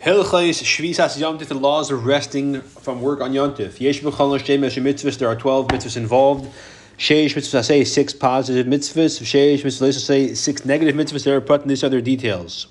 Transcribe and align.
Hilchais 0.00 0.62
Shvisas 0.62 1.18
Yomtiv, 1.18 1.48
the 1.48 1.54
laws 1.54 1.90
of 1.90 2.04
resting 2.04 2.60
from 2.60 3.00
work 3.00 3.22
on 3.22 3.32
Yomtiv. 3.32 3.80
Yesh 3.80 4.02
b'chol 4.02 4.38
shemesh 4.38 4.80
mitzvahs, 4.80 5.18
there 5.18 5.28
are 5.28 5.34
12 5.34 5.68
mitzvahs 5.68 5.96
involved. 5.96 6.52
Sheish 6.98 7.34
mitzvahs 7.34 7.64
say 7.64 7.82
six 7.82 8.12
positive 8.12 8.66
mitzvahs. 8.66 9.22
Sheish 9.22 9.62
mitzvahs 9.62 9.98
say 9.98 10.34
six 10.34 10.66
negative 10.66 10.94
mitzvahs. 10.94 11.24
There 11.24 11.36
are 11.36 11.40
put 11.40 11.62
in 11.62 11.68
these 11.68 11.82
other 11.82 12.02
details. 12.02 12.66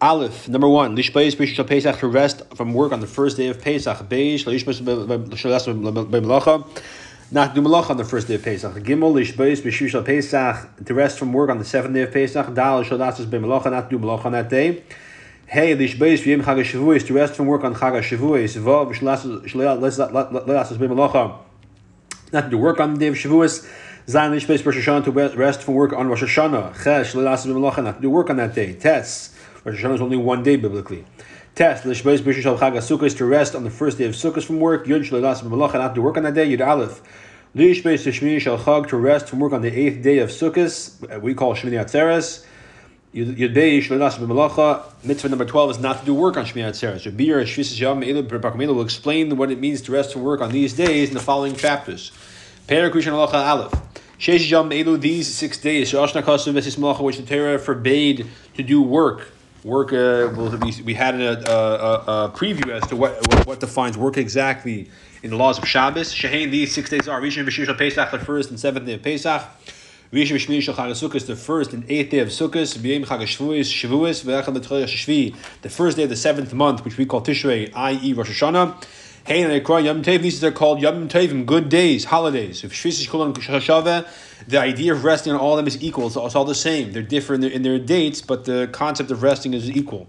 Aleph, 0.00 0.48
number 0.48 0.68
one, 0.68 0.96
Lishbayis 0.96 1.36
Bishul 1.36 1.66
Pesach 1.66 1.98
to 1.98 2.06
rest 2.06 2.42
from 2.54 2.74
work 2.74 2.92
on 2.92 3.00
the 3.00 3.06
first 3.06 3.36
day 3.36 3.48
of 3.48 3.60
Pesach. 3.60 3.98
Beish, 4.08 4.44
Lishbayis 4.44 4.80
B'melacha, 4.80 6.82
not 7.32 7.54
do 7.54 7.60
malacha 7.60 7.90
on 7.90 7.96
the 7.98 8.04
first 8.04 8.28
day 8.28 8.36
of 8.36 8.42
Pesach. 8.42 8.72
Gimel, 8.76 9.12
Lishbayis 9.12 9.60
Bishul 9.60 10.06
Pesach 10.06 10.86
to 10.86 10.94
rest 10.94 11.18
from 11.18 11.32
work 11.32 11.50
on 11.50 11.58
the 11.58 11.64
seventh 11.64 11.92
day 11.92 12.02
of 12.02 12.12
Pesach. 12.12 12.54
Dal, 12.54 12.84
Shalasis 12.84 13.26
B'melacha, 13.26 13.70
not 13.70 13.90
do 13.90 13.98
malacha 13.98 14.26
on 14.26 14.32
that 14.32 14.48
day. 14.48 14.84
Hey, 15.52 15.76
Lishbayis 15.76 16.22
V'yim 16.22 16.44
Chag 16.44 16.60
HaShavuos 16.60 17.04
to 17.08 17.14
rest 17.14 17.34
from 17.34 17.46
work 17.46 17.64
on 17.64 17.74
Chag 17.74 18.00
HaShavuos. 18.00 18.56
Vav, 18.62 18.94
Shalasis 18.94 20.78
B'melacha, 20.78 21.38
not 22.32 22.50
to 22.52 22.56
work 22.56 22.78
on 22.78 22.94
the 22.94 23.00
day 23.00 23.08
of 23.08 23.16
Shavuos. 23.16 23.68
Zayin 24.06 24.30
Lishbayis 24.30 24.64
Rosh 24.64 24.76
Hashanah 24.76 25.02
to 25.02 25.36
rest 25.36 25.64
from 25.64 25.74
work 25.74 25.92
on 25.92 26.06
Rosh 26.06 26.22
Hashanah. 26.22 26.76
Chesh, 26.76 27.14
Shalasis 27.14 27.46
B'melacha, 27.48 27.82
not 27.82 28.00
to 28.00 28.08
work 28.08 28.30
on 28.30 28.36
that 28.36 28.54
day. 28.54 28.74
Tes. 28.74 29.34
Rosh 29.64 29.82
Hashanah 29.82 29.96
is 29.96 30.00
only 30.00 30.16
one 30.16 30.44
day 30.44 30.54
biblically. 30.54 31.04
Test 31.56 31.84
l'shbeis 31.84 32.20
b'shul 32.20 32.42
shal 32.42 32.56
chag 32.56 32.74
Sukkot 32.74 33.16
to 33.16 33.24
rest 33.24 33.56
on 33.56 33.64
the 33.64 33.70
first 33.70 33.98
day 33.98 34.04
of 34.04 34.12
Sukkot 34.12 34.44
from 34.44 34.60
work. 34.60 34.86
Yud 34.86 35.00
shleilas 35.00 35.42
b'malacha 35.42 35.74
not 35.74 35.96
to 35.96 36.00
work 36.00 36.16
on 36.16 36.22
that 36.22 36.34
day. 36.34 36.48
Yud 36.48 36.64
aleph 36.64 37.02
l'shbeis 37.56 38.06
shmini 38.06 38.40
shal 38.40 38.56
chag 38.56 38.86
to 38.86 38.96
rest 38.96 39.28
from 39.28 39.40
work 39.40 39.52
on 39.52 39.62
the 39.62 39.76
eighth 39.76 40.00
day 40.00 40.18
of 40.18 40.28
Sukkot. 40.28 41.20
We 41.20 41.34
call 41.34 41.56
Shmini 41.56 41.84
Atzeres. 41.84 42.46
Yud 43.12 43.52
bei 43.52 43.80
shleilas 43.80 44.18
b'malacha. 44.18 44.84
Mitzvah 45.02 45.30
number 45.30 45.44
twelve 45.44 45.70
is 45.72 45.80
not 45.80 45.98
to 45.98 46.06
do 46.06 46.14
work 46.14 46.36
on 46.36 46.44
Shmini 46.44 46.68
Atzeres. 46.68 47.04
Rabbi 47.04 47.24
Shvisis 47.24 47.80
Yom 47.80 48.02
Elu 48.02 48.22
B'Bakamelu 48.22 48.72
will 48.72 48.82
explain 48.82 49.36
what 49.36 49.50
it 49.50 49.58
means 49.58 49.82
to 49.82 49.90
rest 49.92 50.12
from 50.12 50.22
work 50.22 50.40
on 50.40 50.52
these 50.52 50.74
days 50.74 51.08
in 51.08 51.14
the 51.14 51.20
following 51.20 51.56
chapters. 51.56 52.12
Perak 52.68 52.92
Rishon 52.92 53.10
Halacha 53.10 53.44
Aleph. 53.44 53.72
Sheish 54.20 54.48
Yom 54.48 54.70
Elu 54.70 55.00
these 55.00 55.26
six 55.26 55.58
days. 55.58 55.90
Shashna 55.90 56.22
Kasu 56.22 56.52
Vesis 56.52 56.78
Malacha 56.78 57.00
which 57.00 57.16
the 57.16 57.24
Torah 57.24 57.58
forbade 57.58 58.28
to 58.54 58.62
do 58.62 58.80
work 58.80 59.32
work 59.64 59.92
uh, 59.92 60.32
we, 60.62 60.82
we 60.82 60.94
had 60.94 61.20
a, 61.20 61.50
a, 61.50 62.24
a, 62.26 62.30
preview 62.30 62.70
as 62.70 62.86
to 62.86 62.96
what, 62.96 63.46
what, 63.46 63.60
defines 63.60 63.98
work 63.98 64.16
exactly 64.16 64.88
in 65.22 65.30
the 65.30 65.36
laws 65.36 65.58
of 65.58 65.68
Shabbos. 65.68 66.14
Shehain, 66.14 66.50
these 66.50 66.72
six 66.72 66.88
days 66.88 67.08
are 67.08 67.20
Rishon 67.20 67.44
V'Shir 67.44 67.76
Pesach, 67.76 68.10
the 68.10 68.18
first 68.20 68.50
and 68.50 68.58
seventh 68.58 68.86
day 68.86 68.94
of 68.94 69.02
Pesach. 69.02 69.42
Rishon 70.12 70.34
V'Shmini 70.34 70.60
Shal 70.60 70.74
Chag 70.74 70.90
Sukkot, 70.90 71.24
the 71.24 71.36
first 71.36 71.72
and 71.72 71.88
eighth 71.88 72.10
day 72.10 72.18
of 72.18 72.30
Sukkot. 72.30 72.76
B'Yem 72.78 73.06
Chag 73.06 73.20
Shavuos, 73.20 73.70
Shavuos, 73.70 74.24
V'Echad 74.24 74.56
L'Tchol 74.56 74.82
Shvi, 74.82 75.36
the 75.62 75.70
first 75.70 75.96
day 75.96 76.02
of 76.02 76.08
the 76.08 76.16
seventh 76.16 76.52
month, 76.52 76.84
which 76.84 76.96
we 76.96 77.06
call 77.06 77.22
Tishrei, 77.22 77.70
i.e. 77.72 78.12
Rosh 78.12 78.42
Hashanah. 78.42 78.84
Hey, 79.24 79.42
and 79.42 79.52
Ekra 79.52 79.84
Yom 79.84 80.02
Tev, 80.02 80.22
these 80.22 80.42
are 80.42 80.50
called 80.50 80.82
Yom 80.82 81.08
Tevim, 81.08 81.46
good 81.46 81.68
days, 81.68 82.06
holidays. 82.06 82.64
If 82.64 82.72
Shvis 82.72 83.08
Kulan 83.08 83.34
Shashave, 83.34 84.08
the 84.48 84.58
idea 84.58 84.92
of 84.92 85.04
resting 85.04 85.32
on 85.32 85.38
all 85.38 85.52
of 85.52 85.58
them 85.58 85.68
is 85.68 85.80
equal. 85.80 86.08
It's 86.08 86.16
all 86.16 86.44
the 86.44 86.56
same. 86.56 86.90
They're 86.90 87.04
different 87.04 87.44
in 87.44 87.48
their, 87.48 87.56
in 87.58 87.62
their 87.62 87.78
dates, 87.78 88.20
but 88.20 88.46
the 88.46 88.68
concept 88.72 89.12
of 89.12 89.22
resting 89.22 89.54
is 89.54 89.70
equal 89.70 90.08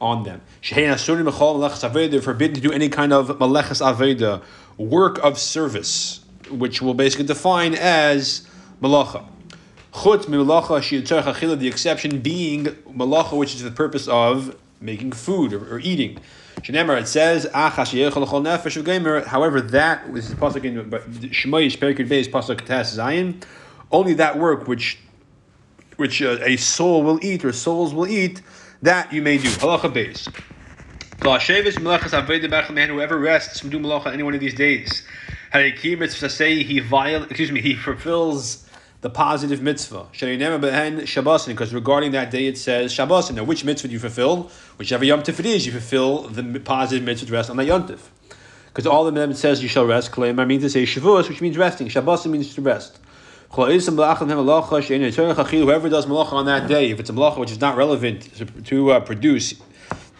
on 0.00 0.22
them. 0.22 0.40
They're 0.70 0.96
forbidden 0.96 2.54
to 2.54 2.60
do 2.62 2.72
any 2.72 2.88
kind 2.88 3.12
of 3.12 3.28
malechas 3.28 3.82
aveda, 3.82 4.42
work 4.78 5.18
of 5.18 5.38
service, 5.38 6.24
which 6.50 6.80
we'll 6.80 6.94
basically 6.94 7.26
define 7.26 7.74
as 7.74 8.48
malacha. 8.80 9.26
Chut 9.94 10.22
malacha 10.22 11.58
the 11.58 11.68
exception 11.68 12.20
being 12.20 12.64
malacha, 12.64 13.36
which 13.36 13.54
is 13.54 13.62
the 13.62 13.70
purpose 13.70 14.08
of 14.08 14.56
making 14.80 15.12
food 15.12 15.52
or, 15.52 15.76
or 15.76 15.78
eating. 15.78 16.18
Shenemar, 16.56 17.00
it 17.00 17.06
says, 17.06 17.46
however, 17.52 17.84
that 19.60 20.10
was 20.10 20.28
the 20.28 20.36
pasuk 20.36 20.64
in 20.64 20.90
Shemaish 21.30 21.78
Perikid 21.78 22.08
Beis 22.08 22.28
pasuk 22.28 22.64
Tas 22.64 22.96
Zayin. 22.96 23.44
Only 23.92 24.14
that 24.14 24.38
work 24.38 24.66
which 24.66 24.98
which 25.96 26.22
uh, 26.22 26.38
a 26.40 26.56
soul 26.56 27.04
will 27.04 27.24
eat 27.24 27.44
or 27.44 27.52
souls 27.52 27.94
will 27.94 28.08
eat, 28.08 28.42
that 28.82 29.12
you 29.12 29.22
may 29.22 29.38
do. 29.38 29.48
Halacha 29.48 29.92
Beis. 29.92 30.26
Whoever 32.88 33.18
rests 33.18 33.60
from 33.60 33.70
doing 33.70 33.84
malacha 33.84 34.12
any 34.12 34.24
one 34.24 34.34
of 34.34 34.40
these 34.40 34.54
days, 34.54 35.06
he 35.52 36.80
excuse 37.22 37.52
me, 37.52 37.60
he 37.60 37.76
fulfills 37.76 38.64
the 39.04 39.10
positive 39.10 39.60
mitzvah. 39.60 40.06
Because 40.12 41.74
regarding 41.74 42.12
that 42.12 42.30
day 42.30 42.46
it 42.46 42.56
says 42.56 42.90
Shabbosin. 42.90 43.34
Now, 43.34 43.44
which 43.44 43.62
mitzvah 43.62 43.88
do 43.88 43.92
you 43.92 44.00
fulfill? 44.00 44.50
Whichever 44.78 45.04
Yom 45.04 45.22
Tif 45.22 45.38
it 45.40 45.44
is, 45.44 45.66
you 45.66 45.72
fulfill 45.72 46.22
the 46.22 46.58
positive 46.58 47.04
mitzvah 47.04 47.26
to 47.26 47.32
rest 47.34 47.50
on 47.50 47.58
the 47.58 47.66
Yom 47.66 47.86
Tif. 47.86 48.00
Because 48.68 48.86
all 48.86 49.04
the 49.04 49.22
it 49.22 49.36
says 49.36 49.62
you 49.62 49.68
shall 49.68 49.84
rest. 49.84 50.10
Claim 50.10 50.40
I 50.40 50.46
mean 50.46 50.62
to 50.62 50.70
say 50.70 50.84
Shavuos, 50.84 51.28
which 51.28 51.42
means 51.42 51.58
resting. 51.58 51.88
Shabbosin 51.88 52.30
means 52.30 52.54
to 52.54 52.62
rest. 52.62 52.98
Whoever 53.50 53.78
does 53.78 53.90
malacha 56.06 56.32
on 56.32 56.46
that 56.46 56.66
day, 56.66 56.90
if 56.90 56.98
it's 56.98 57.10
a 57.10 57.12
malacha 57.12 57.38
which 57.38 57.52
is 57.52 57.60
not 57.60 57.76
relevant 57.76 58.22
to, 58.36 58.46
to 58.46 58.92
uh, 58.92 59.00
produce, 59.00 59.52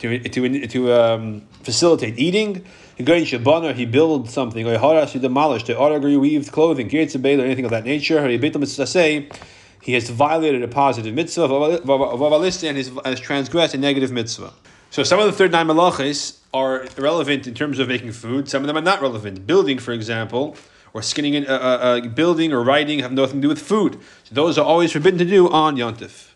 to, 0.00 0.18
to, 0.18 0.66
to 0.66 0.92
um, 0.92 1.40
facilitate 1.62 2.18
eating, 2.18 2.66
he 2.96 3.84
builds 3.86 4.32
something, 4.32 4.66
or 4.66 5.06
he 5.06 5.18
demolished 5.18 5.70
it, 5.70 5.76
or 5.76 5.98
weaved 5.98 6.52
clothing, 6.52 6.86
or 6.86 7.44
anything 7.44 7.64
of 7.64 7.70
that 7.70 7.84
nature. 7.84 8.26
He 9.82 9.92
has 9.92 10.08
violated 10.08 10.62
a 10.62 10.68
positive 10.68 11.14
mitzvah, 11.14 11.80
and 11.84 12.76
has 13.06 13.20
transgressed 13.20 13.74
a 13.74 13.78
negative 13.78 14.12
mitzvah. 14.12 14.52
So 14.90 15.02
some 15.02 15.18
of 15.18 15.26
the 15.26 15.32
third 15.32 15.50
nine 15.50 15.66
malachas 15.66 16.38
are 16.54 16.86
relevant 16.96 17.48
in 17.48 17.54
terms 17.54 17.80
of 17.80 17.88
making 17.88 18.12
food. 18.12 18.48
Some 18.48 18.62
of 18.62 18.68
them 18.68 18.76
are 18.76 18.80
not 18.80 19.02
relevant. 19.02 19.44
Building, 19.44 19.78
for 19.78 19.92
example, 19.92 20.56
or 20.92 21.02
skinning, 21.02 21.46
uh, 21.48 21.50
uh, 21.50 21.54
uh, 21.56 22.08
building 22.08 22.52
or 22.52 22.62
writing 22.62 23.00
have 23.00 23.12
nothing 23.12 23.40
to 23.40 23.42
do 23.42 23.48
with 23.48 23.58
food. 23.58 23.98
So 24.22 24.34
those 24.36 24.56
are 24.56 24.64
always 24.64 24.92
forbidden 24.92 25.18
to 25.18 25.24
do 25.24 25.50
on 25.50 25.76
Yontif. 25.76 26.33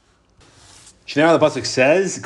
Shnei 1.08 1.38
the 1.38 1.42
pasuk 1.42 1.64
says, 1.64 2.18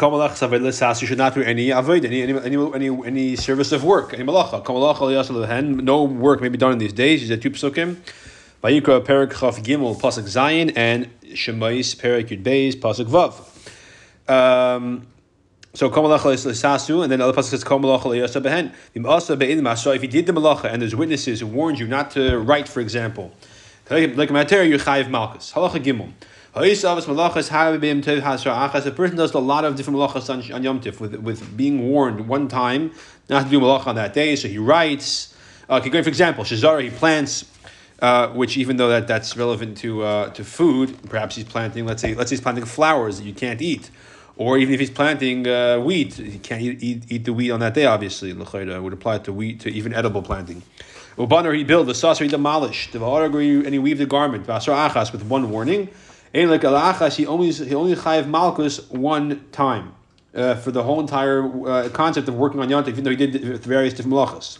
"You 1.00 1.06
should 1.06 1.18
not 1.18 1.34
do 1.36 1.42
any 1.42 1.70
avoid 1.70 2.04
any 2.04 2.22
any 2.22 2.72
any 2.74 3.06
any 3.06 3.36
service 3.36 3.70
of 3.70 3.84
work, 3.84 4.12
any 4.12 4.24
malacha. 4.24 5.84
No 5.84 6.02
work 6.02 6.40
may 6.40 6.48
be 6.48 6.58
done 6.58 6.72
in 6.72 6.78
these 6.78 6.92
days. 6.92 7.20
These 7.20 7.30
are 7.30 7.36
two 7.36 7.52
psukim. 7.52 7.98
Vayikra 8.60 9.06
perik 9.06 9.38
chaf 9.38 9.62
gimel 9.62 10.00
pasuk 10.00 10.24
zayin 10.24 10.72
and 10.74 11.08
shemais 11.26 11.94
perik 11.94 12.30
yud 12.30 12.42
beis 12.42 12.74
pasuk 12.74 13.06
vav. 13.06 13.34
Um, 14.28 15.06
so 15.74 15.88
kamalacha 15.88 16.34
is 16.34 16.44
sasu, 16.44 17.04
and 17.04 17.12
then 17.12 17.20
the 17.20 17.26
other 17.26 17.40
pasuk 17.40 17.50
says 17.50 17.62
kamalacha 17.62 18.02
liyasa 18.02 18.42
behen. 18.42 19.78
So 19.78 19.92
if 19.92 20.02
you 20.02 20.08
did 20.08 20.26
the 20.26 20.32
malacha 20.32 20.64
and 20.64 20.82
there's 20.82 20.96
witnesses 20.96 21.38
who 21.38 21.46
warned 21.46 21.78
you 21.78 21.86
not 21.86 22.10
to 22.12 22.36
write, 22.36 22.66
for 22.68 22.80
example, 22.80 23.30
like 23.88 24.32
mater, 24.32 24.64
you 24.64 24.76
chayiv 24.76 25.08
malchus. 25.08 25.52
Halacha 25.52 25.80
gimel. 25.80 26.10
A 26.54 26.60
person 26.60 27.16
does 29.16 29.32
a 29.32 29.38
lot 29.38 29.64
of 29.64 29.74
different 29.74 29.98
malachas 29.98 30.28
on, 30.28 30.52
on 30.52 30.62
Yom 30.62 30.82
Tif 30.82 31.00
with, 31.00 31.14
with 31.14 31.56
being 31.56 31.88
warned 31.88 32.28
one 32.28 32.46
time 32.46 32.92
not 33.30 33.44
to 33.44 33.50
do 33.50 33.58
malacha 33.58 33.86
on 33.86 33.94
that 33.94 34.12
day. 34.12 34.36
So 34.36 34.48
he 34.48 34.58
writes, 34.58 35.34
uh, 35.70 35.76
okay, 35.76 36.02
for 36.02 36.10
example, 36.10 36.44
Shazara, 36.44 36.82
he 36.82 36.90
plants, 36.90 37.50
uh, 38.02 38.28
which 38.28 38.58
even 38.58 38.76
though 38.76 38.90
that, 38.90 39.08
that's 39.08 39.34
relevant 39.34 39.78
to 39.78 40.02
uh, 40.02 40.28
to 40.30 40.44
food, 40.44 40.98
perhaps 41.08 41.36
he's 41.36 41.46
planting, 41.46 41.86
let's 41.86 42.02
say, 42.02 42.14
let's 42.14 42.28
say 42.28 42.36
he's 42.36 42.42
planting 42.42 42.66
flowers 42.66 43.18
that 43.18 43.24
you 43.24 43.32
can't 43.32 43.62
eat. 43.62 43.88
Or 44.36 44.58
even 44.58 44.74
if 44.74 44.80
he's 44.80 44.90
planting 44.90 45.46
uh, 45.46 45.78
wheat, 45.78 46.12
he 46.14 46.38
can't 46.38 46.60
eat, 46.60 46.82
eat, 46.82 47.04
eat 47.08 47.24
the 47.24 47.32
wheat 47.32 47.50
on 47.50 47.60
that 47.60 47.72
day, 47.72 47.86
obviously. 47.86 48.30
would 48.34 48.92
apply 48.92 49.16
to 49.18 49.32
wheat, 49.32 49.60
to 49.60 49.70
even 49.70 49.94
edible 49.94 50.20
planting. 50.20 50.62
Ubanar, 51.16 51.56
he 51.56 51.64
built, 51.64 51.86
the 51.86 51.94
saucer, 51.94 52.24
he 52.24 52.30
demolished, 52.30 52.94
and 52.94 53.72
he 53.72 53.78
weaved 53.78 54.00
the 54.00 54.06
garment, 54.06 54.46
achas, 54.46 55.12
with 55.12 55.24
one 55.24 55.50
warning. 55.50 55.88
Ein 56.34 56.48
like 56.48 56.62
alachas, 56.62 57.16
he 57.16 57.26
only 57.26 57.52
he 57.52 57.74
only 57.74 57.94
chayiv 57.94 58.26
malchus 58.26 58.88
one 58.90 59.44
time 59.52 59.94
uh, 60.34 60.54
for 60.54 60.70
the 60.70 60.82
whole 60.82 60.98
entire 60.98 61.68
uh, 61.68 61.88
concept 61.90 62.26
of 62.28 62.34
working 62.34 62.58
on 62.60 62.68
yontif, 62.68 62.88
even 62.88 63.04
though 63.04 63.10
he 63.10 63.16
did 63.16 63.58
various 63.58 63.92
different 63.92 64.14
malachas. 64.14 64.58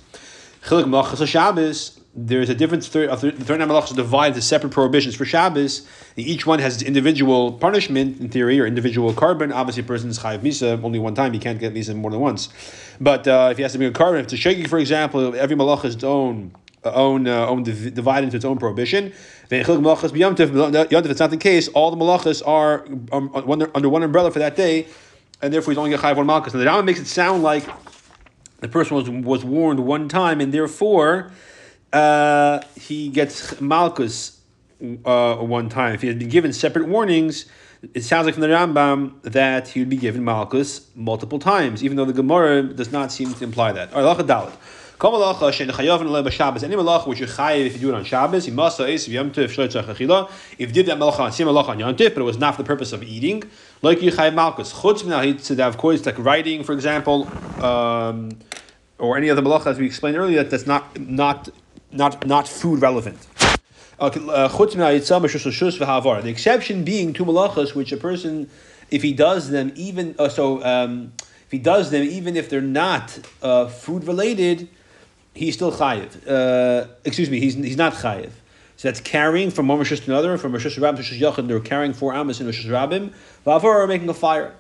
Chilik 0.65 0.85
malachas 0.85 1.27
Shabbos. 1.27 1.99
There's 2.15 2.51
a 2.51 2.55
difference. 2.55 2.91
The 2.91 3.07
third 3.17 3.59
nine 3.59 3.69
malachas 3.69 3.93
are 3.93 3.97
divided 3.97 4.37
into 4.37 4.43
separate 4.43 4.71
prohibitions 4.71 5.15
for 5.15 5.25
Shabbos. 5.25 5.89
Each 6.15 6.45
one 6.47 6.59
has 6.59 6.83
individual 6.83 7.53
punishment 7.53 8.21
in 8.21 8.29
theory 8.29 8.61
or 8.61 8.67
individual 8.67 9.15
korban. 9.15 9.51
Obviously, 9.51 9.83
a 9.83 9.87
person 9.87 10.11
is 10.11 10.19
chayiv 10.19 10.41
misa 10.41 10.85
only 10.85 10.99
one 10.99 11.15
time. 11.15 11.33
He 11.33 11.39
can't 11.39 11.59
get 11.59 11.73
misa 11.73 11.97
more 11.97 12.11
than 12.11 12.21
once. 12.21 12.51
But 13.01 13.27
uh, 13.27 13.49
if 13.51 13.57
he 13.57 13.63
has 13.63 13.73
to 13.73 13.79
be 13.79 13.87
a 13.87 13.91
korban, 13.91 14.19
if 14.19 14.25
it's 14.25 14.35
a 14.35 14.37
shaking, 14.37 14.69
for 14.69 14.79
example, 14.79 15.35
every 15.35 15.57
malach 15.57 15.87
is 15.87 15.95
its 15.95 16.05
own 16.05 16.55
own 16.85 17.27
uh, 17.27 17.47
own 17.47 17.63
divide 17.63 18.25
into 18.25 18.37
its 18.37 18.45
own 18.45 18.59
prohibition. 18.59 19.13
It's 19.51 19.69
not 19.69 21.31
the 21.31 21.37
case, 21.39 21.69
all 21.69 21.91
the 21.91 21.97
malachas 21.97 22.43
are 22.47 22.85
um, 23.13 23.31
under 23.75 23.89
one 23.89 24.03
umbrella 24.03 24.31
for 24.31 24.39
that 24.39 24.57
day, 24.57 24.87
and 25.41 25.53
therefore 25.53 25.73
he's 25.73 25.79
only 25.79 25.91
get 25.91 26.01
chayiv 26.01 26.17
one 26.17 26.27
malchus. 26.27 26.55
And 26.55 26.63
the 26.63 26.67
Rambam 26.67 26.85
makes 26.85 27.01
it 27.01 27.07
sound 27.07 27.43
like 27.43 27.65
the 28.61 28.69
person 28.69 28.97
was 28.97 29.09
was 29.09 29.45
warned 29.45 29.81
one 29.81 30.09
time, 30.09 30.41
and 30.41 30.53
therefore 30.53 31.31
uh, 31.93 32.61
he 32.75 33.09
gets 33.11 33.61
malchus 33.61 34.41
uh, 35.05 35.37
one 35.37 35.69
time. 35.69 35.95
If 35.95 36.03
he 36.03 36.09
had 36.09 36.19
been 36.19 36.29
given 36.29 36.53
separate 36.53 36.89
warnings, 36.89 37.47
It 37.95 38.05
sounds 38.05 38.27
like 38.27 38.35
from 38.35 38.43
the 38.43 38.49
Rambam 38.49 39.21
that 39.23 39.67
he 39.69 39.81
would 39.81 39.89
be 39.89 39.97
given 39.97 40.23
Malchus 40.25 40.87
multiple 40.95 41.41
times, 41.41 41.83
even 41.83 41.97
though 41.97 42.05
the 42.05 42.13
Gemara 42.13 42.63
does 42.63 42.93
not 42.93 43.11
seem 43.11 43.35
to 43.35 43.43
imply 43.45 43.73
that. 43.73 43.93
All 43.93 44.05
right. 44.05 44.53
Any 45.03 45.11
malacha 45.11 45.49
which 47.09 47.19
you 47.19 47.27
chayiv 47.27 47.67
if 47.67 47.75
you 47.75 47.81
do 47.81 47.89
it 47.89 47.95
on 47.95 48.05
Shabbos, 48.05 48.47
you 48.47 48.53
must 48.53 48.79
if 48.79 49.09
you 49.09 49.25
did 49.25 50.87
that 50.87 50.99
malacha 50.99 51.19
on 51.19 51.33
same 51.33 51.49
malacha 51.49 51.71
on 51.71 51.79
Yontif, 51.79 52.15
but 52.15 52.19
it 52.19 52.23
was 52.23 52.39
not 52.39 52.55
for 52.55 52.63
the 52.63 52.67
purpose 52.69 52.93
of 52.93 53.03
eating, 53.03 53.43
like 53.83 54.01
you 54.01 54.13
chayiv 54.13 54.35
malchus. 54.35 54.73
Chutz 54.73 55.03
minahit 55.03 55.67
of 55.67 55.77
course, 55.77 56.07
like 56.07 56.17
writing, 56.21 56.63
for 56.63 56.73
example, 56.73 57.27
um, 57.65 58.31
or 58.99 59.17
any 59.17 59.29
other 59.29 59.43
malacha 59.43 59.67
as 59.67 59.79
we 59.79 59.87
explained 59.87 60.17
earlier, 60.17 60.45
that 60.45 60.51
that's 60.51 60.69
not 60.69 60.97
not 61.01 61.49
not 61.91 62.25
not 62.25 62.47
food 62.47 62.81
relevant. 62.81 63.27
Uh, 63.99 64.09
the 64.09 66.29
exception 66.29 66.85
being 66.85 67.13
two 67.13 67.25
malachas, 67.25 67.75
which 67.75 67.91
a 67.91 67.97
person, 67.97 68.49
if 68.93 69.03
he 69.03 69.13
does 69.13 69.51
them, 69.51 69.73
even 69.75 70.15
uh, 70.21 70.29
so, 70.29 70.65
um, 70.65 71.13
if 71.19 71.51
he 71.51 71.59
does 71.59 71.91
them, 71.91 72.05
even 72.05 72.37
if 72.37 72.49
they're 72.49 72.61
not 72.61 73.19
uh, 73.43 73.67
food 73.67 74.05
related, 74.05 74.69
he's 75.35 75.55
still 75.55 75.73
chayiv. 75.73 76.27
Uh, 76.27 76.89
excuse 77.05 77.31
me, 77.31 77.41
he's, 77.41 77.55
he's 77.55 77.77
not 77.77 77.95
chayiv. 77.95 78.31
So 78.77 78.89
that's 78.89 79.01
carrying 79.01 79.51
from 79.51 79.69
one 79.69 79.79
Rosh 79.79 79.91
to 79.91 80.11
another, 80.11 80.37
from 80.39 80.53
Rosh 80.53 80.67
Rabbim 80.67 80.97
to 80.97 81.03
Rosh 81.03 81.13
Yachid, 81.13 81.47
they're 81.47 81.61
carrying 81.61 81.93
four 81.93 82.13
amas 82.15 82.41
in 82.41 82.47
Rosh 82.47 82.67
Rabbim, 82.67 83.13
Vavor 83.45 83.87
making 83.87 84.09
a 84.09 84.15
fire. 84.15 84.55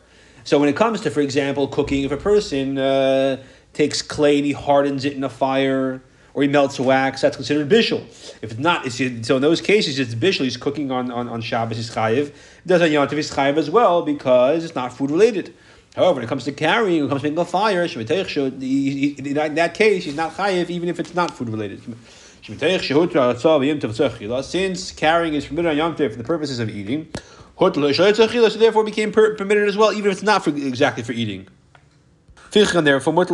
So 0.45 0.59
when 0.59 0.69
it 0.69 0.77
comes 0.77 1.01
to, 1.03 1.11
for 1.11 1.21
example, 1.21 1.69
cooking, 1.69 2.05
if 2.05 2.13
a 2.13 2.17
person 2.17 2.79
uh, 2.79 3.43
takes 3.73 4.03
clay 4.03 4.39
and 4.39 4.47
he 4.47 4.53
hardens 4.53 5.05
it 5.05 5.15
in 5.15 5.25
a 5.25 5.29
fire, 5.29 6.03
or 6.35 6.43
he 6.43 6.49
melts 6.49 6.81
wax, 6.81 7.21
that's 7.21 7.37
considered 7.37 7.69
bishul. 7.69 8.03
If 8.43 8.53
it's 8.53 8.59
not, 8.59 8.87
it's, 8.87 8.97
so 9.27 9.37
in 9.37 9.43
those 9.43 9.61
cases, 9.61 9.99
it's 9.99 10.15
bishul. 10.15 10.45
He's 10.45 10.57
cooking 10.57 10.91
on, 10.91 11.11
on, 11.11 11.29
on 11.29 11.41
Shabbos, 11.43 11.77
he's 11.77 11.91
chayiv. 11.91 12.29
It 12.29 12.67
does 12.67 12.81
on 12.81 12.91
Yom 12.91 13.07
Tov, 13.07 13.17
he's 13.17 13.31
chayiv 13.31 13.57
as 13.57 13.71
well 13.71 14.03
because 14.03 14.65
it's 14.65 14.75
not 14.75 14.93
food 14.93 15.11
related. 15.11 15.55
However, 15.94 16.15
when 16.15 16.25
it 16.25 16.29
comes 16.29 16.44
to 16.44 16.53
carrying, 16.53 17.00
when 17.00 17.06
it 17.06 17.11
comes 17.11 17.23
to 17.23 17.29
making 17.29 17.43
a 17.43 17.44
fire, 17.44 17.83
in 17.83 17.99
that 19.55 19.75
case, 19.75 20.05
he's 20.05 20.17
not 20.17 20.33
chayiv, 20.35 20.71
even 20.71 20.89
if 20.89 20.99
it's 20.99 21.15
not 21.15 21.37
food 21.37 21.50
related. 21.50 21.83
Since 24.44 24.93
carrying 24.93 25.35
is 25.35 25.47
permitted 25.47 25.71
on 25.71 25.77
Yom 25.77 25.94
Tov 25.94 26.11
for 26.11 26.17
the 26.17 26.25
purposes 26.25 26.59
of 26.61 26.71
eating, 26.71 27.09
so 27.59 27.69
therefore 27.69 28.85
became 28.85 29.12
permitted 29.12 29.69
as 29.69 29.77
well, 29.77 29.93
even 29.93 30.11
if 30.11 30.17
it's 30.17 30.23
not 30.23 30.43
for, 30.43 30.50
exactly 30.50 31.03
for 31.03 31.12
eating. 31.12 31.47
Therefore, 32.50 33.23
a 33.23 33.27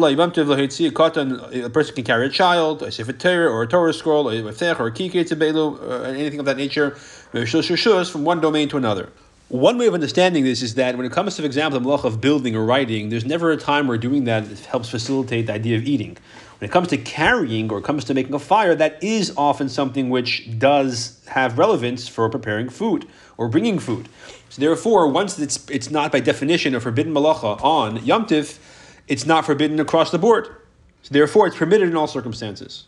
person 1.70 1.94
can 1.94 2.04
carry 2.04 2.26
a 2.26 2.28
child, 2.28 2.82
a 2.82 2.90
sefer 2.92 3.12
Torah, 3.12 3.50
or 3.50 3.62
a 3.62 3.66
Torah 3.66 3.92
scroll, 3.92 4.28
or 4.28 4.32
a 4.32 4.52
fech, 4.52 4.78
or 4.80 4.88
a 4.88 4.92
kikir, 4.92 5.24
or 5.56 5.80
uh, 5.90 6.02
anything 6.10 6.40
of 6.40 6.46
that 6.46 6.56
nature, 6.56 6.90
from 6.90 8.24
one 8.24 8.40
domain 8.40 8.68
to 8.68 8.76
another. 8.76 9.10
One 9.48 9.78
way 9.78 9.86
of 9.86 9.94
understanding 9.94 10.44
this 10.44 10.60
is 10.60 10.74
that 10.74 10.98
when 10.98 11.06
it 11.06 11.12
comes 11.12 11.36
to, 11.36 11.42
for 11.42 11.46
example, 11.46 11.80
the 11.80 11.88
malach 11.88 12.04
of 12.04 12.20
building 12.20 12.54
or 12.54 12.66
writing, 12.66 13.08
there's 13.08 13.24
never 13.24 13.50
a 13.50 13.56
time 13.56 13.86
where 13.86 13.96
doing 13.96 14.24
that 14.24 14.46
helps 14.46 14.90
facilitate 14.90 15.46
the 15.46 15.54
idea 15.54 15.78
of 15.78 15.84
eating. 15.84 16.18
When 16.58 16.68
it 16.68 16.70
comes 16.70 16.88
to 16.88 16.98
carrying 16.98 17.72
or 17.72 17.78
it 17.78 17.84
comes 17.84 18.04
to 18.04 18.14
making 18.14 18.34
a 18.34 18.38
fire, 18.38 18.74
that 18.74 19.02
is 19.02 19.32
often 19.38 19.70
something 19.70 20.10
which 20.10 20.58
does 20.58 21.18
have 21.28 21.56
relevance 21.56 22.08
for 22.08 22.28
preparing 22.28 22.68
food 22.68 23.08
or 23.38 23.48
bringing 23.48 23.78
food. 23.78 24.10
So 24.50 24.60
therefore, 24.60 25.08
once 25.08 25.38
it's, 25.38 25.66
it's 25.70 25.90
not 25.90 26.12
by 26.12 26.20
definition 26.20 26.74
a 26.74 26.80
forbidden 26.80 27.14
malacha 27.14 27.64
on 27.64 28.04
Yom 28.04 28.26
Tif, 28.26 28.58
it's 29.06 29.24
not 29.24 29.46
forbidden 29.46 29.80
across 29.80 30.10
the 30.10 30.18
board. 30.18 30.48
So 31.04 31.14
therefore, 31.14 31.46
it's 31.46 31.56
permitted 31.56 31.88
in 31.88 31.96
all 31.96 32.06
circumstances. 32.06 32.84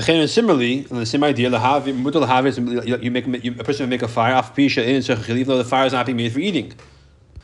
Similarly, 0.00 0.82
the 0.82 1.06
same 1.06 1.24
idea, 1.24 1.50
you 1.50 3.10
make 3.10 3.44
you, 3.44 3.54
a 3.58 3.64
person 3.64 3.84
will 3.84 3.90
make 3.90 4.02
a 4.02 4.08
fire, 4.08 4.34
off 4.34 4.54
Pisha 4.54 4.86
in 4.86 4.96
and 4.96 5.04
so 5.04 5.14
even 5.14 5.48
though 5.48 5.58
the 5.58 5.64
fire 5.64 5.86
is 5.86 5.92
not 5.92 6.06
being 6.06 6.16
made 6.16 6.32
for 6.32 6.38
eating. 6.38 6.72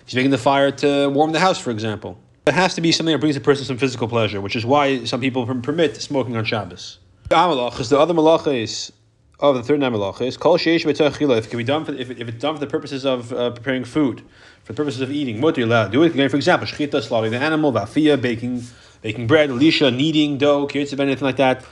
He's 0.07 0.15
making 0.15 0.31
the 0.31 0.39
fire 0.39 0.71
to 0.71 1.09
warm 1.09 1.33
the 1.33 1.41
house, 1.41 1.59
for 1.59 1.71
example. 1.71 2.19
It 2.47 2.55
has 2.55 2.75
to 2.75 2.81
be 2.81 2.93
something 2.93 3.13
that 3.13 3.19
brings 3.19 3.37
a 3.37 3.41
person 3.41 3.65
some 3.65 3.79
physical 3.79 4.07
pleasure, 4.07 4.41
which 4.41 4.55
is 4.55 4.65
why 4.65 5.05
some 5.05 5.21
people 5.21 5.47
permit 5.47 5.97
smoking 5.97 6.37
on 6.37 6.45
Shabbos. 6.45 6.99
The 7.31 7.37
other 7.37 8.15
malacha 8.15 8.63
is 8.63 8.93
of 9.41 9.57
the 9.57 9.63
third 9.63 9.81
nine 9.81 9.93
malacha 9.93 10.23
is 10.23 10.37
kol 10.37 10.59
sheish 10.59 11.39
If 11.39 11.51
can 11.51 11.59
be 11.59 11.65
done 11.65 11.85
for 11.85 11.93
if, 11.93 12.11
if 12.11 12.29
it's 12.29 12.39
done 12.39 12.55
for 12.55 12.61
the 12.61 12.67
purposes 12.67 13.05
of 13.05 13.33
uh, 13.33 13.51
preparing 13.51 13.85
food, 13.85 14.23
for 14.63 14.73
the 14.73 14.77
purposes 14.77 15.01
of 15.01 15.11
eating, 15.11 15.43
allowed 15.43 15.87
to 15.87 15.91
do 15.91 16.03
it. 16.03 16.31
For 16.31 16.37
example, 16.37 16.69
shechita, 16.69 17.03
slaughtering 17.03 17.33
the 17.33 17.39
animal, 17.39 17.73
vafia, 17.73 18.21
baking, 18.21 18.63
baking 19.03 19.27
bread, 19.27 19.51
kneading 19.51 20.39
dough, 20.39 20.69
kitzah, 20.69 21.01
anything 21.01 21.25
like 21.25 21.37
that. 21.37 21.65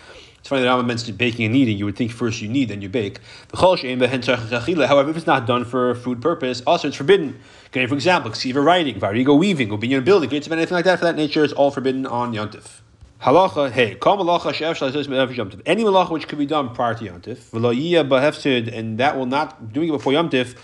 It's 0.42 0.48
funny 0.48 0.62
that 0.62 0.68
Rambam 0.68 0.86
mentioned 0.86 1.16
baking 1.16 1.44
and 1.44 1.54
kneading. 1.54 1.78
You 1.78 1.84
would 1.84 1.94
think 1.94 2.10
first 2.10 2.42
you 2.42 2.48
knead, 2.48 2.70
then 2.70 2.82
you 2.82 2.88
bake. 2.88 3.20
However, 3.54 3.86
if 3.86 5.16
it's 5.16 5.26
not 5.26 5.46
done 5.46 5.64
for 5.64 5.94
food 5.94 6.20
purpose, 6.20 6.62
also 6.66 6.88
it's 6.88 6.96
forbidden. 6.96 7.38
Okay, 7.68 7.86
for 7.86 7.94
example, 7.94 8.32
ksiva 8.32 8.64
writing, 8.64 8.98
varigo 8.98 9.38
weaving, 9.38 9.70
a 9.70 10.00
building, 10.00 10.32
anything 10.32 10.68
like 10.72 10.84
that 10.84 10.98
for 10.98 11.04
that 11.04 11.14
nature 11.14 11.44
is 11.44 11.52
all 11.52 11.70
forbidden 11.70 12.06
on 12.06 12.32
Yontif. 12.32 12.80
Halacha, 13.22 13.70
hey, 13.70 13.94
kol 13.94 14.18
malacha 14.18 14.52
she'ef 14.52 15.62
Any 15.64 15.84
malacha 15.84 16.10
which 16.10 16.26
could 16.26 16.40
be 16.40 16.46
done 16.46 16.74
prior 16.74 16.94
to 16.94 17.04
yontif, 17.04 17.52
and 18.76 18.98
that 18.98 19.16
will 19.16 19.26
not 19.26 19.72
doing 19.72 19.90
it 19.90 19.92
before 19.92 20.12
yontif 20.12 20.56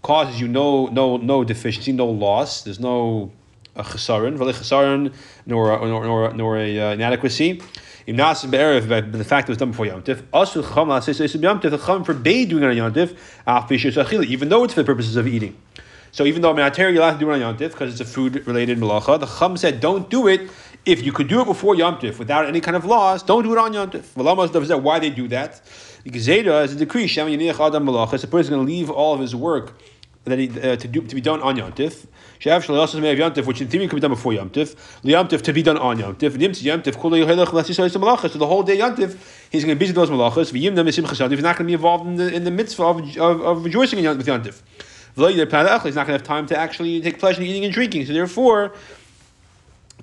causes 0.00 0.40
you 0.40 0.48
no 0.48 0.86
no 0.86 1.18
no 1.18 1.44
deficiency, 1.44 1.92
no 1.92 2.06
loss. 2.06 2.62
There's 2.62 2.80
no 2.80 3.32
a 3.74 3.82
chesaron, 3.82 4.38
chesaron, 4.38 5.12
nor 5.44 5.78
nor 5.86 6.04
nor, 6.04 6.32
nor 6.32 6.56
a 6.56 6.80
uh, 6.80 6.92
inadequacy. 6.94 7.60
The 8.06 9.24
fact 9.26 9.48
it 9.48 9.50
was 9.50 9.58
done 9.58 9.70
before 9.72 9.86
Yom 9.86 10.02
Tif. 10.02 10.22
Also, 10.32 10.62
chum 10.62 11.00
says 11.02 11.34
Yom 11.34 11.60
Tif. 11.60 11.70
The 11.70 11.78
chum 11.78 12.04
forbade 12.04 12.48
doing 12.48 12.62
it 12.62 12.68
on 12.68 12.76
Yom 12.76 12.92
Tif, 12.94 13.16
even 14.28 14.48
though 14.48 14.64
it's 14.64 14.74
for 14.74 14.82
the 14.82 14.86
purposes 14.86 15.16
of 15.16 15.26
eating. 15.26 15.56
So 16.12 16.24
even 16.24 16.40
though 16.40 16.50
I'm 16.50 16.56
not 16.56 16.72
Minater 16.72 16.92
you're 16.94 17.02
allowed 17.02 17.14
to 17.14 17.18
do 17.18 17.30
it 17.30 17.34
on 17.34 17.40
Yom 17.40 17.56
Tif 17.58 17.72
because 17.72 17.92
it's 17.92 18.00
a 18.00 18.10
food 18.10 18.46
related 18.46 18.78
malacha, 18.78 19.20
the 19.20 19.26
chum 19.26 19.56
said 19.56 19.80
don't 19.80 20.08
do 20.08 20.28
it 20.28 20.48
if 20.86 21.04
you 21.04 21.12
could 21.12 21.26
do 21.26 21.42
it 21.42 21.44
before 21.44 21.74
Yom 21.74 21.96
Tif 21.96 22.18
without 22.18 22.46
any 22.46 22.60
kind 22.60 22.76
of 22.76 22.84
laws, 22.84 23.22
don't 23.22 23.42
do 23.42 23.52
it 23.52 23.58
on 23.58 23.72
Yom 23.72 23.90
Tif. 23.90 24.80
Why 24.80 24.98
they 24.98 25.10
do 25.10 25.28
that? 25.28 25.60
Because 26.04 26.22
Zeta 26.22 26.60
is 26.60 26.72
a 26.72 26.76
decree. 26.76 27.08
Shem 27.08 27.26
Adam 27.28 27.84
Malach. 27.84 28.06
A 28.06 28.10
person 28.10 28.38
is 28.38 28.48
going 28.48 28.64
to 28.64 28.72
leave 28.72 28.88
all 28.88 29.12
of 29.12 29.20
his 29.20 29.34
work 29.34 29.78
that 30.24 30.38
he, 30.38 30.48
uh, 30.60 30.76
to 30.76 30.88
do 30.88 31.02
to 31.02 31.14
be 31.14 31.20
done 31.20 31.42
on 31.42 31.56
Yom 31.56 31.72
Tif. 31.72 32.06
Tif, 32.40 33.46
which 33.46 33.60
in 33.60 33.68
theory 33.68 33.88
could 33.88 33.96
be 33.96 34.00
done 34.00 34.10
before 34.10 34.32
Yom 34.32 34.50
Tif. 34.50 34.76
Yom 35.02 35.28
to 35.28 35.52
be 35.52 35.62
done 35.62 35.78
on 35.78 35.98
Yamtiv. 35.98 36.40
Yom 36.40 36.52
Tif. 36.52 36.62
Yom 36.62 36.82
Tif 36.82 38.30
So 38.30 38.38
the 38.38 38.46
whole 38.46 38.62
day 38.62 38.76
Yom 38.76 38.96
Tif, 38.96 39.16
he's 39.50 39.64
going 39.64 39.76
to 39.76 39.78
be 39.78 39.84
busy 39.84 39.92
those 39.92 40.10
malachas. 40.10 40.52
V'yim 40.52 40.74
them 40.74 40.86
He's 40.86 41.42
not 41.42 41.56
going 41.56 41.58
to 41.58 41.64
be 41.64 41.72
involved 41.72 42.06
in 42.06 42.16
the, 42.16 42.34
in 42.34 42.44
the 42.44 42.50
mitzvah 42.50 42.84
of, 42.84 43.16
of, 43.18 43.40
of 43.40 43.64
rejoicing 43.64 43.98
in 43.98 44.04
Yom, 44.04 44.18
with 44.18 44.26
Yom 44.26 44.42
Tif. 44.42 44.62
He's 45.16 45.94
not 45.94 46.06
going 46.06 46.06
to 46.06 46.12
have 46.12 46.22
time 46.22 46.46
to 46.46 46.58
actually 46.58 47.00
take 47.00 47.18
pleasure 47.18 47.40
in 47.40 47.46
eating 47.46 47.64
and 47.64 47.72
drinking. 47.72 48.06
So 48.06 48.12
therefore, 48.12 48.74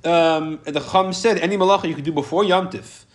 um, 0.04 0.60
the 0.66 0.80
Chum 0.80 1.14
said 1.14 1.38
any 1.38 1.56
malacha 1.56 1.88
you 1.88 1.96
could 1.96 2.04
do 2.04 2.12
before 2.12 2.44
Yom 2.44 2.70
Tif 2.70 3.06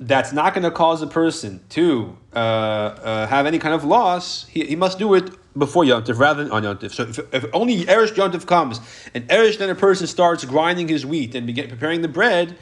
that's 0.00 0.32
not 0.32 0.54
going 0.54 0.64
to 0.64 0.70
cause 0.70 1.02
a 1.02 1.06
person 1.06 1.60
to 1.68 2.16
uh, 2.32 2.38
uh, 2.38 3.26
have 3.26 3.44
any 3.44 3.58
kind 3.58 3.74
of 3.74 3.84
loss, 3.84 4.46
he, 4.46 4.64
he 4.64 4.74
must 4.74 4.98
do 4.98 5.14
it 5.14 5.30
before 5.58 5.84
Yom 5.84 6.02
Tif 6.02 6.18
rather 6.18 6.42
than 6.42 6.52
on 6.52 6.62
Yom 6.62 6.78
Tif. 6.78 6.92
So 6.92 7.02
if, 7.02 7.18
if 7.34 7.44
only 7.52 7.84
Eresh 7.84 8.16
Yom 8.16 8.32
Tif 8.32 8.46
comes 8.46 8.80
and 9.14 9.28
Eresh 9.28 9.58
then 9.58 9.68
a 9.68 9.74
person 9.74 10.06
starts 10.06 10.44
grinding 10.44 10.88
his 10.88 11.04
wheat 11.04 11.34
and 11.34 11.46
begin 11.46 11.68
preparing 11.68 12.00
the 12.00 12.08
bread, 12.08 12.56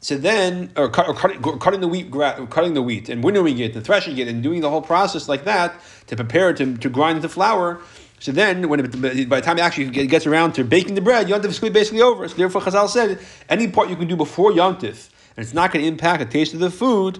so 0.00 0.16
then 0.16 0.72
or, 0.76 0.88
cut, 0.88 1.06
or 1.06 1.14
cutting, 1.14 1.40
cutting 1.60 1.80
the 1.80 1.86
wheat, 1.86 2.10
cutting 2.50 2.74
the 2.74 2.82
wheat 2.82 3.08
and 3.08 3.22
winnowing 3.22 3.58
it 3.58 3.76
and 3.76 3.84
threshing 3.84 4.18
it 4.18 4.26
and 4.26 4.42
doing 4.42 4.60
the 4.60 4.68
whole 4.68 4.82
process 4.82 5.28
like 5.28 5.44
that 5.44 5.80
to 6.08 6.16
prepare 6.16 6.50
it 6.50 6.56
to, 6.56 6.76
to 6.78 6.88
grind 6.88 7.22
the 7.22 7.28
flour. 7.28 7.80
So 8.18 8.32
then, 8.32 8.68
when 8.68 8.80
it, 8.80 9.28
by 9.28 9.40
the 9.40 9.44
time 9.44 9.58
it 9.58 9.62
actually 9.62 9.90
gets 9.90 10.26
around 10.26 10.52
to 10.52 10.64
baking 10.64 10.94
the 10.94 11.00
bread, 11.00 11.26
Yontif 11.26 11.46
is 11.46 11.58
basically 11.58 12.02
over. 12.02 12.26
So 12.28 12.36
therefore, 12.36 12.62
Chazal 12.62 12.88
said 12.88 13.18
any 13.48 13.68
part 13.68 13.88
you 13.90 13.96
can 13.96 14.06
do 14.06 14.16
before 14.16 14.52
Yontif, 14.52 15.08
and 15.36 15.44
it's 15.44 15.54
not 15.54 15.72
going 15.72 15.84
to 15.84 15.88
impact 15.88 16.20
the 16.20 16.26
taste 16.26 16.54
of 16.54 16.60
the 16.60 16.70
food, 16.70 17.18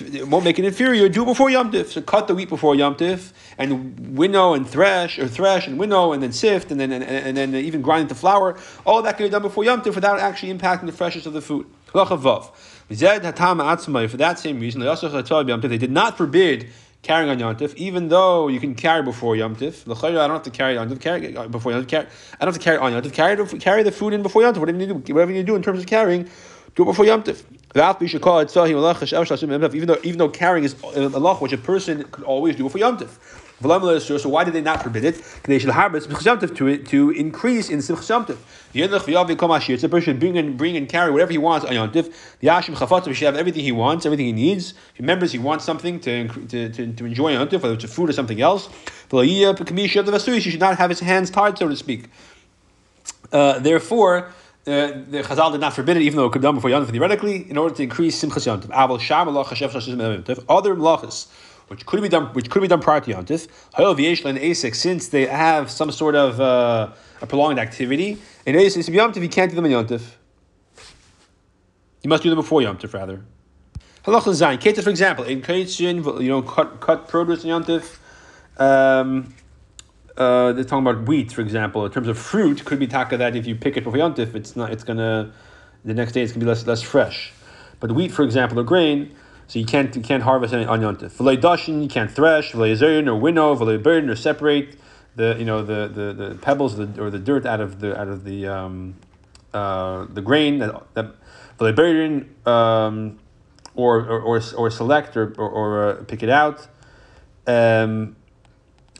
it 0.00 0.28
won't 0.28 0.44
make 0.44 0.58
it 0.58 0.64
inferior. 0.64 1.08
Do 1.08 1.22
it 1.22 1.26
before 1.26 1.48
Yomtiv. 1.48 1.86
So 1.86 2.02
cut 2.02 2.28
the 2.28 2.34
wheat 2.34 2.48
before 2.48 2.74
Yomtiv, 2.74 3.32
and 3.56 4.16
winnow 4.16 4.54
and 4.54 4.68
thresh, 4.68 5.18
or 5.18 5.28
thresh 5.28 5.66
and 5.66 5.78
winnow, 5.78 6.12
and 6.12 6.22
then 6.22 6.32
sift, 6.32 6.70
and 6.70 6.78
then 6.78 6.92
and, 6.92 7.04
and 7.04 7.36
then 7.36 7.54
even 7.54 7.82
grind 7.82 8.02
into 8.02 8.14
flour. 8.14 8.58
All 8.84 9.02
that 9.02 9.16
can 9.16 9.26
be 9.26 9.30
done 9.30 9.42
before 9.42 9.64
Yomtiv 9.64 9.94
without 9.94 10.20
actually 10.20 10.52
impacting 10.52 10.86
the 10.86 10.92
freshness 10.92 11.26
of 11.26 11.32
the 11.32 11.40
food. 11.40 11.66
For 11.86 12.04
that 14.16 14.38
same 14.38 14.60
reason, 14.60 14.80
they 14.80 15.78
did 15.78 15.92
not 15.92 16.18
forbid 16.18 16.68
carrying 17.04 17.30
on 17.30 17.38
Yontif, 17.38 17.74
even 17.76 18.08
though 18.08 18.48
you 18.48 18.58
can 18.58 18.74
carry 18.74 19.02
before 19.02 19.36
Yontif. 19.36 19.86
I 19.86 20.10
don't 20.10 20.30
have 20.30 20.42
to 20.42 20.50
carry 20.50 20.76
on 20.76 20.96
carry 20.96 21.36
uh, 21.36 21.46
before 21.48 21.72
Yontif. 21.72 22.06
I 22.40 22.44
don't 22.44 22.52
have 22.52 22.54
to 22.54 22.60
carry 22.60 22.78
on 22.78 22.92
Yontif. 22.92 23.12
Carry, 23.12 23.46
carry 23.60 23.82
the 23.84 23.92
food 23.92 24.12
in 24.12 24.22
before 24.22 24.42
Yontif. 24.42 24.56
Whatever 24.56 24.80
you 24.80 24.86
do, 24.86 25.14
whatever 25.14 25.32
you 25.32 25.44
do 25.44 25.54
in 25.54 25.62
terms 25.62 25.78
of 25.78 25.86
carrying, 25.86 26.28
do 26.74 26.82
it 26.82 26.86
before 26.86 27.04
Yom 27.04 27.22
Tif. 27.22 27.44
Even 29.74 29.88
though 29.88 29.98
even 30.02 30.18
though 30.18 30.28
carrying 30.28 30.64
is 30.64 30.76
a 30.82 31.08
law 31.08 31.36
which 31.38 31.52
a 31.52 31.58
person 31.58 32.04
could 32.04 32.24
always 32.24 32.56
do 32.56 32.64
before 32.64 32.78
Yom. 32.78 32.98
So 33.60 34.28
why 34.28 34.44
did 34.44 34.52
they 34.52 34.60
not 34.60 34.82
forbid 34.82 35.04
it? 35.04 35.22
To, 35.44 36.78
to 36.78 37.10
increase 37.10 37.70
in 37.70 37.78
Simchas 37.78 38.08
Yom 38.08 38.26
Tov. 38.26 38.36
The 39.80 39.88
person 39.88 40.04
should 40.04 40.20
bring 40.20 40.36
and 40.36 40.56
bring 40.56 40.76
and 40.76 40.88
carry 40.88 41.10
whatever 41.12 41.32
he 41.32 41.38
wants 41.38 41.64
on 41.64 41.72
Yom 41.72 41.90
Tov. 41.92 42.12
The 42.40 42.48
Yashim 42.48 42.76
Chafatzah 42.76 43.14
should 43.14 43.26
have 43.26 43.36
everything 43.36 43.62
he 43.62 43.72
wants, 43.72 44.04
everything 44.06 44.26
he 44.26 44.32
needs. 44.32 44.72
If 44.72 44.76
he 44.94 45.02
remembers 45.02 45.32
he 45.32 45.38
wants 45.38 45.64
something 45.64 46.00
to, 46.00 46.28
to, 46.28 46.68
to, 46.68 46.92
to 46.92 47.04
enjoy 47.04 47.34
on 47.34 47.40
Yom 47.40 47.48
Tov, 47.48 47.62
whether 47.62 47.74
it's 47.74 47.84
a 47.84 47.88
food 47.88 48.10
or 48.10 48.12
something 48.12 48.40
else, 48.40 48.68
he 49.10 49.44
should 49.88 50.60
not 50.60 50.76
have 50.78 50.90
his 50.90 51.00
hands 51.00 51.30
tied, 51.30 51.56
so 51.58 51.68
to 51.68 51.76
speak. 51.76 52.06
Uh, 53.32 53.58
therefore, 53.60 54.32
the 54.64 55.22
Chazal 55.24 55.52
did 55.52 55.60
not 55.60 55.74
forbid 55.74 55.96
it, 55.96 56.02
even 56.02 56.16
though 56.16 56.26
it 56.26 56.32
could 56.32 56.40
be 56.40 56.44
done 56.44 56.54
before 56.54 56.70
Yom 56.70 56.86
theoretically, 56.86 57.50
in 57.50 57.58
order 57.58 57.74
to 57.74 57.82
increase 57.82 58.22
Simchas 58.22 58.46
Yom 58.46 58.60
Tov. 58.62 58.70
Other 60.48 60.74
melachas, 60.74 61.28
which 61.68 61.84
could 61.84 62.02
be 62.02 62.08
done, 62.08 62.26
which 62.28 62.50
could 62.50 62.62
be 62.62 62.68
done 62.68 62.80
prior 62.80 63.00
to 63.00 63.10
Yom 63.10 63.26
Tov, 63.26 64.74
since 64.74 65.08
they 65.08 65.26
have 65.26 65.70
some 65.70 65.90
sort 65.90 66.14
of 66.14 66.40
uh, 66.40 66.92
a 67.20 67.26
prolonged 67.26 67.58
activity, 67.58 68.18
in 68.46 68.54
Asik 68.54 68.92
Yom 68.92 69.12
Tov, 69.12 69.22
you 69.22 69.28
can't 69.28 69.50
do 69.50 69.56
them 69.56 69.66
in 69.66 69.72
Yom 69.72 69.86
Tov. 69.86 70.02
You 72.02 72.08
must 72.08 72.22
do 72.22 72.30
them 72.30 72.38
before 72.38 72.62
Yom 72.62 72.78
Tov, 72.78 72.92
rather. 72.94 73.22
Halach 74.04 74.22
Zayin, 74.22 74.82
for 74.82 74.90
example, 74.90 75.24
in 75.24 75.40
Ketzin, 75.42 76.22
you 76.22 76.28
know, 76.28 76.42
cut, 76.42 76.80
cut 76.80 77.08
produce 77.08 77.42
in 77.42 77.48
Yom 77.48 77.64
Tov. 77.64 77.98
Um, 78.56 79.34
uh, 80.16 80.52
they're 80.52 80.64
talking 80.64 80.86
about 80.86 81.08
wheat, 81.08 81.32
for 81.32 81.40
example. 81.40 81.84
In 81.84 81.92
terms 81.92 82.08
of 82.08 82.18
fruit, 82.18 82.64
could 82.64 82.78
be 82.78 82.86
taka 82.86 83.16
that 83.16 83.34
if 83.34 83.46
you 83.46 83.54
pick 83.54 83.76
it 83.76 83.84
before 83.84 83.98
yontif, 83.98 84.34
it's 84.34 84.54
not. 84.54 84.70
It's 84.70 84.84
gonna 84.84 85.32
the 85.84 85.94
next 85.94 86.12
day 86.12 86.22
it's 86.22 86.32
gonna 86.32 86.44
be 86.44 86.48
less 86.48 86.66
less 86.66 86.82
fresh. 86.82 87.32
But 87.80 87.92
wheat, 87.92 88.12
for 88.12 88.22
example, 88.22 88.58
or 88.60 88.64
grain, 88.64 89.14
so 89.48 89.58
you 89.58 89.64
can't 89.64 89.94
you 89.96 90.02
can't 90.02 90.22
harvest 90.22 90.54
any 90.54 90.64
on 90.64 90.80
yontif. 90.80 91.12
V'lei 91.12 91.36
dashin, 91.36 91.82
you 91.82 91.88
can't 91.88 92.10
thresh. 92.10 92.52
V'lei 92.52 92.76
zerin 92.76 93.08
or 93.08 93.16
winnow. 93.16 93.56
V'lei 93.56 93.82
burden 93.82 94.08
or 94.08 94.16
separate 94.16 94.76
the 95.16 95.36
you 95.38 95.44
know 95.44 95.62
the 95.62 95.88
the, 95.88 96.12
the 96.12 96.34
pebbles 96.36 96.78
or 96.78 96.86
the, 96.86 97.02
or 97.02 97.10
the 97.10 97.18
dirt 97.18 97.44
out 97.46 97.60
of 97.60 97.80
the 97.80 97.98
out 97.98 98.08
of 98.08 98.24
the 98.24 98.46
um, 98.46 98.94
uh, 99.52 100.06
the 100.08 100.22
grain 100.22 100.58
that 100.58 100.94
that 100.94 101.14
burden 101.58 102.34
um, 102.46 103.18
or, 103.74 104.00
or 104.00 104.20
or 104.20 104.40
or 104.56 104.70
select 104.70 105.16
or 105.16 105.34
or, 105.38 105.48
or 105.48 105.88
uh, 105.88 106.04
pick 106.04 106.22
it 106.22 106.28
out. 106.28 106.66
Um, 107.46 108.16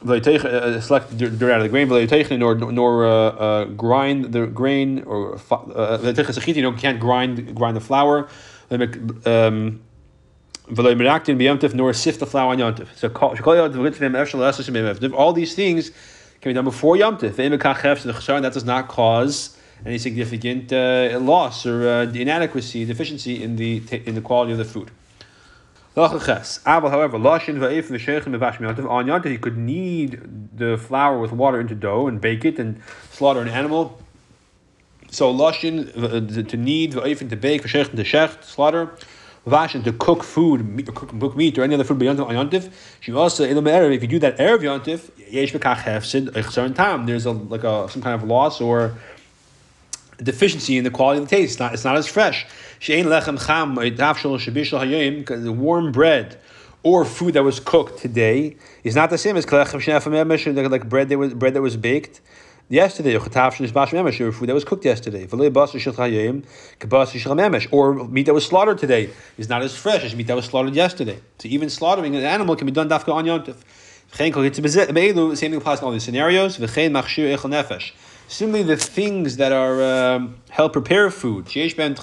uh, 0.05 0.81
select 0.81 1.17
dirt 1.17 1.51
out 1.51 1.61
of 1.61 1.63
the 1.63 1.69
grain, 1.69 2.39
nor 2.39 2.55
nor 2.55 3.07
uh, 3.07 3.11
uh, 3.11 3.65
grind 3.65 4.33
the 4.33 4.47
grain, 4.47 5.03
or 5.05 5.39
uh, 5.51 6.13
you 6.47 6.63
know 6.63 6.73
can't 6.73 7.01
grind 7.01 7.55
grind 7.55 7.77
the 7.77 7.81
flour. 7.81 8.29
Um, 8.71 9.83
nor 11.75 11.93
sift 11.93 12.21
the 12.21 12.27
flour 12.27 12.53
on 12.53 12.59
yontif. 12.59 12.89
So 12.97 13.09
all 15.15 15.33
these 15.33 15.55
things 15.55 15.91
can 16.41 16.51
be 16.51 16.55
done 16.55 16.65
before 16.65 16.97
yontif. 16.97 17.37
That 18.43 18.53
does 18.53 18.65
not 18.65 18.89
cause 18.89 19.59
any 19.85 19.99
significant 19.99 20.73
uh, 20.73 21.19
loss 21.21 21.67
or 21.67 21.89
uh, 21.89 22.03
inadequacy, 22.05 22.85
deficiency 22.85 23.43
in 23.43 23.57
the 23.57 23.83
in 24.07 24.15
the 24.15 24.21
quality 24.21 24.53
of 24.53 24.59
the 24.59 24.65
food. 24.65 24.91
However, 25.95 27.19
lashin 27.19 27.63
on 28.91 29.07
yontif 29.07 29.31
you 29.31 29.39
could 29.39 29.57
knead 29.57 30.21
the 30.57 30.77
flour 30.77 31.19
with 31.21 31.31
water 31.31 31.61
into 31.61 31.77
dough 31.77 32.09
and 32.09 32.21
bake 32.21 32.45
it 32.45 32.59
and 32.59 32.81
slaughter 33.13 33.41
an 33.41 33.49
animal. 33.49 34.01
So 35.11 35.33
lashin 35.33 35.91
uh, 35.97 36.49
to 36.49 36.57
knead 36.57 36.93
to 36.93 37.37
bake 37.37 37.63
v'shechin 37.63 37.95
to 37.97 38.03
shech 38.03 38.43
slaughter. 38.43 38.91
Vashin 39.47 39.85
to 39.85 39.93
cook 39.93 40.25
food, 40.25 40.87
cook, 40.95 41.37
meat 41.37 41.59
or 41.59 41.63
any 41.63 41.75
other 41.75 41.85
food 41.85 41.99
beyond 41.99 42.19
on 42.19 42.31
yontif. 42.31 42.73
She 43.01 43.13
also 43.13 43.45
if 43.45 44.03
you 44.03 44.09
do 44.09 44.19
that 44.21 44.39
erev 44.39 44.61
yontif, 44.61 45.11
yesh 45.31 45.53
v'kach 45.53 45.77
hefsid. 45.77 47.07
There's 47.07 47.27
a 47.27 47.31
like 47.31 47.63
a 47.63 47.89
some 47.91 48.03
kind 48.03 48.21
of 48.21 48.27
loss 48.27 48.61
or 48.61 48.95
deficiency 50.23 50.79
in 50.79 50.85
the 50.85 50.91
quality 50.91 51.23
of 51.23 51.29
the 51.29 51.37
taste. 51.37 51.53
It's 51.53 51.61
not, 51.61 51.75
it's 51.75 51.85
not 51.85 51.97
as 51.97 52.07
fresh. 52.07 52.47
The 52.87 53.03
warm 55.57 55.91
bread 55.91 56.39
or 56.83 57.05
food 57.07 57.33
that 57.33 57.43
was 57.43 57.59
cooked 57.59 57.99
today 57.99 58.57
is 58.83 58.95
not 58.95 59.09
the 59.09 59.17
same 59.17 59.39
as 59.39 59.51
like 59.51 60.89
bread 60.89 61.09
that 61.09 61.17
was 61.17 61.33
bread 61.33 61.55
that 61.55 61.63
was 61.63 61.79
baked 61.79 62.21
yesterday, 62.69 63.17
or 63.17 63.21
food 63.21 63.31
that 63.31 64.55
was 64.55 64.65
cooked 64.65 64.85
yesterday, 64.85 65.27
or 67.73 68.05
meat 68.09 68.27
that 68.27 68.35
was 68.35 68.45
slaughtered 68.45 68.77
today 68.77 69.09
is 69.39 69.49
not 69.49 69.63
as 69.63 69.75
fresh 69.75 70.05
as 70.05 70.15
meat 70.15 70.27
that 70.27 70.37
was 70.37 70.45
slaughtered 70.45 70.75
yesterday. 70.75 71.19
So 71.39 71.49
even 71.49 71.71
slaughtering 71.71 72.15
an 72.17 72.23
animal 72.23 72.55
can 72.55 72.67
be 72.67 72.73
done 72.73 72.91
dafka 72.91 73.15
on 73.15 73.25
yontif. 73.25 73.57
Same 74.13 74.31
thing 75.35 75.55
applies 75.55 75.79
in 75.79 75.87
all 75.87 75.93
these 75.93 76.03
scenarios. 76.03 76.59
Similarly, 78.29 78.65
the 78.65 78.77
things 78.77 79.37
that 79.37 79.53
are 79.53 79.83
um, 79.83 80.37
help 80.51 80.73
prepare 80.73 81.11
food, 81.11 81.47
preparation, 81.47 81.95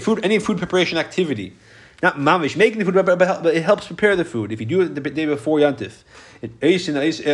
food, 0.00 0.24
any 0.24 0.38
food 0.38 0.58
preparation 0.58 0.98
activity, 0.98 1.56
not 2.02 2.16
mamish 2.16 2.56
making 2.56 2.80
the 2.80 2.84
food, 2.84 3.06
but 3.06 3.46
it 3.46 3.62
helps 3.62 3.86
prepare 3.86 4.16
the 4.16 4.24
food. 4.24 4.50
If 4.52 4.60
you 4.60 4.66
do 4.66 4.82
it 4.82 4.94
the 4.94 5.00
day 5.00 5.24
before 5.26 5.60
yantif, 5.60 6.02
it, 6.42 6.50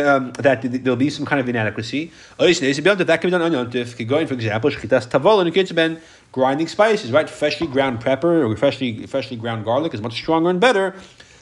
um, 0.05 0.31
that 0.33 0.61
there'll 0.61 0.95
be 0.95 1.09
some 1.09 1.25
kind 1.25 1.41
of 1.41 1.49
inadequacy. 1.49 2.11
That 2.37 3.17
can 3.21 3.27
be 3.27 3.31
done 3.31 3.41
on 3.41 3.51
yantif. 3.51 4.07
Going, 4.07 4.27
for 4.27 4.35
example, 4.35 4.69
shchitas 4.69 5.09
tavol 5.09 5.41
and 5.41 5.53
kitzben, 5.53 5.99
grinding 6.31 6.67
spices, 6.67 7.11
right? 7.11 7.29
Freshly 7.29 7.67
ground 7.67 7.99
pepper 8.01 8.45
or 8.45 8.55
freshly 8.55 9.05
freshly 9.07 9.35
ground 9.35 9.65
garlic 9.65 9.93
is 9.93 10.01
much 10.01 10.13
stronger 10.13 10.49
and 10.49 10.61
better 10.61 10.95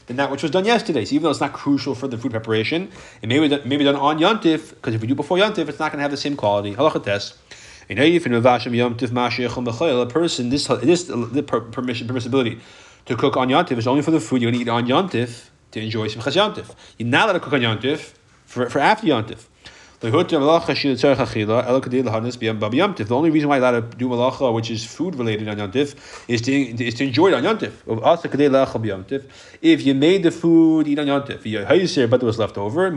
than 0.10 0.18
that 0.18 0.30
which 0.32 0.42
was 0.42 0.52
done 0.52 0.66
yesterday. 0.66 1.06
So 1.06 1.14
even 1.14 1.24
though 1.24 1.30
it's 1.30 1.40
not 1.40 1.54
crucial 1.54 1.94
for 1.94 2.08
the 2.08 2.18
food 2.18 2.32
preparation, 2.32 2.92
it 3.22 3.30
may 3.30 3.38
be 3.40 3.48
done, 3.48 3.62
may 3.70 3.78
be 3.78 3.84
done 3.84 3.96
on 3.96 4.18
Yontif, 4.18 4.72
because 4.72 4.96
if 4.96 5.02
we 5.02 5.08
do 5.08 5.14
before 5.14 5.38
Yontif, 5.38 5.70
it's 5.70 5.78
not 5.78 5.92
going 5.92 6.00
to 6.00 6.02
have 6.02 6.10
the 6.10 6.18
same 6.18 6.36
quality. 6.36 6.74
Halacha 6.74 7.04
test. 7.04 7.38
A 7.92 7.96
person, 10.08 10.50
this 10.50 10.68
this 10.68 11.04
the 11.04 11.44
permission 11.72 12.08
permissibility 12.08 12.60
to 13.06 13.16
cook 13.16 13.38
on 13.38 13.50
Yontif 13.50 13.78
is 13.78 13.88
only 13.88 14.02
for 14.02 14.12
the 14.12 14.20
food 14.20 14.42
you're 14.42 14.52
going 14.52 14.66
to 14.66 14.72
eat 14.72 14.74
on 14.74 14.88
Yontif 14.88 15.50
to 15.72 15.80
enjoy 15.80 16.08
Simchas 16.08 16.36
Yontif. 16.36 16.74
You're 16.98 17.08
not 17.08 17.26
allowed 17.26 17.34
to 17.34 17.40
cook 17.40 17.54
on 17.54 17.62
Yontif 17.62 18.14
for, 18.46 18.68
for 18.68 18.80
after 18.80 19.06
Yontif. 19.06 19.46
The 20.02 20.08
only 23.12 23.30
reason 23.32 23.50
why 23.50 23.58
you're 23.58 23.66
allowed 23.66 23.92
to 23.92 23.98
do 23.98 24.08
malacha, 24.08 24.48
uh, 24.48 24.52
which 24.54 24.72
is 24.72 24.86
food 24.86 25.16
related 25.16 25.50
on 25.50 25.58
Yontif, 25.58 26.24
is 26.30 26.42
to, 26.44 26.54
is 26.54 26.94
to 26.94 27.04
enjoy 27.04 27.28
it 27.28 27.34
on 27.34 27.44
Yontif. 27.44 27.74
If 29.62 29.86
you 29.86 29.94
made 29.94 30.24
the 30.24 30.32
food, 30.32 30.88
eat 30.88 31.00
on 31.00 31.08
Yontif. 31.08 32.10
But 32.10 32.22
there 32.22 32.28
was 32.28 32.40
left 32.40 32.58
over, 32.58 32.90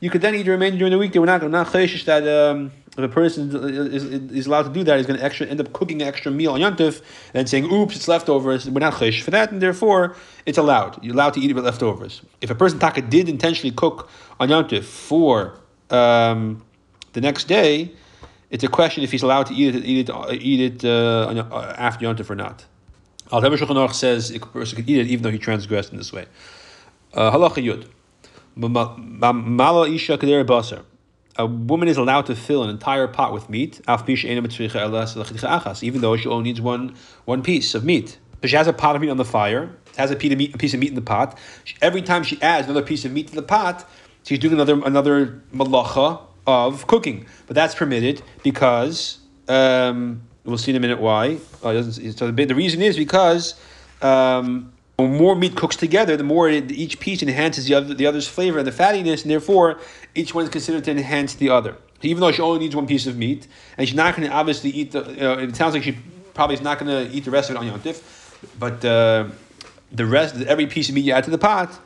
you 0.00 0.10
could 0.10 0.20
then 0.20 0.34
eat 0.34 0.44
the 0.44 0.50
remainder 0.50 0.78
during 0.78 0.92
the 0.92 0.98
week. 0.98 1.12
They 1.12 1.18
were 1.18 1.26
not, 1.26 1.42
not 1.50 1.72
that 1.72 2.28
um, 2.28 2.72
if 2.92 2.98
a 2.98 3.08
person 3.08 3.54
is, 3.54 4.04
is 4.04 4.46
allowed 4.46 4.62
to 4.62 4.70
do 4.70 4.84
that, 4.84 4.96
he's 4.96 5.06
going 5.06 5.18
to 5.18 5.24
extra 5.24 5.46
end 5.46 5.60
up 5.60 5.72
cooking 5.72 6.02
an 6.02 6.08
extra 6.08 6.30
meal 6.30 6.52
on 6.52 6.60
Yontif 6.60 7.02
and 7.34 7.48
saying, 7.48 7.64
oops, 7.72 7.96
it's 7.96 8.08
leftovers. 8.08 8.68
We're 8.68 8.80
not 8.80 8.94
chayish 8.94 9.22
for 9.22 9.30
that, 9.32 9.50
and 9.52 9.60
therefore 9.60 10.16
it's 10.46 10.58
allowed. 10.58 11.02
You're 11.02 11.14
allowed 11.14 11.34
to 11.34 11.40
eat 11.40 11.50
it 11.50 11.54
with 11.54 11.64
leftovers. 11.64 12.22
If 12.40 12.50
a 12.50 12.54
person 12.54 12.78
taka 12.78 13.02
did 13.02 13.28
intentionally 13.28 13.74
cook 13.74 14.08
on 14.40 14.48
Yontif 14.48 14.84
for 14.84 15.58
um, 15.90 16.64
the 17.12 17.20
next 17.20 17.44
day, 17.44 17.92
it's 18.50 18.64
a 18.64 18.68
question 18.68 19.02
if 19.02 19.10
he's 19.12 19.22
allowed 19.22 19.46
to 19.46 19.54
eat 19.54 19.74
it, 19.74 19.84
eat 19.84 20.08
it, 20.08 20.42
eat 20.42 20.60
it 20.60 20.84
uh, 20.84 21.44
uh 21.50 21.74
after 21.76 22.04
Yontif 22.04 22.30
or 22.30 22.34
not. 22.34 22.64
Al 23.30 23.42
Shulchan 23.42 23.94
says 23.94 24.30
a 24.30 24.38
person 24.38 24.76
can 24.76 24.88
eat 24.88 24.98
it 24.98 25.06
even 25.08 25.22
though 25.22 25.30
he 25.30 25.38
transgressed 25.38 25.92
in 25.92 25.98
this 25.98 26.12
way. 26.12 26.26
Uh, 27.12 27.30
yud. 27.32 27.86
Mala 28.58 29.88
isha 29.88 30.18
a 31.38 31.46
woman 31.46 31.86
is 31.86 31.96
allowed 31.96 32.26
to 32.26 32.34
fill 32.34 32.64
an 32.64 32.70
entire 32.70 33.06
pot 33.06 33.32
with 33.32 33.48
meat, 33.48 33.80
even 33.86 36.00
though 36.00 36.16
she 36.16 36.28
only 36.28 36.42
needs 36.42 36.60
one, 36.60 36.96
one 37.24 37.42
piece 37.42 37.76
of 37.76 37.84
meat. 37.84 38.18
So 38.42 38.48
she 38.48 38.56
has 38.56 38.66
a 38.66 38.72
pot 38.72 38.96
of 38.96 39.02
meat 39.02 39.10
on 39.10 39.16
the 39.16 39.24
fire, 39.24 39.70
has 39.96 40.10
a 40.10 40.16
piece 40.16 40.32
of 40.32 40.38
meat, 40.38 40.54
a 40.54 40.58
piece 40.58 40.74
of 40.74 40.80
meat 40.80 40.88
in 40.88 40.96
the 40.96 41.00
pot. 41.00 41.38
Every 41.80 42.02
time 42.02 42.24
she 42.24 42.40
adds 42.42 42.66
another 42.66 42.84
piece 42.84 43.04
of 43.04 43.12
meat 43.12 43.28
to 43.28 43.34
the 43.34 43.42
pot, 43.42 43.88
she's 44.24 44.38
doing 44.38 44.54
another 44.54 44.82
another 44.84 45.42
malacha 45.52 46.20
of 46.46 46.86
cooking. 46.86 47.26
But 47.46 47.54
that's 47.54 47.74
permitted 47.74 48.22
because 48.42 49.18
um, 49.48 50.22
we'll 50.44 50.58
see 50.58 50.72
in 50.72 50.76
a 50.76 50.80
minute 50.80 51.00
why. 51.00 51.38
Uh, 51.62 51.82
so 51.82 52.30
the, 52.30 52.44
the, 52.44 52.54
reason 52.54 52.82
is 52.82 52.96
because 52.96 53.54
um, 54.02 54.72
the 54.98 55.06
more 55.06 55.36
meat 55.36 55.54
cooks 55.54 55.76
together, 55.76 56.16
the 56.16 56.24
more 56.24 56.48
it, 56.48 56.72
each 56.72 56.98
piece 56.98 57.22
enhances 57.22 57.66
the 57.66 57.74
other 57.74 57.94
the 57.94 58.04
other's 58.04 58.26
flavor 58.26 58.58
and 58.58 58.66
the 58.66 58.72
fattiness, 58.72 59.22
and 59.22 59.30
therefore 59.30 59.78
each 60.14 60.34
one 60.34 60.42
is 60.44 60.50
considered 60.50 60.82
to 60.84 60.90
enhance 60.90 61.34
the 61.34 61.50
other. 61.50 61.76
Even 62.02 62.20
though 62.20 62.32
she 62.32 62.42
only 62.42 62.58
needs 62.58 62.74
one 62.74 62.86
piece 62.86 63.06
of 63.06 63.16
meat, 63.16 63.46
and 63.76 63.88
she's 63.88 63.96
not 63.96 64.16
going 64.16 64.28
to 64.28 64.34
obviously 64.34 64.70
eat 64.70 64.92
the, 64.92 65.02
know, 65.02 65.38
it 65.38 65.54
sounds 65.54 65.74
like 65.74 65.84
she 65.84 65.96
probably 66.34 66.54
is 66.54 66.62
not 66.62 66.78
going 66.80 66.90
to 66.90 67.12
eat 67.14 67.24
the 67.24 67.30
rest 67.30 67.48
of 67.48 67.56
it 67.56 67.58
on 67.60 67.66
yontif, 67.66 68.02
but 68.58 68.84
uh, 68.84 69.28
the 69.92 70.04
rest, 70.04 70.36
every 70.42 70.66
piece 70.66 70.88
of 70.88 70.94
meat 70.96 71.04
you 71.04 71.12
add 71.12 71.24
to 71.24 71.30
the 71.30 71.38
pot, 71.38 71.78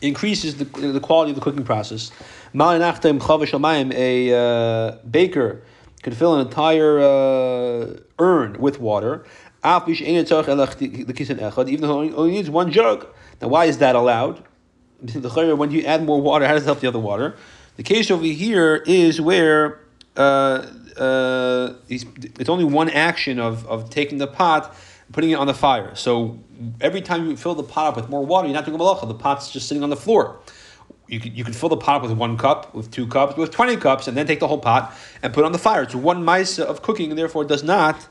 increases 0.00 0.56
the, 0.56 0.64
the 0.64 1.00
quality 1.00 1.30
of 1.30 1.34
the 1.36 1.42
cooking 1.42 1.64
process. 1.64 2.10
A 2.54 4.34
uh, 4.34 4.96
baker 5.10 5.62
could 6.02 6.14
fill 6.14 6.34
an 6.34 6.46
entire 6.46 6.98
uh, 7.00 7.96
urn 8.18 8.58
with 8.60 8.78
water 8.78 9.24
Even 11.68 11.88
though 11.88 12.02
he 12.02 12.12
only 12.12 12.30
needs 12.32 12.50
one 12.50 12.70
jug. 12.70 13.06
Now, 13.40 13.48
why 13.48 13.64
is 13.64 13.78
that 13.78 13.96
allowed? 13.96 14.44
when 15.58 15.70
you 15.70 15.82
add 15.82 16.04
more 16.04 16.20
water, 16.20 16.46
how 16.46 16.54
does 16.54 16.62
it 16.62 16.66
help 16.66 16.80
the 16.80 16.88
other 16.88 16.98
water? 16.98 17.36
The 17.76 17.82
case 17.82 18.10
over 18.10 18.24
here 18.24 18.76
is 18.86 19.20
where 19.20 19.80
uh, 20.16 20.66
uh, 20.96 21.74
it's 21.88 22.48
only 22.48 22.64
one 22.64 22.88
action 22.90 23.40
of, 23.40 23.66
of 23.66 23.90
taking 23.90 24.18
the 24.18 24.26
pot 24.28 24.74
putting 25.12 25.30
it 25.30 25.34
on 25.34 25.46
the 25.46 25.54
fire. 25.54 25.94
So 25.94 26.38
every 26.80 27.00
time 27.00 27.28
you 27.28 27.36
fill 27.36 27.54
the 27.54 27.62
pot 27.62 27.88
up 27.88 27.96
with 27.96 28.08
more 28.08 28.24
water, 28.24 28.48
you're 28.48 28.54
not 28.54 28.64
doing 28.64 28.78
a 28.78 28.82
malacha. 28.82 29.06
The 29.06 29.14
pot's 29.14 29.50
just 29.50 29.68
sitting 29.68 29.82
on 29.82 29.90
the 29.90 29.96
floor. 29.96 30.40
You 31.06 31.20
can, 31.20 31.34
you 31.34 31.44
can 31.44 31.52
fill 31.52 31.68
the 31.68 31.76
pot 31.76 31.96
up 31.96 32.02
with 32.02 32.12
one 32.12 32.38
cup, 32.38 32.74
with 32.74 32.90
two 32.90 33.06
cups, 33.06 33.36
with 33.36 33.50
20 33.50 33.76
cups, 33.76 34.08
and 34.08 34.16
then 34.16 34.26
take 34.26 34.40
the 34.40 34.48
whole 34.48 34.58
pot 34.58 34.94
and 35.22 35.34
put 35.34 35.44
on 35.44 35.52
the 35.52 35.58
fire. 35.58 35.82
It's 35.82 35.94
one 35.94 36.24
ma'aseh 36.24 36.64
of 36.64 36.82
cooking, 36.82 37.10
and 37.10 37.18
therefore 37.18 37.42
it 37.42 37.48
does 37.48 37.62
not 37.62 38.08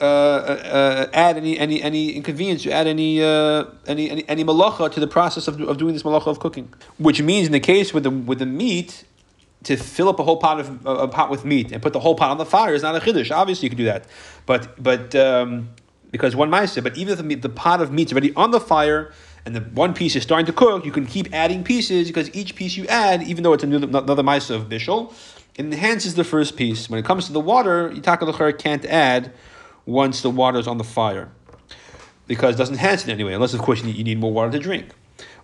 uh, 0.00 0.04
uh, 0.04 1.10
add 1.12 1.36
any 1.36 1.58
any 1.58 1.82
any 1.82 2.10
inconvenience, 2.12 2.64
you 2.64 2.70
add 2.70 2.86
any 2.86 3.22
uh, 3.22 3.64
any 3.86 4.10
any, 4.10 4.28
any 4.28 4.44
malacha 4.44 4.90
to 4.92 5.00
the 5.00 5.06
process 5.06 5.48
of, 5.48 5.60
of 5.60 5.78
doing 5.78 5.94
this 5.94 6.02
malacha 6.02 6.26
of 6.26 6.40
cooking. 6.40 6.72
Which 6.98 7.20
means 7.22 7.46
in 7.46 7.52
the 7.52 7.60
case 7.60 7.92
with 7.92 8.04
the 8.04 8.10
with 8.10 8.38
the 8.38 8.46
meat, 8.46 9.04
to 9.64 9.76
fill 9.76 10.08
up 10.08 10.18
a 10.18 10.24
whole 10.24 10.36
pot 10.36 10.60
of 10.60 10.86
a 10.86 11.08
pot 11.08 11.30
with 11.30 11.44
meat 11.44 11.72
and 11.72 11.82
put 11.82 11.92
the 11.92 12.00
whole 12.00 12.14
pot 12.14 12.30
on 12.30 12.38
the 12.38 12.46
fire 12.46 12.74
is 12.74 12.82
not 12.82 12.94
a 12.96 13.00
chiddush. 13.00 13.30
Obviously, 13.34 13.66
you 13.66 13.70
can 13.70 13.78
do 13.78 13.84
that, 13.84 14.06
but 14.46 14.82
but 14.82 15.14
um, 15.14 15.70
because 16.10 16.36
one 16.36 16.50
ma'aseh. 16.50 16.82
But 16.82 16.96
even 16.96 17.12
if 17.12 17.18
the, 17.18 17.24
meat, 17.24 17.42
the 17.42 17.48
pot 17.48 17.80
of 17.80 17.92
meat's 17.92 18.12
already 18.12 18.32
on 18.34 18.50
the 18.50 18.60
fire 18.60 19.12
and 19.44 19.54
the 19.54 19.60
one 19.60 19.94
piece 19.94 20.14
is 20.16 20.22
starting 20.22 20.46
to 20.46 20.52
cook, 20.52 20.84
you 20.84 20.92
can 20.92 21.06
keep 21.06 21.32
adding 21.34 21.64
pieces 21.64 22.08
because 22.08 22.34
each 22.34 22.54
piece 22.54 22.76
you 22.76 22.86
add, 22.86 23.22
even 23.22 23.42
though 23.42 23.52
it's 23.52 23.64
another, 23.64 23.86
another 23.86 24.22
of 24.22 24.68
bishul, 24.68 25.12
enhances 25.58 26.14
the 26.14 26.24
first 26.24 26.56
piece. 26.56 26.88
When 26.88 26.98
it 26.98 27.04
comes 27.04 27.26
to 27.26 27.32
the 27.32 27.40
water, 27.40 27.90
Yitaka 27.90 28.58
can't 28.58 28.84
add 28.84 29.32
once 29.88 30.20
the 30.20 30.28
water 30.28 30.58
is 30.58 30.68
on 30.68 30.76
the 30.76 30.84
fire 30.84 31.30
because 32.26 32.54
it 32.54 32.58
doesn't 32.58 32.74
enhance 32.74 33.08
it 33.08 33.10
anyway, 33.10 33.32
unless 33.32 33.54
of 33.54 33.60
course 33.60 33.82
you 33.82 34.04
need, 34.04 34.18
more 34.18 34.30
water 34.30 34.52
to 34.52 34.58
drink. 34.58 34.90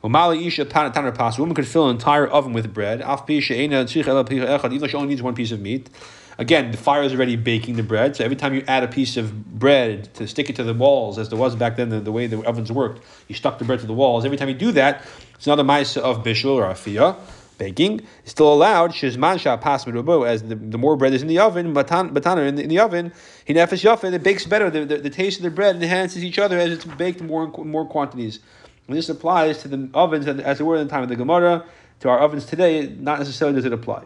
A 0.02 0.08
woman 0.08 1.54
could 1.54 1.66
fill 1.66 1.88
an 1.88 1.96
entire 1.96 2.26
oven 2.26 2.52
with 2.52 2.74
bread, 2.74 3.00
even 3.00 3.70
though 3.70 3.86
she 3.86 4.96
only 4.96 5.08
needs 5.08 5.22
one 5.22 5.34
piece 5.34 5.50
of 5.50 5.60
meat. 5.60 5.88
Again, 6.36 6.72
the 6.72 6.76
fire 6.76 7.02
is 7.02 7.14
already 7.14 7.36
baking 7.36 7.76
the 7.76 7.82
bread, 7.82 8.16
so 8.16 8.24
every 8.24 8.36
time 8.36 8.52
you 8.52 8.62
add 8.68 8.82
a 8.82 8.88
piece 8.88 9.16
of 9.16 9.58
bread 9.58 10.12
to 10.14 10.26
stick 10.26 10.50
it 10.50 10.56
to 10.56 10.64
the 10.64 10.74
walls, 10.74 11.18
as 11.18 11.30
there 11.30 11.38
was 11.38 11.56
back 11.56 11.76
then, 11.76 11.88
the, 11.88 12.00
the 12.00 12.12
way 12.12 12.26
the 12.26 12.42
ovens 12.42 12.70
worked, 12.70 13.02
you 13.28 13.34
stuck 13.34 13.58
the 13.58 13.64
bread 13.64 13.80
to 13.80 13.86
the 13.86 13.94
walls. 13.94 14.26
Every 14.26 14.36
time 14.36 14.48
you 14.48 14.54
do 14.54 14.72
that, 14.72 15.06
it's 15.36 15.46
another 15.46 15.64
ma'aseh 15.64 16.02
of 16.02 16.22
bishul 16.22 16.56
or 16.56 16.64
afiyah, 16.64 17.16
baking. 17.58 18.00
is 18.24 18.30
still 18.30 18.52
allowed, 18.52 18.92
shizman 18.92 19.38
pas 19.60 19.86
as 20.26 20.42
the, 20.42 20.54
the 20.54 20.78
more 20.78 20.96
bread 20.96 21.14
is 21.14 21.22
in 21.22 21.28
the 21.28 21.38
oven, 21.38 21.74
batana 21.74 22.48
in 22.48 22.56
the, 22.56 22.62
in 22.62 22.68
the 22.68 22.78
oven, 22.78 23.12
he 23.44 23.54
nefesh 23.54 23.84
yafeh, 23.84 24.12
it 24.12 24.22
bakes 24.22 24.46
better. 24.46 24.70
The, 24.70 24.84
the, 24.84 24.98
the, 24.98 25.10
taste 25.10 25.38
of 25.38 25.44
the 25.44 25.50
bread 25.50 25.76
enhances 25.76 26.24
each 26.24 26.38
other 26.38 26.58
as 26.58 26.72
it's 26.72 26.84
baked 26.84 27.20
more 27.20 27.48
more 27.48 27.86
quantities. 27.86 28.40
And 28.86 28.96
this 28.96 29.08
applies 29.08 29.62
to 29.62 29.68
the 29.68 29.88
ovens, 29.94 30.26
as 30.26 30.60
it 30.60 30.64
were 30.64 30.76
in 30.76 30.86
the 30.86 30.90
time 30.90 31.02
of 31.02 31.08
the 31.08 31.16
Gemara, 31.16 31.64
to 32.00 32.08
our 32.08 32.18
ovens 32.18 32.44
today, 32.44 32.94
not 32.98 33.18
necessarily 33.18 33.54
does 33.56 33.64
it 33.64 33.72
apply. 33.72 34.04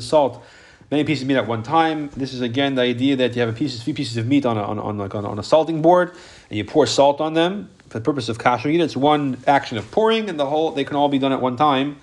Salt 0.00 0.44
many 0.90 1.04
pieces 1.04 1.22
of 1.22 1.28
meat 1.28 1.36
at 1.36 1.46
one 1.46 1.62
time. 1.62 2.08
This 2.16 2.32
is 2.32 2.40
again 2.40 2.74
the 2.74 2.82
idea 2.82 3.16
that 3.16 3.34
you 3.34 3.40
have 3.40 3.48
a 3.50 3.52
piece, 3.52 3.82
few 3.82 3.94
pieces 3.94 4.16
of 4.16 4.26
meat 4.26 4.46
on 4.46 4.56
a, 4.56 4.62
on, 4.62 4.78
on, 4.78 4.98
like 4.98 5.14
on, 5.14 5.24
on 5.24 5.38
a 5.38 5.42
salting 5.42 5.82
board, 5.82 6.12
and 6.48 6.56
you 6.56 6.64
pour 6.64 6.86
salt 6.86 7.20
on 7.20 7.34
them 7.34 7.70
for 7.88 7.98
the 7.98 8.04
purpose 8.04 8.28
of 8.28 8.38
kosher 8.38 8.68
eat. 8.68 8.80
It's 8.80 8.96
one 8.96 9.38
action 9.46 9.78
of 9.78 9.90
pouring, 9.90 10.28
and 10.28 10.38
the 10.38 10.46
whole 10.46 10.72
they 10.72 10.84
can 10.84 10.96
all 10.96 11.08
be 11.08 11.18
done 11.18 11.32
at 11.32 11.40
one 11.40 11.56
time. 11.56 11.96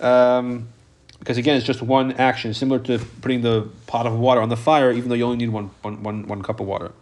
Um, 0.00 0.68
because 1.18 1.36
again, 1.36 1.56
it's 1.56 1.66
just 1.66 1.82
one 1.82 2.12
action, 2.12 2.54
similar 2.54 2.78
to 2.84 2.98
putting 3.20 3.40
the 3.40 3.68
pot 3.86 4.06
of 4.06 4.16
water 4.18 4.40
on 4.40 4.48
the 4.48 4.56
fire, 4.56 4.92
even 4.92 5.08
though 5.08 5.16
you 5.16 5.24
only 5.24 5.36
need 5.36 5.48
one, 5.48 5.70
one, 5.82 6.02
one, 6.02 6.26
one 6.28 6.42
cup 6.42 6.60
of 6.60 6.66
water. 6.66 6.92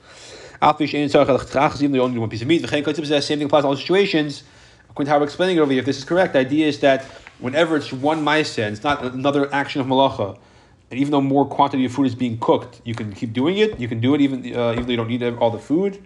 Even 0.63 0.83
though 1.11 1.97
you 1.97 2.03
only 2.03 2.15
need 2.15 2.19
one 2.19 2.31
piece 2.31 2.41
of 2.41 2.49
meat. 2.49 2.63
The 2.63 3.21
same 3.21 3.39
thing 3.39 3.43
applies 3.43 3.65
to 3.65 3.69
all 3.69 3.77
situations. 3.77 4.43
According 4.89 5.07
to 5.07 5.11
how 5.13 5.19
we're 5.19 5.25
explaining 5.25 5.59
it 5.59 5.61
over 5.61 5.71
here, 5.71 5.81
if 5.81 5.87
this 5.87 5.99
is 5.99 6.05
correct, 6.05 6.33
the 6.33 6.39
idea 6.39 6.67
is 6.67 6.81
that 6.81 7.05
whenever 7.39 7.77
it's 7.77 7.93
one 7.93 8.25
ma'aseh, 8.25 8.73
it's 8.73 8.83
not 8.83 9.05
another 9.05 9.53
action 9.53 9.83
of 9.83 9.87
malacha, 9.87 10.39
and 10.91 10.99
even 10.99 11.11
though 11.11 11.21
more 11.21 11.45
quantity 11.45 11.85
of 11.85 11.93
food 11.93 12.07
is 12.07 12.15
being 12.15 12.39
cooked, 12.39 12.81
you 12.85 12.95
can 12.95 13.13
keep 13.13 13.33
doing 13.33 13.59
it. 13.59 13.79
You 13.79 13.89
can 13.89 14.01
do 14.01 14.15
it 14.15 14.23
even 14.23 14.41
uh, 14.57 14.73
even 14.73 14.85
though 14.85 14.91
you 14.91 14.97
don't 14.97 15.09
need 15.09 15.23
all 15.23 15.51
the 15.51 15.59
food, 15.59 16.03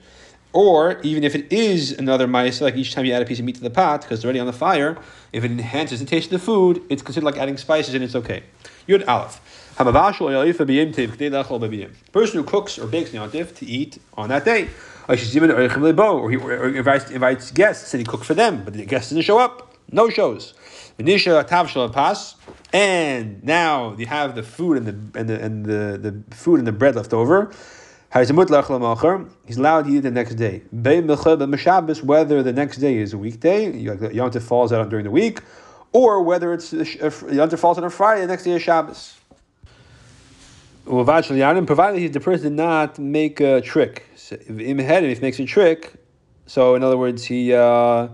or 0.53 1.01
even 1.03 1.23
if 1.25 1.35
it 1.35 1.53
is 1.53 1.93
another 1.93 2.27
ma'aseh, 2.27 2.61
like 2.63 2.77
each 2.77 2.93
time 2.95 3.05
you 3.05 3.13
add 3.13 3.23
a 3.23 3.25
piece 3.25 3.39
of 3.39 3.45
meat 3.45 3.55
to 3.57 3.61
the 3.61 3.71
pot 3.71 4.03
because 4.03 4.19
it's 4.19 4.25
already 4.25 4.41
on 4.41 4.47
the 4.47 4.53
fire, 4.53 4.99
if 5.33 5.45
it 5.45 5.51
enhances 5.51 6.01
the 6.01 6.07
taste 6.07 6.27
of 6.27 6.41
the 6.41 6.45
food, 6.45 6.83
it's 6.89 7.03
considered 7.03 7.27
like 7.27 7.37
adding 7.37 7.57
spices 7.57 7.95
and 7.95 8.03
it's 8.03 8.17
okay. 8.17 8.43
Yud 8.89 9.07
Aleph. 9.07 9.41
Person 12.13 12.39
who 12.39 12.45
cooks 12.45 12.79
or 12.79 12.87
bakes 12.87 13.11
yontif 13.11 13.55
to 13.57 13.67
eat 13.67 13.99
on 14.15 14.29
that 14.29 14.45
day. 14.45 14.69
Or 15.09 15.17
he 16.31 16.37
or 16.37 16.69
invites, 16.69 17.11
invites 17.11 17.51
guests 17.51 17.95
and 17.95 18.01
he 18.01 18.05
cooked 18.05 18.25
for 18.25 18.35
them, 18.35 18.63
but 18.65 18.75
the 18.75 18.85
guests 18.85 19.11
didn't 19.11 19.25
show 19.25 19.39
up. 19.39 19.75
No 19.93 20.11
shows. 20.11 20.55
And 22.73 23.43
now 23.43 23.95
you 23.97 24.07
have 24.07 24.35
the 24.35 24.43
food 24.43 24.77
and 24.77 24.87
the 24.87 25.19
and 25.19 25.29
the 25.29 25.43
and 25.43 25.65
the, 25.67 25.99
the 25.99 26.37
food 26.37 26.59
and 26.59 26.67
the 26.67 26.73
bread 26.73 26.95
left 26.95 27.13
over. 27.13 27.51
He's 29.47 29.57
allowed 29.57 29.87
to 29.87 29.91
eat 29.91 30.01
the 30.01 30.11
next 30.11 30.35
day. 30.35 30.63
Whether 30.73 32.43
the 32.43 32.53
next 32.53 32.77
day 32.79 32.97
is 32.99 33.13
a 33.13 33.19
weekday, 33.19 33.73
Yontif 33.73 34.43
falls 34.43 34.73
out 34.73 34.89
during 34.89 35.05
the 35.05 35.11
week, 35.11 35.43
or 35.93 36.23
whether 36.23 36.53
it's 36.53 36.73
Yontif 36.73 37.59
falls 37.59 37.79
on 37.79 37.85
a 37.85 37.91
Friday, 37.91 38.23
the 38.23 38.27
next 38.27 38.45
day 38.45 38.53
is 38.53 38.63
Shabbos. 38.63 39.17
Provided 41.67 42.01
he's 42.01 42.11
the 42.11 42.21
person 42.21 42.49
did 42.49 42.57
not 42.57 42.99
make 42.99 43.39
a 43.41 43.61
trick. 43.61 44.07
If 44.31 44.59
he 44.59 44.75
makes 44.75 45.39
a 45.39 45.45
trick, 45.45 45.95
so 46.47 46.75
in 46.75 46.83
other 46.83 46.97
words, 46.97 47.25
he. 47.25 47.55
Uh, 47.55 48.09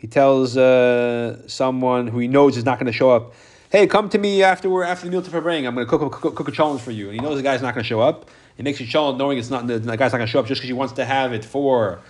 he 0.00 0.06
tells 0.06 0.56
uh, 0.56 1.46
someone 1.46 2.06
who 2.06 2.20
he 2.20 2.26
knows 2.26 2.56
is 2.56 2.64
not 2.64 2.78
going 2.78 2.86
to 2.86 2.92
show 2.92 3.10
up, 3.10 3.34
"Hey, 3.70 3.86
come 3.86 4.08
to 4.08 4.16
me 4.16 4.42
after 4.42 4.70
we're 4.70 4.82
after 4.82 5.04
the 5.04 5.12
meal 5.12 5.20
to 5.20 5.40
bring. 5.42 5.66
I'm 5.66 5.74
going 5.74 5.86
to 5.86 5.90
cook, 5.90 6.10
cook, 6.10 6.34
cook 6.34 6.48
a 6.48 6.50
challenge 6.52 6.80
for 6.80 6.90
you." 6.90 7.10
And 7.10 7.20
he 7.20 7.20
knows 7.20 7.36
the 7.36 7.42
guy's 7.42 7.60
not 7.60 7.74
going 7.74 7.84
to 7.84 7.88
show 7.88 8.00
up. 8.00 8.30
He 8.60 8.62
makes 8.62 8.78
you 8.78 8.86
challenge 8.86 9.18
knowing 9.18 9.38
it's 9.38 9.48
not 9.48 9.66
the, 9.66 9.78
the 9.78 9.96
guy's 9.96 10.12
not 10.12 10.18
going 10.18 10.26
to 10.26 10.30
show 10.30 10.40
up 10.40 10.44
just 10.44 10.60
because 10.60 10.68
he 10.68 10.74
wants 10.74 10.92
to 10.92 11.06
have 11.06 11.32
it 11.32 11.46
for 11.46 12.00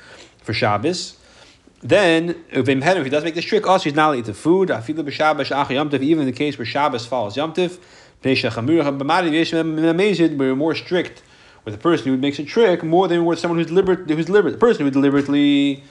for 0.42 0.52
Shabbos. 0.52 1.16
Then, 1.80 2.44
if 2.50 2.66
he 2.66 2.74
does 3.08 3.22
make 3.22 3.36
this 3.36 3.44
trick, 3.44 3.68
also 3.68 3.84
he's 3.84 3.94
not 3.94 4.16
eat 4.16 4.24
the 4.24 4.34
food. 4.34 4.68
Even 4.68 4.98
in 4.98 6.26
the 6.26 6.32
case 6.32 6.58
where 6.58 6.66
Shabbos 6.66 7.06
follows 7.06 7.36
Yomtiv, 7.36 7.78
we're 10.38 10.56
more 10.56 10.74
strict 10.74 11.22
with 11.64 11.74
a 11.74 11.78
person 11.78 12.06
who 12.08 12.16
makes 12.16 12.40
a 12.40 12.44
trick 12.44 12.82
more 12.82 13.06
than 13.06 13.24
with 13.24 13.38
someone 13.38 13.58
who's 13.58 13.68
deliberate, 13.68 14.10
who's 14.10 14.26
deliberate. 14.26 14.50
The 14.50 14.58
person 14.58 14.84
who 14.84 14.90
deliberately 14.90 15.84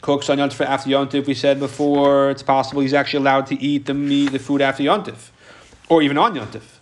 cooks 0.00 0.30
on 0.30 0.38
Yontif 0.38 0.64
after 0.64 0.88
Yontif, 0.88 1.26
we 1.26 1.34
said 1.34 1.60
before, 1.60 2.30
it's 2.30 2.42
possible 2.42 2.80
he's 2.80 2.94
actually 2.94 3.18
allowed 3.18 3.46
to 3.48 3.62
eat 3.62 3.84
the 3.84 3.92
meat, 3.92 4.32
the 4.32 4.38
food 4.38 4.62
after 4.62 4.82
Yontif, 4.82 5.28
or 5.90 6.00
even 6.00 6.16
on 6.16 6.34
Yontif. 6.34 6.77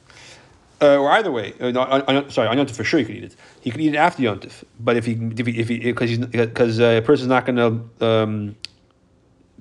Uh, 0.80 0.98
or 0.98 1.10
either 1.12 1.32
way, 1.32 1.54
uh, 1.58 1.68
on, 1.68 2.02
on, 2.02 2.30
sorry, 2.30 2.48
on 2.48 2.56
Yontif 2.58 2.72
for 2.72 2.84
sure 2.84 3.00
he 3.00 3.06
could 3.06 3.16
eat 3.16 3.24
it. 3.24 3.36
He 3.62 3.70
could 3.70 3.80
eat 3.80 3.94
it 3.94 3.96
after 3.96 4.22
Yontif, 4.22 4.62
but 4.78 4.96
if 4.96 5.06
he, 5.06 5.12
if 5.36 5.46
he, 5.46 5.58
if 5.58 5.68
he, 5.68 5.78
because 5.78 6.10
he's, 6.10 6.18
because 6.18 6.80
uh, 6.80 6.98
a 6.98 7.02
person's 7.02 7.28
not 7.28 7.46
going 7.46 7.56
to 7.56 8.06
um, 8.06 8.56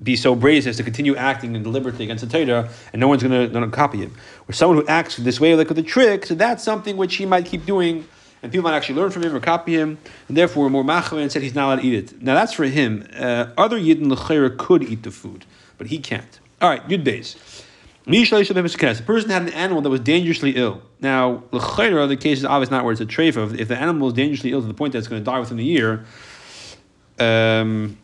be 0.02 0.14
so 0.14 0.34
brazen 0.34 0.68
as 0.68 0.76
to 0.76 0.82
continue 0.82 1.16
acting 1.16 1.54
and 1.54 1.64
deliberately 1.64 2.04
against 2.04 2.28
the 2.28 2.44
Torah, 2.44 2.68
and 2.92 3.00
no 3.00 3.08
one's 3.08 3.22
going 3.22 3.50
to 3.50 3.68
copy 3.68 3.98
him. 3.98 4.14
Or 4.46 4.52
someone 4.52 4.76
who 4.76 4.86
acts 4.88 5.16
this 5.16 5.40
way, 5.40 5.54
like 5.54 5.70
with 5.70 5.78
a 5.78 5.82
trick, 5.82 6.26
so 6.26 6.34
that's 6.34 6.62
something 6.62 6.98
which 6.98 7.16
he 7.16 7.24
might 7.24 7.46
keep 7.46 7.64
doing 7.64 8.06
and 8.42 8.52
people 8.52 8.70
might 8.70 8.76
actually 8.76 8.94
learn 8.96 9.10
from 9.10 9.24
him 9.24 9.34
or 9.34 9.40
copy 9.40 9.74
him, 9.74 9.98
and 10.28 10.36
therefore 10.36 10.70
more 10.70 10.84
machmer 10.84 11.20
and 11.20 11.32
said 11.32 11.42
he's 11.42 11.54
not 11.54 11.66
allowed 11.66 11.82
to 11.82 11.86
eat 11.86 11.94
it. 11.94 12.22
Now 12.22 12.34
that's 12.34 12.52
for 12.52 12.64
him. 12.64 13.06
Uh, 13.16 13.46
other 13.56 13.78
yidden 13.78 14.06
lechera 14.06 14.56
could 14.56 14.82
eat 14.84 15.02
the 15.02 15.10
food, 15.10 15.44
but 15.78 15.88
he 15.88 15.98
can't. 15.98 16.38
All 16.60 16.68
right, 16.68 16.86
good 16.88 17.04
days. 17.04 17.36
The 18.06 19.02
person 19.04 19.30
had 19.30 19.42
an 19.42 19.48
animal 19.48 19.82
that 19.82 19.90
was 19.90 20.00
dangerously 20.00 20.52
ill. 20.52 20.80
Now, 21.00 21.42
the 21.50 22.18
case 22.20 22.38
is 22.38 22.44
obviously 22.44 22.76
not 22.76 22.84
where 22.84 22.92
it's 22.92 23.00
a 23.00 23.06
treifa. 23.06 23.58
If 23.58 23.66
the 23.66 23.76
animal 23.76 24.08
is 24.08 24.14
dangerously 24.14 24.52
ill 24.52 24.60
to 24.60 24.66
the 24.66 24.74
point 24.74 24.92
that 24.92 24.98
it's 24.98 25.08
going 25.08 25.20
to 25.20 25.24
die 25.24 25.40
within 25.40 25.58
a 25.58 25.62
year, 25.62 26.04
um, 27.18 27.98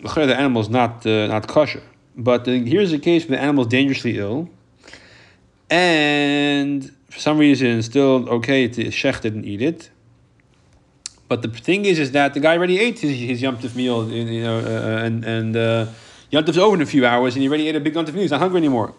the 0.00 0.36
animal 0.38 0.62
is 0.62 0.68
not 0.68 1.04
uh, 1.04 1.26
not 1.26 1.48
kosher. 1.48 1.82
But 2.16 2.46
here's 2.46 2.92
a 2.92 2.98
case 2.98 3.28
where 3.28 3.36
the 3.36 3.42
animal 3.42 3.64
is 3.64 3.68
dangerously 3.68 4.18
ill, 4.18 4.48
and 5.70 6.84
for 7.10 7.18
some 7.18 7.38
reason 7.38 7.82
still 7.82 8.28
okay 8.28 8.66
the 8.66 8.86
shech 8.86 9.20
didn't 9.20 9.44
eat 9.44 9.62
it. 9.62 9.90
But 11.28 11.42
the 11.42 11.48
thing 11.48 11.84
is, 11.84 11.98
is 11.98 12.12
that 12.12 12.32
the 12.34 12.40
guy 12.40 12.56
already 12.56 12.78
ate 12.78 13.00
his, 13.00 13.40
his 13.40 13.74
meal, 13.74 14.08
you 14.10 14.42
know, 14.42 14.58
uh, 14.58 15.04
and 15.04 15.24
and 15.24 15.56
uh, 15.56 15.86
Yom 16.30 16.44
over 16.58 16.76
in 16.76 16.82
a 16.82 16.86
few 16.86 17.04
hours, 17.04 17.34
and 17.34 17.42
he 17.42 17.48
already 17.48 17.68
ate 17.68 17.76
a 17.76 17.80
big 17.80 17.94
Yom 17.94 18.06
Tov 18.06 18.12
meal. 18.12 18.22
He's 18.22 18.30
not 18.30 18.40
hungry 18.40 18.58
anymore. 18.58 18.94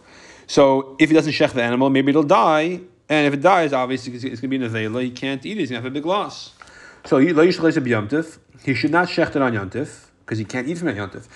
So 0.49 0.95
if 0.97 1.09
he 1.09 1.15
doesn't 1.15 1.33
shech 1.33 1.53
the 1.53 1.61
animal, 1.61 1.91
maybe 1.91 2.09
it'll 2.09 2.23
die. 2.23 2.81
And 3.07 3.27
if 3.27 3.35
it 3.35 3.41
dies, 3.41 3.71
obviously 3.71 4.15
it's, 4.15 4.23
it's 4.23 4.41
going 4.41 4.49
to 4.51 4.57
be 4.57 4.57
in 4.57 4.63
a 4.63 4.69
vela. 4.69 5.03
He 5.03 5.11
can't 5.11 5.45
eat 5.45 5.51
it. 5.51 5.59
He's 5.59 5.69
going 5.69 5.79
to 5.81 5.83
have 5.83 5.91
a 5.91 5.93
big 5.93 6.07
loss. 6.07 6.53
So 7.05 7.19
he 7.19 7.27
should 7.27 8.91
not 8.91 9.07
shech 9.07 9.35
it 9.35 9.41
on 9.43 9.53
Yom 9.53 9.69
Tov 9.69 10.07
because 10.25 10.39
he 10.39 10.45
can't 10.45 10.67
eat 10.67 10.79
from 10.79 10.87
Yontif. 10.89 11.27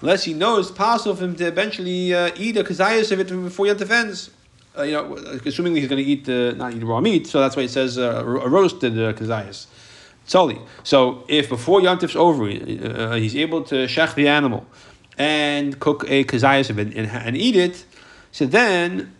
Unless 0.00 0.24
he 0.24 0.32
knows 0.32 0.68
it's 0.68 0.78
possible 0.78 1.14
for 1.14 1.24
him 1.24 1.36
to 1.36 1.46
eventually 1.46 2.14
uh, 2.14 2.30
eat 2.36 2.56
a 2.56 2.64
kazayas 2.64 3.12
of 3.12 3.20
it 3.20 3.28
before 3.28 3.66
Yontif 3.66 3.90
ends. 3.90 4.30
uh, 4.78 4.82
you 4.82 4.92
know, 4.92 5.14
assuming 5.44 5.76
he's 5.76 5.88
going 5.88 6.02
to 6.02 6.10
eat 6.10 6.26
not 6.56 6.72
eat 6.72 6.82
raw 6.82 7.00
meat, 7.00 7.26
so 7.26 7.40
that's 7.40 7.56
why 7.56 7.64
it 7.64 7.70
says 7.70 7.98
uh, 7.98 8.22
a 8.24 8.48
roasted 8.48 8.98
uh, 8.98 9.12
kazayas. 9.12 9.66
Tzoli. 10.26 10.64
So 10.84 11.24
if 11.28 11.48
before 11.48 11.80
Yontif's 11.80 12.16
over, 12.16 12.44
uh, 12.44 13.16
he's 13.16 13.34
able 13.36 13.62
to 13.64 13.86
shech 13.86 14.14
the 14.14 14.28
animal 14.28 14.66
and 15.18 15.78
cook 15.80 16.04
a 16.08 16.24
kazayas 16.24 16.70
of 16.70 16.78
it 16.78 16.94
and, 16.94 17.08
and 17.08 17.36
eat 17.36 17.56
it, 17.56 17.84
so 18.32 18.46
then 18.46 19.14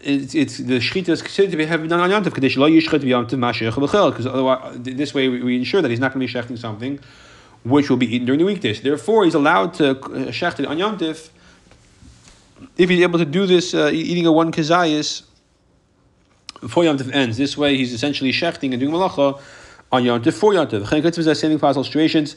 it's, 0.00 0.34
it's 0.34 0.58
the 0.58 0.78
shechita 0.78 1.10
is 1.10 1.22
considered 1.22 1.50
to 1.50 1.56
be 1.56 1.66
having 1.66 1.88
done 1.88 2.00
on 2.00 2.10
Yontif 2.10 2.34
because 2.34 4.26
otherwise 4.26 4.78
this 4.80 5.12
way 5.12 5.28
we, 5.28 5.42
we 5.42 5.56
ensure 5.56 5.82
that 5.82 5.90
he's 5.90 6.00
not 6.00 6.12
going 6.14 6.26
to 6.26 6.32
be 6.32 6.38
shechting 6.38 6.58
something 6.58 6.98
which 7.64 7.90
will 7.90 7.98
be 7.98 8.14
eaten 8.14 8.26
during 8.26 8.38
the 8.38 8.44
weekdays. 8.44 8.80
Therefore, 8.80 9.24
he's 9.24 9.34
allowed 9.34 9.74
to 9.74 9.94
shecht 9.94 10.60
it 10.60 10.66
on 10.66 10.78
Yontif 10.78 11.28
if 12.76 12.88
he's 12.88 13.02
able 13.02 13.18
to 13.18 13.24
do 13.24 13.46
this, 13.46 13.74
uh, 13.74 13.90
eating 13.92 14.26
a 14.26 14.32
one 14.32 14.52
kazayas 14.52 15.22
before 16.60 16.84
Yom 16.84 16.98
Tov 16.98 17.12
ends. 17.12 17.36
This 17.36 17.56
way, 17.56 17.76
he's 17.76 17.92
essentially 17.92 18.32
shechting 18.32 18.72
and 18.72 18.80
doing 18.80 18.92
malacha 18.92 19.40
on 19.92 20.04
Yom 20.04 20.22
Tov 20.22 20.34
for 20.34 20.54
Yom 20.54 20.66
Tov. 20.66 21.36
saving 21.36 21.58
possible 21.58 21.84
situations. 21.84 22.36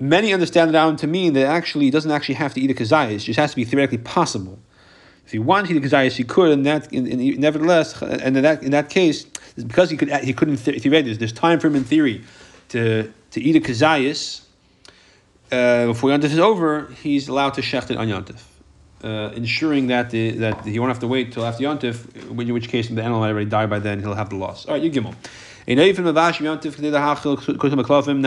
Many 0.00 0.32
understand 0.32 0.74
that 0.74 0.98
to 0.98 1.06
mean 1.06 1.32
that 1.32 1.46
actually 1.46 1.90
doesn't 1.90 2.10
actually 2.10 2.36
have 2.36 2.54
to 2.54 2.60
eat 2.60 2.70
a 2.70 2.74
kazayas; 2.74 3.16
it 3.16 3.18
just 3.18 3.38
has 3.38 3.50
to 3.50 3.56
be 3.56 3.64
theoretically 3.64 3.98
possible. 3.98 4.58
If 5.26 5.32
he 5.32 5.38
wanted 5.38 5.68
to 5.68 5.74
eat 5.74 5.84
a 5.84 5.88
kazayas, 5.88 6.12
he 6.12 6.24
could, 6.24 6.52
and 6.52 6.64
that, 6.66 6.92
in, 6.92 7.06
in, 7.06 7.40
nevertheless, 7.40 8.00
and 8.00 8.36
in 8.36 8.42
that 8.42 8.62
in 8.62 8.70
that 8.70 8.90
case, 8.90 9.24
because 9.56 9.90
he 9.90 9.96
could, 9.96 10.10
he 10.22 10.32
couldn't 10.32 10.58
theoretically. 10.58 11.14
There's 11.14 11.32
time 11.32 11.58
for 11.58 11.66
him 11.66 11.76
in 11.76 11.84
theory 11.84 12.22
to 12.68 13.12
to 13.32 13.40
eat 13.40 13.56
a 13.56 13.60
kazayas 13.60 14.42
uh, 15.50 15.86
before 15.86 16.10
Yom 16.10 16.20
Tov 16.20 16.24
is 16.24 16.38
over. 16.38 16.86
He's 17.02 17.28
allowed 17.28 17.54
to 17.54 17.60
shecht 17.60 17.90
it 17.90 17.96
on 17.96 18.08
Yom 18.08 18.24
Tov 18.24 18.40
uh, 19.02 19.30
ensuring 19.34 19.88
that 19.88 20.10
the, 20.10 20.30
that 20.32 20.64
he 20.64 20.78
won't 20.78 20.90
have 20.90 20.98
to 21.00 21.08
wait 21.08 21.32
till 21.32 21.44
after 21.44 21.64
Yontif, 21.64 22.14
in 22.30 22.54
which 22.54 22.68
case 22.68 22.88
the 22.88 23.02
animal 23.02 23.20
might 23.20 23.30
already 23.30 23.48
die 23.48 23.66
by 23.66 23.78
then, 23.78 24.00
he'll 24.00 24.14
have 24.14 24.30
the 24.30 24.36
loss. 24.36 24.66
All 24.66 24.74
right, 24.74 24.82
you 24.82 24.90
gimel. 24.90 25.14
Now 25.68 25.82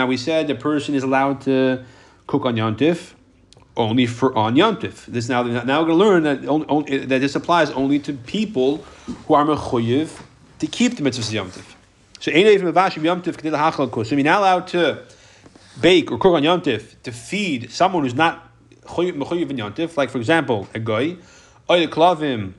we 0.05 0.17
said 0.17 0.47
the 0.47 0.55
person 0.59 0.93
is 0.93 1.01
allowed 1.01 1.41
to 1.41 1.83
cook 2.27 2.45
on 2.45 2.55
Yontif 2.55 3.13
only 3.75 4.05
for 4.05 4.37
on 4.37 4.55
Yontif. 4.55 5.05
This 5.07 5.27
now 5.27 5.41
now 5.41 5.81
we're 5.81 5.87
going 5.87 5.87
to 5.87 5.93
learn 6.05 6.21
that 6.23 6.45
only, 6.45 6.67
only, 6.67 6.97
that 6.99 7.19
this 7.19 7.35
applies 7.35 7.71
only 7.71 7.97
to 7.97 8.13
people 8.13 8.77
who 9.25 9.33
are 9.33 9.43
mechuyev 9.43 10.21
to 10.59 10.67
keep 10.67 10.97
the 10.97 11.03
mitzvahs 11.03 11.33
of 11.33 11.47
Yontif. 11.47 11.65
So 12.19 12.31
So 14.05 14.15
you're 14.15 14.23
not 14.23 14.39
allowed 14.39 14.67
to 14.67 15.03
bake 15.81 16.11
or 16.11 16.19
cook 16.19 16.35
on 16.35 16.43
Yontif 16.43 17.01
to 17.01 17.11
feed 17.11 17.71
someone 17.71 18.03
who's 18.03 18.13
not 18.13 18.51
mechuyev 18.83 19.49
in 19.49 19.57
Yontif. 19.57 19.97
like 19.97 20.11
for 20.11 20.19
example, 20.19 20.67
a 20.75 20.79
guy, 20.79 21.17
a 21.67 21.87
klavim, 21.87 22.53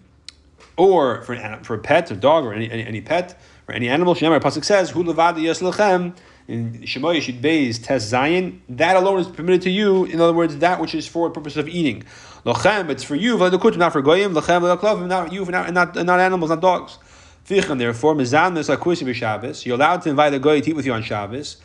or 0.76 1.22
for 1.22 1.34
an, 1.34 1.62
for 1.62 1.74
a 1.74 1.78
pet, 1.78 2.10
a 2.10 2.16
dog, 2.16 2.44
or 2.44 2.52
any, 2.52 2.68
any, 2.68 2.84
any 2.84 3.00
pet, 3.00 3.38
or 3.72 3.74
any 3.74 3.88
animal. 3.88 4.14
Shemar 4.14 4.40
Pasuk 4.40 4.64
says, 4.64 4.90
"Hu 4.90 5.02
levad 5.02 5.37
lechem." 5.37 6.14
In 6.48 6.80
Shemay 6.82 7.18
Yishid 7.18 7.40
Beis 7.40 7.82
Tes 7.82 8.12
Zayin, 8.12 8.58
that 8.68 8.96
alone 8.96 9.20
is 9.20 9.28
permitted 9.28 9.62
to 9.62 9.70
you. 9.70 10.04
In 10.06 10.20
other 10.20 10.32
words, 10.32 10.56
that 10.56 10.80
which 10.80 10.92
is 10.92 11.06
for 11.06 11.28
the 11.28 11.35
purpose 11.35 11.56
of 11.56 11.68
eating. 11.68 12.02
Lochem, 12.44 12.90
it's 12.90 13.04
for 13.04 13.14
you. 13.14 13.38
Not 13.38 13.92
for 13.92 14.02
goyim. 14.02 14.35
Lochem, 14.35 14.61
v'aduklavim, 14.61 15.06
not 15.06 15.32
you, 15.32 15.44
not 15.44 15.72
not, 15.72 15.94
not 15.94 16.20
animals, 16.20 16.50
not 16.50 16.61
dogs. 16.61 16.98
Fichan, 17.46 17.78
therefore, 17.78 18.14
mizan 18.14 18.54
misakusi 18.54 19.06
b'Shabbos. 19.06 19.64
You're 19.64 19.76
allowed 19.76 20.02
to 20.02 20.11
invite 20.11 20.35
a 20.35 20.40
goy 20.40 20.61
to 20.61 20.70
eat 20.70 20.76
with 20.76 20.85
you 20.85 20.92
on 20.92 21.02
Shabbos 21.02 21.58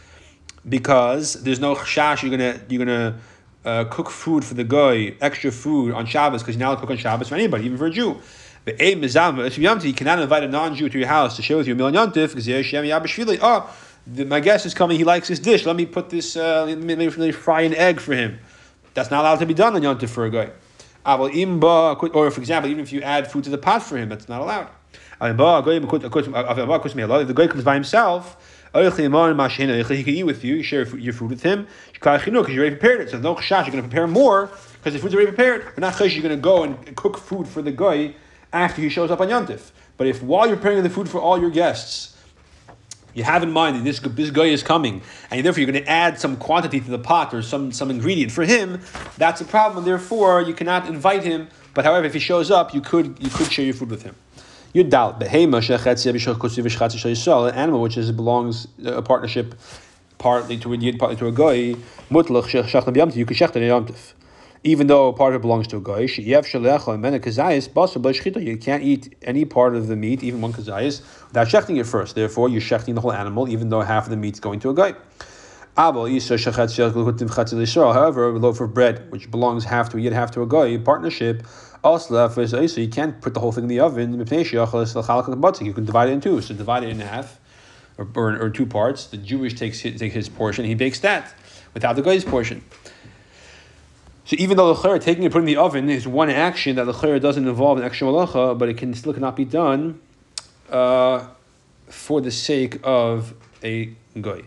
because 0.70 1.41
there's 1.43 1.60
no 1.60 1.74
chash. 1.76 2.22
You're 2.22 2.38
gonna 2.38 2.62
you're 2.70 2.86
gonna 2.86 3.20
uh, 3.65 3.86
cook 3.86 4.12
food 4.12 4.46
for 4.46 4.54
the 4.54 4.63
guy, 4.63 5.15
extra 5.22 5.52
food 5.52 5.91
on 5.93 6.06
Shabbos, 6.06 6.43
because 6.43 6.56
you're 6.56 6.60
not 6.60 6.67
allowed 6.67 6.76
to 6.76 6.82
cook 6.82 6.91
on 6.91 6.98
Shabbos 6.98 7.30
for 7.30 7.36
anybody, 7.36 7.65
even 7.65 7.78
for 7.80 7.88
a 7.88 7.91
Jew. 7.91 8.22
You 8.67 9.93
cannot 9.93 10.19
invite 10.19 10.43
a 10.43 10.47
non-Jew 10.49 10.89
to 10.89 10.99
your 10.99 11.08
house 11.08 11.38
to 11.38 11.41
share 11.41 11.56
with 11.56 11.67
you 11.67 11.73
a 11.73 11.75
meal 11.77 11.86
on 11.86 11.93
Yontif, 11.93 12.36
because 12.36 12.49
oh, 13.41 13.73
my 14.25 14.41
guest 14.41 14.65
is 14.65 14.73
coming, 14.73 14.97
he 14.97 15.06
likes 15.06 15.30
this 15.30 15.39
dish, 15.39 15.65
let 15.65 15.77
me 15.77 15.86
put 15.86 16.10
this, 16.10 16.36
uh, 16.36 16.75
maybe 16.77 17.32
fry 17.32 17.62
an 17.62 17.73
egg 17.73 18.01
for 18.01 18.13
him. 18.13 18.39
That's 18.93 19.10
not 19.10 19.21
allowed 19.21 19.39
to 19.39 19.45
be 19.45 19.53
done 19.53 19.75
on 19.75 19.82
Yontif 19.82 20.10
for 20.10 20.25
a 20.25 20.30
guy. 20.30 20.49
Or, 21.06 22.30
for 22.30 22.41
example, 22.41 22.69
even 22.69 22.84
if 22.84 22.91
you 22.91 23.01
add 23.01 23.32
food 23.32 23.45
to 23.45 23.49
the 23.49 23.58
pot 23.58 23.84
for 23.84 23.95
him, 23.97 24.10
that's 24.10 24.27
not 24.27 24.41
allowed. 24.41 24.67
If 25.21 25.38
the 27.27 27.34
guy 27.36 27.47
comes 27.47 27.63
by 27.63 27.73
himself, 27.75 28.38
he 28.73 30.03
can 30.03 30.13
eat 30.13 30.23
with 30.23 30.43
you, 30.43 30.56
you 30.56 30.63
share 30.63 30.86
your 30.97 31.13
food 31.13 31.30
with 31.30 31.41
him, 31.41 31.67
because 31.93 32.27
you 32.27 32.36
already 32.36 32.71
prepared 32.71 32.99
it. 32.99 33.12
So 33.12 33.19
no 33.19 33.36
chash, 33.36 33.65
you're 33.65 33.71
going 33.71 33.82
to 33.84 33.88
prepare 33.88 34.08
more, 34.08 34.51
because 34.73 34.93
the 34.93 34.99
food's 34.99 35.15
already 35.15 35.32
prepared. 35.32 35.63
But 35.73 35.80
not 35.80 35.93
chash, 35.93 36.13
you're 36.13 36.21
going 36.21 36.36
to 36.36 36.41
go 36.41 36.63
and 36.63 36.95
cook 36.97 37.17
food 37.17 37.47
for 37.47 37.62
the 37.62 37.71
guy 37.71 38.13
after 38.54 38.82
he 38.82 38.90
shows 38.90 39.12
up 39.12 39.22
on 39.22 39.28
Yontif. 39.30 39.72
But 39.98 40.08
if 40.08 40.22
while 40.22 40.48
you're 40.48 40.58
preparing 40.58 40.84
the 40.84 40.90
food 40.90 41.10
for 41.10 41.20
all 41.20 41.40
your 41.40 41.50
guests, 41.50 42.16
you 43.14 43.24
have 43.24 43.42
in 43.42 43.52
mind 43.52 43.78
that 43.78 43.84
this, 43.84 44.00
this 44.00 44.30
guy 44.30 44.44
is 44.44 44.62
coming, 44.62 45.02
and 45.32 45.44
therefore 45.44 45.62
you're 45.62 45.72
going 45.72 45.84
to 45.84 45.90
add 45.90 46.20
some 46.20 46.38
quantity 46.38 46.80
to 46.80 46.90
the 46.90 47.00
pot 47.00 47.34
or 47.34 47.42
some, 47.42 47.72
some 47.72 47.90
ingredient 47.90 48.32
for 48.32 48.44
him, 48.46 48.80
that's 49.18 49.42
a 49.42 49.46
problem. 49.46 49.86
Therefore, 49.86 50.42
you 50.42 50.54
cannot 50.54 50.88
invite 50.88 51.24
him. 51.24 51.48
But 51.74 51.84
however, 51.84 52.06
if 52.06 52.14
he 52.14 52.20
shows 52.20 52.52
up, 52.52 52.74
you 52.74 52.82
could 52.82 53.18
you 53.20 53.30
could 53.30 53.52
share 53.52 53.66
your 53.66 53.74
food 53.74 53.90
with 53.90 54.04
him. 54.04 54.16
Behema 54.74 55.62
b'shachotzi 55.62 56.64
v'shchatzi 56.64 57.24
shel 57.24 57.48
An 57.48 57.56
animal 57.56 57.82
which 57.82 57.98
is 57.98 58.12
belongs 58.12 58.68
a 58.86 59.02
partnership 59.02 59.56
partly 60.18 60.58
to 60.58 60.74
a 60.74 60.78
yid, 60.78 61.00
partly 61.00 61.18
to 61.18 61.28
a 61.28 61.32
guy. 61.32 61.80
Mutlach 62.10 62.46
shech 62.46 62.72
b'yamtiv. 62.72 63.16
You 63.16 63.26
can 63.26 63.36
shech 63.36 63.56
it 63.56 63.60
yamtiv. 63.60 64.14
Even 64.67 64.88
though 64.88 65.13
part 65.13 65.34
of 65.34 65.39
it 65.39 65.43
belongs 65.43 65.65
to 65.67 65.77
a 65.77 65.80
guy. 65.80 66.01
You 66.01 66.10
can't 68.58 68.84
eat 68.84 69.15
any 69.21 69.45
part 69.45 69.77
of 69.77 69.88
the 69.88 69.95
meat, 69.95 70.23
even 70.23 70.41
one 70.41 70.51
kazayis, 70.51 71.01
without 71.30 71.47
shechting 71.47 71.80
it 71.80 71.86
first. 71.86 72.15
Therefore, 72.15 72.49
you're 72.49 72.60
shechting 72.60 72.93
the 72.93 72.99
whole 72.99 73.13
animal, 73.13 73.47
even 73.47 73.69
though 73.69 73.80
half 73.80 74.03
of 74.03 74.10
the 74.10 74.17
meat's 74.17 74.41
going 74.41 74.60
to 74.60 74.71
a 74.71 74.73
guy. 74.73 74.93
However, 75.77 76.10
a 78.27 78.39
loaf 78.39 78.60
of 78.60 78.73
bread, 78.73 79.10
which 79.10 79.32
belongs 79.32 79.63
half 79.63 79.88
to 79.91 79.97
a 79.97 80.01
yid, 80.01 80.12
half 80.12 80.32
to 80.32 80.41
a 80.41 80.47
guy, 80.47 80.75
partnership, 80.75 81.47
so 81.82 82.82
you 82.82 82.89
can't 82.89 83.21
put 83.21 83.36
the 83.36 83.39
whole 83.39 83.53
thing 83.53 83.63
in 83.63 83.69
the 83.69 83.80
oven. 83.80 84.19
You 84.19 84.25
can 84.25 84.36
divide 85.86 86.10
it 86.10 86.12
in 86.12 86.19
two. 86.19 86.41
So 86.41 86.53
divide 86.53 86.84
it 86.84 86.89
in 86.89 86.99
half, 86.99 87.39
or, 87.97 88.06
or, 88.15 88.38
or 88.38 88.49
two 88.49 88.65
parts. 88.65 89.06
The 89.06 89.15
Jewish 89.15 89.53
takes 89.53 89.80
his, 89.80 89.97
takes 89.97 90.15
his 90.15 90.27
portion. 90.27 90.65
He 90.65 90.75
bakes 90.75 90.99
that 90.99 91.34
without 91.73 91.95
the 91.95 92.01
guy's 92.01 92.25
portion. 92.25 92.65
So 94.28 94.36
even 94.38 94.58
though 94.58 94.74
the 94.74 95.00
taking 95.00 95.24
and 95.24 95.32
putting 95.32 95.48
in 95.48 95.56
the 95.56 95.62
oven 95.62 95.90
is 95.90 96.06
one 96.06 96.30
action 96.30 96.76
that 96.76 96.84
the 96.84 97.20
doesn't 97.20 97.48
involve 97.48 97.78
an 97.78 97.86
extra 97.86 98.08
malacha, 98.08 98.58
but 98.58 98.68
it 98.68 98.78
can 98.78 98.94
still 98.94 99.13
cannot 99.13 99.38
be 99.38 99.46
done 99.46 100.02
uh, 100.70 101.28
for 101.88 102.20
the 102.20 102.30
sake 102.30 102.78
of 102.84 103.34
a 103.63 103.96
goy 104.20 104.44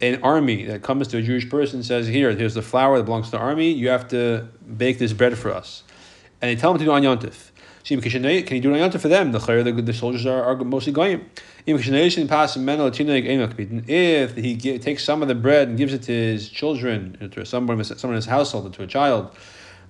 an 0.00 0.20
army 0.22 0.64
that 0.64 0.82
comes 0.82 1.06
to 1.08 1.18
a 1.18 1.22
Jewish 1.22 1.48
person 1.48 1.82
says, 1.84 2.08
Here, 2.08 2.32
here's 2.32 2.54
the 2.54 2.62
flour 2.62 2.98
that 2.98 3.04
belongs 3.04 3.26
to 3.26 3.32
the 3.32 3.38
army, 3.38 3.70
you 3.70 3.88
have 3.90 4.08
to 4.08 4.48
bake 4.76 4.98
this 4.98 5.12
bread 5.12 5.38
for 5.38 5.52
us. 5.52 5.84
And 6.40 6.50
they 6.50 6.60
tell 6.60 6.72
him 6.72 6.78
to 6.78 6.84
do 6.84 6.90
on 6.90 7.02
Yontif. 7.02 7.50
Can 7.84 8.00
you 8.00 8.60
do 8.60 8.74
it 8.74 8.82
on 8.82 8.90
Yontif 8.90 9.00
for 9.00 9.08
them? 9.08 9.30
The, 9.30 9.38
the, 9.38 9.82
the 9.82 9.92
soldiers 9.92 10.26
are, 10.26 10.42
are 10.42 10.56
mostly 10.56 10.92
going. 10.92 11.24
If 11.64 11.84
he 14.36 14.78
takes 14.78 15.04
some 15.04 15.22
of 15.22 15.28
the 15.28 15.34
bread 15.34 15.68
and 15.68 15.78
gives 15.78 15.92
it 15.94 16.02
to 16.02 16.12
his 16.12 16.48
children, 16.48 17.16
uh, 17.20 17.28
to 17.28 17.46
someone, 17.46 17.84
someone 17.84 18.14
in 18.14 18.16
his 18.16 18.26
household, 18.26 18.72
to 18.74 18.82
a 18.82 18.86
child, 18.86 19.36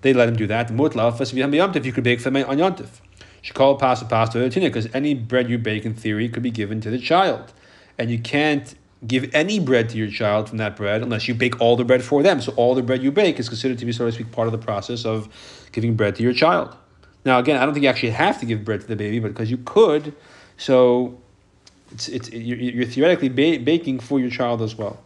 they 0.03 0.13
let 0.13 0.29
him 0.29 0.37
do 0.37 0.47
that. 0.49 0.71
If 0.71 1.87
you 1.87 1.93
could 1.93 2.05
bake 2.05 2.21
for 2.21 2.31
me 2.31 2.43
on 2.43 2.59
Yontif. 2.59 3.01
She 3.41 3.53
called 3.53 3.81
pasta 3.81 4.05
pasta 4.05 4.51
because 4.55 4.89
any 4.95 5.15
bread 5.15 5.49
you 5.51 5.59
bake 5.59 5.85
in 5.85 5.95
theory 5.95 6.29
could 6.29 6.43
be 6.43 6.51
given 6.51 6.81
to 6.83 6.91
the 6.91 6.99
child. 6.99 7.53
And 7.99 8.11
you 8.11 8.19
can't 8.19 8.75
give 9.07 9.35
any 9.35 9.59
bread 9.59 9.89
to 9.91 9.97
your 9.97 10.09
child 10.09 10.49
from 10.49 10.59
that 10.59 10.77
bread 10.77 11.03
unless 11.03 11.27
you 11.27 11.35
bake 11.35 11.61
all 11.61 11.77
the 11.77 11.85
bread 11.85 12.05
for 12.05 12.23
them. 12.23 12.41
So 12.41 12.53
all 12.57 12.75
the 12.75 12.83
bread 12.83 13.03
you 13.03 13.11
bake 13.11 13.41
is 13.41 13.49
considered 13.49 13.79
to 13.79 13.87
be, 13.87 13.93
so 13.93 14.07
to 14.07 14.13
speak, 14.13 14.31
part 14.31 14.47
of 14.47 14.53
the 14.53 14.59
process 14.59 15.05
of 15.05 15.29
giving 15.73 15.97
bread 15.97 16.17
to 16.17 16.23
your 16.23 16.33
child. 16.33 16.77
Now, 17.25 17.39
again, 17.39 17.57
I 17.57 17.65
don't 17.65 17.75
think 17.75 17.85
you 17.85 17.89
actually 17.89 18.11
have 18.11 18.39
to 18.41 18.47
give 18.47 18.65
bread 18.65 18.81
to 18.83 18.87
the 18.87 18.97
baby, 18.97 19.19
but 19.19 19.29
because 19.29 19.51
you 19.51 19.59
could, 19.59 20.15
so 20.57 21.21
it's, 21.93 22.09
it's 22.09 22.31
you're, 22.31 22.59
you're 22.59 22.87
theoretically 22.87 23.29
ba- 23.29 23.63
baking 23.63 24.01
for 24.01 24.19
your 24.19 24.31
child 24.31 24.63
as 24.63 24.77
well. 24.77 25.01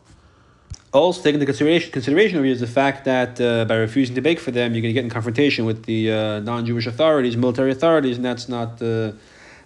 Also, 0.93 1.21
taking 1.21 1.35
into 1.35 1.47
consideration 1.47 1.93
consideration 1.93 2.39
over 2.39 2.47
is 2.47 2.61
the 2.61 2.67
fact 2.67 3.05
that 3.05 3.41
uh, 3.41 3.65
by 3.67 3.75
refusing 3.75 4.15
to 4.15 4.21
bake 4.21 4.41
for 4.41 4.51
them, 4.51 4.73
you're 4.73 4.81
going 4.81 4.95
to 4.95 4.99
get 5.01 5.05
in 5.05 5.11
confrontation 5.11 5.67
with 5.67 5.85
the 5.85 6.11
uh, 6.11 6.41
non-Jewish 6.41 6.87
authorities, 6.87 7.37
military 7.37 7.71
authorities, 7.71 8.17
and 8.17 8.25
that's 8.25 8.49
not 8.49 8.81
uh, 8.81 9.13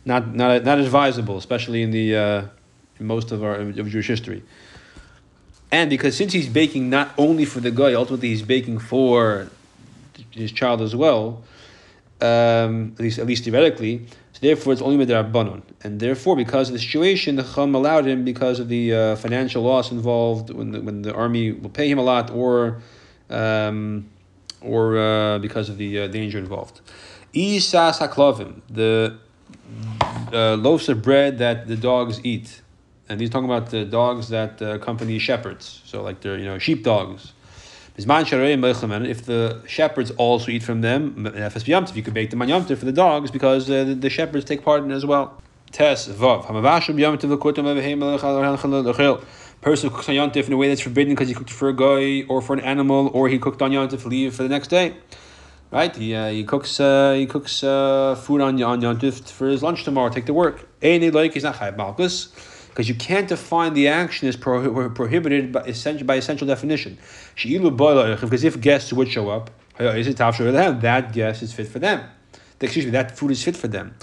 not 0.04 0.34
not 0.34 0.64
not 0.64 0.78
advisable, 0.78 1.36
especially 1.36 1.82
in 1.82 1.90
the 1.90 2.16
uh, 2.16 2.46
in 2.98 3.06
most 3.06 3.30
of 3.32 3.44
our 3.44 3.56
of 3.56 3.88
Jewish 3.88 4.08
history. 4.08 4.42
And 5.70 5.88
because 5.88 6.16
since 6.16 6.32
he's 6.32 6.48
baking 6.48 6.90
not 6.90 7.12
only 7.16 7.44
for 7.44 7.60
the 7.60 7.70
guy, 7.70 7.92
ultimately 7.94 8.30
he's 8.30 8.42
baking 8.42 8.78
for 8.80 9.48
his 10.32 10.50
child 10.50 10.80
as 10.80 10.96
well, 10.96 11.44
um, 12.20 12.92
at 12.94 13.00
least 13.00 13.18
at 13.18 13.26
least 13.26 13.44
theoretically. 13.44 14.06
Therefore, 14.40 14.72
it's 14.72 14.80
only 14.80 15.04
midrabanon, 15.04 15.62
and 15.82 16.00
therefore, 16.00 16.34
because 16.34 16.70
of 16.70 16.72
the 16.72 16.78
situation, 16.78 17.36
the 17.36 17.42
Chum 17.42 17.74
allowed 17.74 18.06
him 18.06 18.24
because 18.24 18.58
of 18.58 18.68
the 18.68 18.94
uh, 18.94 19.16
financial 19.16 19.62
loss 19.62 19.92
involved 19.92 20.48
when 20.50 20.70
the, 20.72 20.80
when 20.80 21.02
the 21.02 21.14
army 21.14 21.52
will 21.52 21.68
pay 21.68 21.90
him 21.90 21.98
a 21.98 22.02
lot, 22.02 22.30
or 22.30 22.80
um, 23.28 24.08
or 24.62 24.96
uh, 24.98 25.38
because 25.38 25.68
of 25.68 25.76
the 25.76 26.00
uh, 26.00 26.06
danger 26.06 26.38
involved. 26.38 26.80
Isas 27.34 27.98
haklovim, 27.98 28.62
the 28.70 29.18
uh, 30.32 30.54
loaves 30.56 30.88
of 30.88 31.02
bread 31.02 31.38
that 31.38 31.66
the 31.66 31.76
dogs 31.76 32.20
eat, 32.24 32.62
and 33.10 33.20
he's 33.20 33.28
talking 33.28 33.48
about 33.48 33.70
the 33.70 33.84
dogs 33.84 34.30
that 34.30 34.62
uh, 34.62 34.76
accompany 34.76 35.18
shepherds, 35.18 35.82
so 35.84 36.02
like 36.02 36.22
they're 36.22 36.38
you 36.38 36.46
know 36.46 36.58
sheep 36.58 36.82
dogs. 36.82 37.34
If 38.08 39.24
the 39.26 39.62
shepherds 39.66 40.10
also 40.12 40.50
eat 40.50 40.62
from 40.62 40.80
them, 40.80 41.26
if 41.26 41.96
you 41.96 42.02
could 42.02 42.14
bake 42.14 42.30
them 42.30 42.42
on 42.42 42.48
Yom 42.48 42.64
for 42.64 42.74
the 42.74 42.92
dogs 42.92 43.30
because 43.30 43.70
uh, 43.70 43.84
the, 43.84 43.94
the, 43.94 44.10
shepherds 44.10 44.44
take 44.44 44.62
part 44.62 44.82
in 44.82 44.90
it 44.90 44.94
as 44.94 45.06
well. 45.06 45.40
Tes 45.72 46.08
vav 46.08 46.46
person 49.60 49.90
who 49.90 49.94
cooks 49.94 50.08
on 50.08 50.14
Yontif 50.14 50.46
in 50.46 50.52
a 50.52 50.56
way 50.56 50.68
that's 50.68 50.80
forbidden 50.80 51.14
because 51.14 51.28
he 51.28 51.34
cooked 51.34 51.50
for 51.50 51.68
a 51.68 51.76
guy 51.76 52.26
or 52.28 52.40
for 52.40 52.54
an 52.54 52.60
animal, 52.60 53.10
or 53.12 53.28
he 53.28 53.38
cooked 53.38 53.60
on 53.60 53.70
Yontif 53.70 54.04
leave 54.04 54.34
for 54.34 54.42
the 54.42 54.48
next 54.48 54.68
day. 54.68 54.96
Right? 55.70 55.94
He, 55.94 56.14
uh, 56.14 56.30
he 56.30 56.44
cooks 56.44 56.80
uh, 56.80 57.12
he 57.12 57.26
cooks 57.26 57.62
uh, 57.62 58.16
food 58.16 58.40
on 58.40 58.60
on 58.62 58.80
Yontif 58.80 59.30
for 59.30 59.48
his 59.48 59.62
lunch 59.62 59.84
tomorrow. 59.84 60.08
Take 60.08 60.26
to 60.26 60.34
work. 60.34 60.68
Any 60.82 61.10
like 61.10 61.34
he's 61.34 61.44
not 61.44 61.56
chayv 61.56 61.76
malchus 61.76 62.28
because 62.70 62.88
you 62.88 62.94
can't 62.94 63.28
define 63.28 63.74
the 63.74 63.88
action 63.88 64.28
as 64.28 64.36
pro- 64.36 64.88
prohibited 64.90 65.52
by 65.52 65.62
essential 65.62 66.06
by 66.06 66.14
essential 66.16 66.46
definition. 66.46 66.98
Because 67.34 68.44
if 68.44 68.60
guests 68.60 68.92
would 68.92 69.08
show 69.08 69.28
up, 69.28 69.50
that 69.76 71.10
guest 71.12 71.42
is 71.42 71.52
fit 71.52 71.68
for 71.68 71.78
them. 71.78 72.08
Excuse 72.60 72.84
me, 72.84 72.90
that 72.92 73.16
food 73.16 73.30
is 73.30 73.42
fit 73.42 73.56
for 73.56 73.68
them. 73.68 73.94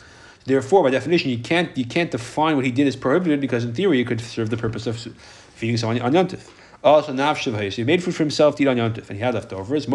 Therefore, 0.46 0.84
by 0.84 0.90
definition, 0.92 1.30
you 1.30 1.40
can't 1.40 1.76
you 1.78 1.86
can't 1.86 2.10
define 2.10 2.56
what 2.56 2.66
he 2.66 2.72
did 2.72 2.88
as 2.88 2.96
prohibited 2.96 3.42
because 3.42 3.64
in 3.66 3.74
theory 3.74 4.00
it 4.00 4.08
could 4.08 4.22
serve 4.22 4.50
the 4.50 4.58
purpose 4.58 4.88
of 4.88 4.98
feeding 4.98 5.78
someone 5.78 6.00
on 6.02 6.14
Yontif. 6.14 6.50
Also, 6.84 7.12
nafshav 7.12 7.54
so 7.72 7.76
he 7.76 7.84
made 7.84 8.02
food 8.04 8.16
for 8.16 8.24
himself 8.24 8.56
to 8.56 8.64
eat 8.64 8.68
on 8.68 8.78
Yontif, 8.78 9.10
and 9.10 9.18
he 9.18 9.24
had 9.24 9.34
leftovers. 9.34 9.88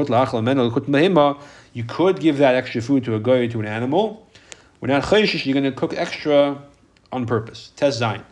You 1.73 1.85
could 1.85 2.21
give 2.21 2.39
that 2.39 2.55
extra 2.55 2.83
food 2.83 3.05
to 3.05 3.15
a 3.15 3.21
guy 3.21 3.47
to 3.47 3.61
an 3.61 3.67
animal. 3.67 4.29
We're 4.81 4.89
not 4.89 5.11
you're 5.11 5.55
going 5.55 5.65
to 5.65 5.73
cook 5.73 5.95
extra 5.95 6.61
on 7.13 7.25
purpose. 7.25 7.71
Test 7.77 8.01
zayin. 8.01 8.25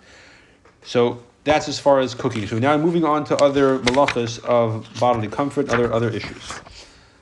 So 0.83 1.23
that's 1.45 1.69
as 1.69 1.79
far 1.79 2.01
as 2.01 2.15
cooking. 2.15 2.47
So 2.47 2.59
now 2.59 2.77
moving 2.77 3.05
on 3.05 3.25
to 3.25 3.37
other 3.37 3.79
malachas 3.81 4.39
of 4.45 4.87
bodily 4.99 5.29
comfort, 5.29 5.69
other 5.71 5.93
other 5.93 6.11
issues. 6.11 6.61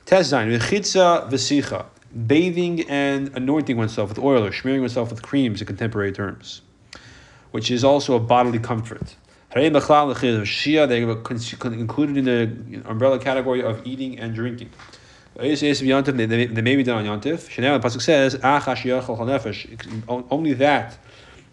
Test 0.05 0.31
zayin. 0.31 0.57
V'chitza 0.57 1.29
v'sicha. 1.29 1.85
Bathing 2.25 2.89
and 2.89 3.29
anointing 3.37 3.77
oneself 3.77 4.09
with 4.09 4.17
oil 4.17 4.43
or 4.43 4.51
smearing 4.51 4.81
oneself 4.81 5.11
with 5.11 5.21
creams 5.21 5.61
in 5.61 5.67
contemporary 5.67 6.11
terms, 6.11 6.63
which 7.51 7.69
is 7.69 7.83
also 7.83 8.15
a 8.15 8.19
bodily 8.19 8.57
comfort. 8.57 9.15
They 9.53 9.69
were 9.69 9.81
included 11.73 12.17
in 12.17 12.25
the 12.25 12.81
umbrella 12.85 13.19
category 13.19 13.61
of 13.61 13.85
eating 13.85 14.17
and 14.17 14.33
drinking. 14.33 14.71
They 15.35 15.55
may 15.55 16.75
be 16.75 16.83
done 16.83 17.07
on 17.07 17.19
Yontif. 17.21 17.47
Chanel 17.47 17.79
Pasuk 17.79 18.01
says, 18.01 18.35
only 20.07 20.53
that, 20.53 20.97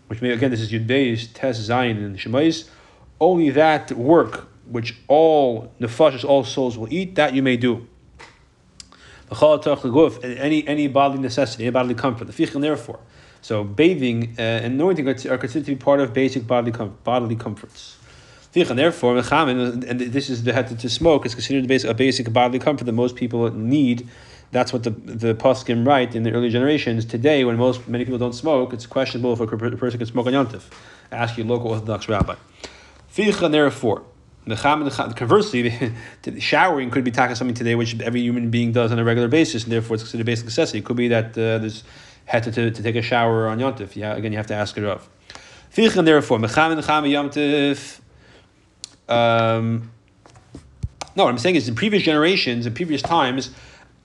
which 0.09 0.23
may 0.23 0.31
again 0.31 0.51
this 0.51 0.61
is 0.61 0.73
Yud 0.73 0.87
Beis, 0.87 1.29
Tes 1.33 1.57
Zion 1.57 1.99
and 1.99 2.17
Shemais, 2.17 2.69
only 3.21 3.51
that 3.51 3.93
work 3.93 4.49
which 4.69 4.97
all 5.09 5.73
nefashis, 5.81 6.25
all 6.25 6.45
souls 6.45 6.77
will 6.77 6.93
eat, 6.93 7.15
that 7.15 7.35
you 7.35 7.43
may 7.43 7.57
do. 7.57 7.87
Any 9.31 10.69
any 10.69 10.89
bodily 10.89 11.21
necessity, 11.21 11.65
any 11.65 11.71
bodily 11.71 11.95
comfort. 11.95 12.27
The 12.27 12.61
therefore. 12.61 13.01
So 13.43 13.65
bathing 13.65 14.35
uh, 14.39 14.43
and 14.43 14.75
anointing 14.75 15.09
are, 15.09 15.39
considered 15.39 15.67
to 15.67 15.73
be 15.73 15.77
part 15.77 16.01
of 16.01 16.13
basic 16.13 16.47
bodily 16.47 16.73
com- 16.73 16.97
bodily 17.05 17.37
comforts. 17.37 17.97
And 18.55 18.79
therefore, 18.79 19.19
and 19.19 19.83
this 20.01 20.31
is 20.31 20.45
the 20.45 20.53
head 20.55 20.79
to 20.79 20.89
smoke 20.89 21.27
is 21.27 21.35
considered 21.35 21.71
a 21.85 21.95
basic 21.95 22.33
bodily 22.33 22.59
comfort 22.59 22.85
that 22.85 22.93
most 22.93 23.15
people 23.15 23.51
need. 23.53 24.09
That's 24.53 24.73
what 24.73 24.85
the 24.85 24.91
the 24.91 25.35
poskim 25.35 25.87
write 25.87 26.15
in 26.15 26.23
the 26.23 26.33
early 26.33 26.49
generations. 26.51 27.05
Today, 27.05 27.45
when 27.45 27.57
most 27.57 27.89
many 27.89 28.05
people 28.05 28.19
don't 28.19 28.35
smoke, 28.35 28.73
it's 28.73 28.87
questionable 28.87 29.33
if 29.33 29.41
a 29.41 29.47
person 29.47 29.99
can 29.99 30.07
smoke 30.07 30.27
on 30.27 30.33
yontif. 30.33 30.63
Ask 31.11 31.37
your 31.37 31.47
local 31.47 31.71
Orthodox 31.71 32.09
rabbi. 32.09 32.35
And 33.19 33.55
therefore, 33.55 34.05
conversely, 35.17 35.93
showering 36.39 36.91
could 36.91 37.05
be 37.05 37.11
talking 37.11 37.35
something 37.35 37.55
today 37.55 37.75
which 37.75 37.99
every 38.01 38.21
human 38.21 38.51
being 38.51 38.73
does 38.73 38.93
on 38.93 38.99
a 38.99 39.05
regular 39.05 39.29
basis, 39.29 39.65
and 39.65 39.73
therefore 39.73 39.95
it's 39.95 40.05
considered 40.05 40.23
a 40.23 40.25
basic 40.25 40.45
necessity. 40.45 40.79
It 40.79 40.85
could 40.85 40.97
be 40.97 41.09
that 41.09 41.31
uh, 41.31 41.59
there's 41.59 41.83
had 42.27 42.43
to, 42.43 42.53
to, 42.53 42.71
to, 42.71 42.83
take 42.83 42.97
a 42.97 43.03
shower 43.03 43.49
on 43.49 43.59
Yontif. 43.59 43.97
Yeah, 43.97 44.15
again, 44.15 44.33
you 44.33 44.39
have 44.39 44.49
to 44.49 44.55
ask 44.55 44.77
it 44.77 44.85
of. 44.85 45.09
Fichan, 45.75 46.05
therefore, 46.05 46.39
mecham 46.39 46.77
necham 46.77 47.05
Yontif. 47.09 48.01
Um, 49.09 49.91
no, 51.15 51.25
what 51.25 51.31
I'm 51.31 51.39
saying 51.39 51.55
is 51.55 51.69
in 51.69 51.75
previous 51.75 52.03
generations, 52.03 52.67
in 52.67 52.75
previous 52.75 53.01
times, 53.01 53.51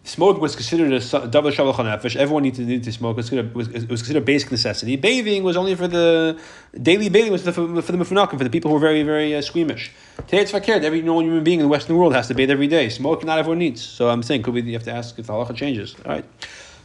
smoke 0.04 0.42
was 0.42 0.56
considered 0.56 0.92
a 0.92 1.28
double 1.28 1.52
shavach 1.52 1.76
nefesh. 1.76 2.16
Everyone 2.16 2.44
needed 2.44 2.58
to, 2.58 2.66
needed 2.66 2.84
to 2.84 2.92
smoke. 2.92 3.14
It 3.14 3.18
was, 3.18 3.30
considered, 3.30 3.56
it 3.56 3.90
was 3.90 4.02
considered 4.02 4.24
a 4.24 4.26
basic 4.26 4.52
necessity. 4.52 4.96
Bathing 4.96 5.44
was 5.44 5.56
only 5.58 5.76
for 5.76 5.88
the 5.88 6.40
daily 6.82 7.10
bathing 7.10 7.32
was 7.32 7.44
for, 7.44 7.52
for 7.52 7.64
the 7.64 7.98
mufanakim, 7.98 8.38
for 8.38 8.44
the 8.44 8.50
people 8.50 8.70
who 8.70 8.76
were 8.76 8.82
very 8.82 9.04
very 9.04 9.36
uh, 9.36 9.42
squeamish. 9.42 9.92
Today 10.28 10.40
it's 10.40 10.52
fakir. 10.52 10.76
Every 10.76 11.02
normal 11.02 11.24
human 11.24 11.44
being 11.44 11.60
in 11.60 11.66
the 11.66 11.70
Western 11.70 11.98
world 11.98 12.14
has 12.14 12.28
to 12.30 12.34
bathe 12.34 12.52
every 12.52 12.68
day. 12.68 12.90
Smoke 12.90 13.24
not 13.24 13.40
everyone 13.40 13.60
needs. 13.60 13.82
So 13.82 14.10
I'm 14.10 14.24
saying, 14.24 14.44
could 14.44 14.54
we? 14.54 14.62
You 14.62 14.74
have 14.74 14.84
to 14.84 14.94
ask 14.94 15.18
if 15.20 15.28
the 15.28 15.34
halacha 15.34 15.56
changes. 15.56 15.96
All 16.06 16.12
right. 16.12 16.26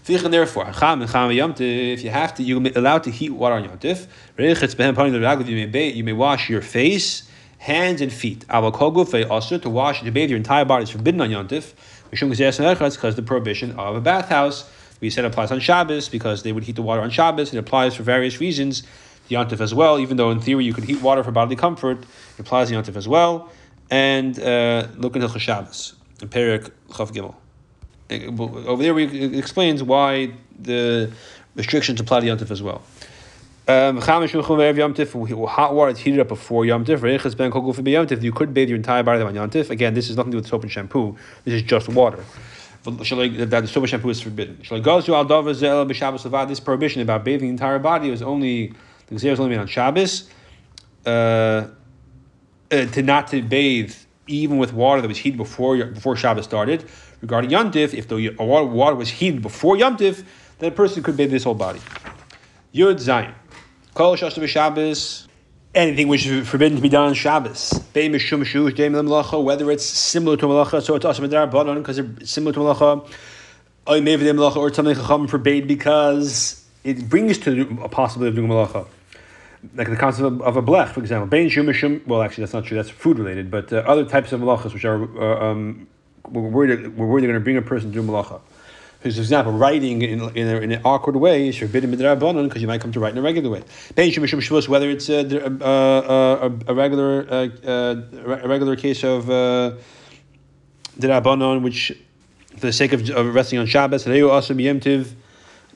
Therefore, 0.08 0.68
if 0.68 2.04
you 2.04 2.10
have 2.10 2.34
to, 2.36 2.42
you're 2.44 2.62
allowed 2.76 3.02
to 3.02 3.10
heat 3.10 3.30
water 3.30 3.56
on 3.56 3.64
yomtiv. 3.64 4.06
You 5.48 5.56
may 5.56 5.66
bathe, 5.66 5.96
you 5.96 6.04
may 6.04 6.12
wash 6.12 6.48
your 6.48 6.62
face, 6.62 7.28
hands, 7.58 8.00
and 8.00 8.12
feet. 8.12 8.44
To 8.48 9.68
wash 9.68 10.02
to 10.02 10.10
bathe 10.12 10.30
your 10.30 10.36
entire 10.36 10.64
body 10.64 10.84
is 10.84 10.90
forbidden 10.90 11.20
on 11.22 11.30
yomtiv. 11.30 11.72
Because 12.10 13.16
the 13.16 13.22
prohibition 13.24 13.72
of 13.72 13.96
a 13.96 14.00
bathhouse, 14.00 14.70
we 15.00 15.10
said 15.10 15.24
applies 15.24 15.50
on 15.50 15.60
Shabbos 15.60 16.08
because 16.08 16.42
they 16.42 16.52
would 16.52 16.64
heat 16.64 16.76
the 16.76 16.82
water 16.82 17.02
on 17.02 17.10
Shabbos. 17.10 17.52
It 17.52 17.58
applies 17.58 17.94
for 17.94 18.02
various 18.02 18.40
reasons. 18.40 18.82
The 19.28 19.34
yontif 19.34 19.60
as 19.60 19.74
well, 19.74 19.98
even 19.98 20.16
though 20.16 20.30
in 20.30 20.40
theory 20.40 20.64
you 20.64 20.72
could 20.72 20.84
heat 20.84 21.02
water 21.02 21.24
for 21.24 21.32
bodily 21.32 21.56
comfort, 21.56 21.98
it 22.02 22.40
applies 22.40 22.70
the 22.70 22.76
yontif 22.76 22.96
as 22.96 23.08
well. 23.08 23.50
And 23.90 24.38
uh, 24.38 24.88
look 24.96 25.16
into 25.16 25.38
Shabbos, 25.38 25.94
in 26.22 26.28
Perik 26.28 26.70
Chav 26.90 27.12
Gimel 27.12 27.34
over 28.10 28.82
there, 28.82 28.98
it 28.98 29.34
explains 29.34 29.82
why 29.82 30.32
the 30.58 31.10
restrictions 31.54 32.00
apply 32.00 32.20
to 32.20 32.26
Yom 32.26 32.38
as 32.38 32.62
well. 32.62 32.82
Um, 33.68 33.96
hot 33.96 34.22
water 35.74 35.90
is 35.90 35.98
heated 35.98 36.20
up 36.20 36.28
before 36.28 36.64
Yom 36.64 36.84
Tif. 36.84 38.22
You 38.22 38.32
could 38.32 38.54
bathe 38.54 38.68
your 38.68 38.76
entire 38.76 39.02
body 39.02 39.22
on 39.22 39.34
Yom 39.34 39.50
Tif. 39.50 39.70
Again, 39.70 39.94
this 39.94 40.08
is 40.08 40.16
nothing 40.16 40.30
to 40.30 40.36
do 40.36 40.38
with 40.40 40.46
soap 40.46 40.62
and 40.62 40.70
shampoo. 40.70 41.16
This 41.44 41.54
is 41.54 41.62
just 41.62 41.88
water. 41.88 42.24
That 42.84 42.92
the 42.94 43.66
soap 43.66 43.82
and 43.82 43.90
shampoo 43.90 44.10
is 44.10 44.20
forbidden. 44.20 44.58
This 46.48 46.60
prohibition 46.60 47.02
about 47.02 47.24
bathing 47.24 47.48
the 47.48 47.50
entire 47.50 47.80
body 47.80 48.08
was 48.08 48.22
only 48.22 48.72
the 49.08 49.16
Xer 49.16 49.32
is 49.32 49.40
only 49.40 49.50
made 49.50 49.60
on 49.60 49.66
Shabbos. 49.66 50.30
Uh, 51.04 51.66
uh, 52.70 52.86
to 52.86 53.02
not 53.02 53.28
to 53.28 53.42
bathe 53.42 53.94
even 54.26 54.58
with 54.58 54.72
water 54.72 55.00
that 55.00 55.08
was 55.08 55.18
heated 55.18 55.36
before 55.36 55.84
before 55.86 56.16
Shabbos 56.16 56.44
started. 56.44 56.84
Regarding 57.20 57.50
Yontif, 57.50 57.94
if 57.94 58.08
the 58.08 58.30
water 58.38 58.94
was 58.94 59.08
heated 59.08 59.42
before 59.42 59.76
Yontif, 59.76 60.24
then 60.58 60.72
a 60.72 60.74
person 60.74 61.02
could 61.02 61.16
bathe 61.16 61.32
his 61.32 61.44
whole 61.44 61.54
body. 61.54 61.80
Yud 62.74 62.96
Zayin. 62.96 63.34
Kol 63.96 64.14
Shabbos. 64.14 65.26
Anything 65.74 66.08
which 66.08 66.26
is 66.26 66.46
forbidden 66.46 66.76
to 66.76 66.82
be 66.82 66.90
done 66.90 67.08
on 67.08 67.14
Shabbos. 67.14 67.72
Whether 67.94 69.70
it's 69.70 69.86
similar 69.86 70.36
to 70.36 70.46
Malacha, 70.46 70.82
so 70.82 70.96
it's 70.96 71.04
also 71.06 71.26
because 71.26 71.98
it's 71.98 72.30
similar 72.30 72.52
to 72.52 72.60
Malacha. 72.60 73.10
Or 73.86 74.74
something 74.74 74.94
Chacham 74.94 75.26
forbade 75.28 75.66
because 75.66 76.62
it 76.84 77.08
brings 77.08 77.38
to 77.38 77.78
a 77.82 77.88
possibility 77.88 78.28
of 78.28 78.34
doing 78.36 78.50
Malacha 78.50 78.86
like 79.74 79.88
the 79.88 79.96
concept 79.96 80.26
of, 80.26 80.42
of 80.42 80.56
a 80.56 80.62
blech, 80.62 80.88
for 80.88 81.00
example. 81.00 81.26
Bein 81.26 81.48
shumishum. 81.48 82.06
Well, 82.06 82.22
actually, 82.22 82.42
that's 82.42 82.52
not 82.52 82.64
true. 82.64 82.76
That's 82.76 82.90
food 82.90 83.18
related. 83.18 83.50
But 83.50 83.72
uh, 83.72 83.76
other 83.78 84.04
types 84.04 84.32
of 84.32 84.40
malachas, 84.40 84.74
which 84.74 84.84
are 84.84 85.02
uh, 85.20 85.50
um, 85.50 85.88
we're 86.28 86.42
worried, 86.42 86.96
we're 86.96 87.06
worried 87.06 87.22
they're 87.22 87.30
going 87.30 87.40
to 87.40 87.44
bring 87.44 87.56
a 87.56 87.62
person 87.62 87.92
to 87.92 88.02
do 88.02 88.06
malacha. 89.06 89.14
For 89.14 89.20
example, 89.20 89.52
writing 89.52 90.02
in, 90.02 90.20
in, 90.36 90.48
a, 90.48 90.56
in 90.58 90.72
an 90.72 90.80
awkward 90.84 91.16
way 91.16 91.48
is 91.48 91.56
forbidden 91.56 91.92
midrabanon 91.92 92.48
because 92.48 92.62
you 92.62 92.68
might 92.68 92.80
come 92.80 92.92
to 92.92 93.00
write 93.00 93.12
in 93.12 93.18
a 93.18 93.22
regular 93.22 93.50
way. 93.50 93.62
Whether 94.68 94.90
it's 94.90 95.08
a, 95.08 95.20
a, 95.20 96.46
a, 96.46 96.52
a 96.68 96.74
regular 96.74 97.26
uh, 97.30 97.48
uh, 97.66 98.02
a 98.42 98.48
regular 98.48 98.76
case 98.76 99.04
of 99.04 99.30
uh, 99.30 99.76
which 101.62 101.92
for 102.56 102.66
the 102.66 102.72
sake 102.72 102.92
of, 102.92 103.08
of 103.10 103.34
resting 103.34 103.58
on 103.58 103.66
Shabbos, 103.66 104.06
also 104.06 104.54
yemtiv 104.54 105.14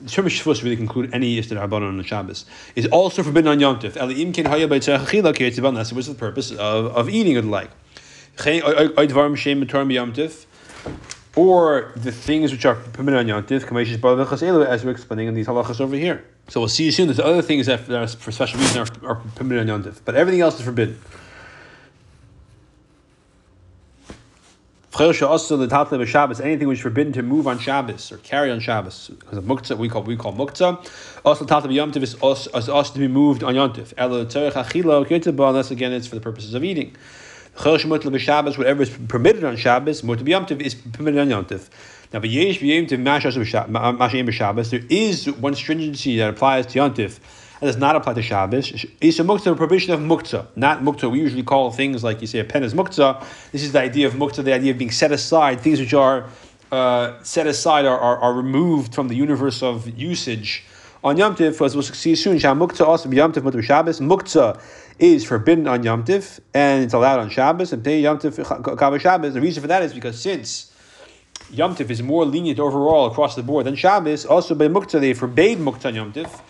the 0.03 0.09
term 0.09 0.25
Shavuos 0.27 0.62
really 0.62 0.77
conclude 0.77 1.12
any 1.12 1.37
Yisr 1.37 1.59
Rabbanon 1.59 1.99
on 1.99 2.03
Shabbos, 2.03 2.47
is 2.75 2.87
also 2.87 3.23
forbidden 3.23 3.49
on 3.49 3.61
Yom 3.61 3.79
Tov. 3.79 3.97
Elim 3.97 4.33
ken 4.33 4.47
haya 4.47 4.66
That's 4.66 5.93
was 5.93 6.07
the 6.07 6.14
purpose 6.14 6.53
of, 6.53 6.87
of 6.87 7.11
eating 7.11 7.37
or 7.37 7.43
the 7.43 7.49
like. 7.49 7.71
Or 11.37 11.93
the 11.97 12.11
things 12.11 12.51
which 12.51 12.64
are 12.64 12.75
permitted 12.75 13.21
on 13.21 13.27
Yontif, 13.27 13.62
Yom 13.62 13.77
Tov, 13.77 14.66
as 14.66 14.85
we're 14.85 14.90
explaining 14.90 15.29
in 15.29 15.35
these 15.35 15.47
halachas 15.47 15.81
over 15.81 15.95
here. 15.95 16.25
So 16.49 16.61
we'll 16.61 16.69
see 16.69 16.85
you 16.85 16.90
soon. 16.90 17.07
There's 17.07 17.21
other 17.21 17.43
things 17.43 17.66
that, 17.66 17.88
are, 17.88 18.07
for 18.09 18.33
special 18.33 18.59
reason 18.59 18.81
are, 18.81 18.88
are 19.09 19.16
permitted 19.37 19.71
on 19.71 19.83
Yontif, 19.83 20.01
but 20.05 20.16
everything 20.16 20.40
else 20.40 20.59
is 20.59 20.64
forbidden. 20.64 20.99
Anything 24.99 26.69
which 26.69 26.79
is 26.79 26.83
forbidden 26.83 27.12
to 27.14 27.23
move 27.23 27.47
on 27.47 27.59
Shabbos 27.59 28.11
or 28.12 28.19
carry 28.19 28.51
on 28.51 28.61
Shabbos, 28.61 29.09
because 29.09 29.38
of 29.38 29.45
muktzah 29.45 29.79
we 29.79 29.88
call 29.88 30.03
we 30.03 30.16
call 30.16 30.35
muktzah. 30.35 30.77
Also, 31.25 31.47
tatab 31.47 31.73
yomtiv 31.73 32.03
is 32.03 32.16
also 32.16 32.83
to 32.93 32.99
be 32.99 33.09
moved 33.09 33.43
on 33.43 33.55
yontif. 33.55 33.95
Unless 33.97 35.71
again 35.71 35.93
it's 35.93 36.07
for 36.07 36.16
the 36.16 36.21
purposes 36.21 36.53
of 36.55 36.64
eating. 36.64 36.97
Whatever 37.57 38.83
is 38.83 38.91
permitted 39.09 39.45
on 39.45 39.57
Shabbos, 39.57 40.03
mutab 40.03 40.27
yomtiv 40.27 40.61
is 40.61 40.75
permitted 40.75 41.21
on 41.21 41.29
yontif. 41.29 41.69
Now, 42.13 42.21
the 42.21 42.29
Yesh 42.29 42.59
beyamtiv 42.59 43.03
mashash, 43.03 44.71
there 44.71 44.83
is 44.89 45.31
one 45.37 45.55
stringency 45.55 46.17
that 46.17 46.31
applies 46.31 46.67
to 46.67 46.79
yontif 46.79 47.19
and 47.61 47.69
does 47.69 47.77
not 47.77 47.97
apply 47.97 48.15
to 48.15 48.23
Shabbos. 48.23 48.85
Isa 49.01 49.23
muktzah, 49.23 49.53
a 49.53 49.55
prohibition 49.55 49.93
of 49.93 50.01
muktzah, 50.01 50.47
not 50.57 50.81
muktzah. 50.81 51.11
We 51.11 51.21
usually 51.21 51.43
call 51.43 51.71
things 51.71 52.03
like 52.03 52.21
you 52.21 52.27
say 52.27 52.39
a 52.39 52.45
pen 52.45 52.63
is 52.63 52.75
muktzah. 52.75 53.25
This 53.53 53.63
is 53.63 53.73
the 53.73 53.81
idea 53.81 54.07
of 54.07 54.15
muktzah, 54.15 54.43
the 54.43 54.55
idea 54.55 54.73
of 54.73 54.79
being 54.79 54.91
set 54.91 55.13
aside, 55.13 55.61
things 55.61 55.79
which 55.79 55.93
are 55.93 56.27
uh, 56.73 57.23
set 57.23 57.47
aside 57.47 57.85
are, 57.85 57.99
are, 57.99 58.19
are, 58.19 58.33
removed 58.33 58.95
from 58.95 59.09
the 59.09 59.15
universe 59.15 59.63
of 59.63 59.89
usage. 59.99 60.65
On 61.03 61.17
Yom 61.17 61.35
Tif, 61.35 61.65
as 61.65 61.75
we'll 61.75 61.83
see 61.83 62.15
soon, 62.15 62.37
Muktzah 62.39 62.87
also 62.87 63.11
Yom 63.11 63.33
Tif 63.33 63.43
Mutter 63.43 63.63
Shabbos. 63.63 64.01
Muktzah 64.01 64.61
is 65.01 65.25
forbidden 65.25 65.67
on 65.67 65.83
Yom 65.83 66.05
Tif 66.05 66.41
and 66.55 66.85
it's 66.85 66.95
allowed 66.95 67.21
on 67.21 67.31
Shabbos. 67.31 67.73
And 67.73 67.85
Yom 67.87 68.19
Tif 68.19 69.01
Shabbos. 69.01 69.35
The 69.35 69.41
reason 69.41 69.63
for 69.63 69.67
that 69.69 69.83
is 69.83 69.95
because 69.95 70.21
since 70.21 70.73
Yom 71.51 71.75
Tif 71.75 71.91
is 71.91 72.03
more 72.03 72.25
lenient 72.25 72.61
overall 72.61 73.07
across 73.07 73.35
the 73.35 73.43
board 73.43 73.67
than 73.67 73.75
Shabbos, 73.75 74.27
also 74.27 74.55
by 74.55 74.69
Muktzah 74.69 75.01
they 75.01 75.15
forbade 75.15 75.59
Muktzah 75.59 75.87
on 75.87 75.95
Yom 75.95 76.13
Tif. 76.13 76.41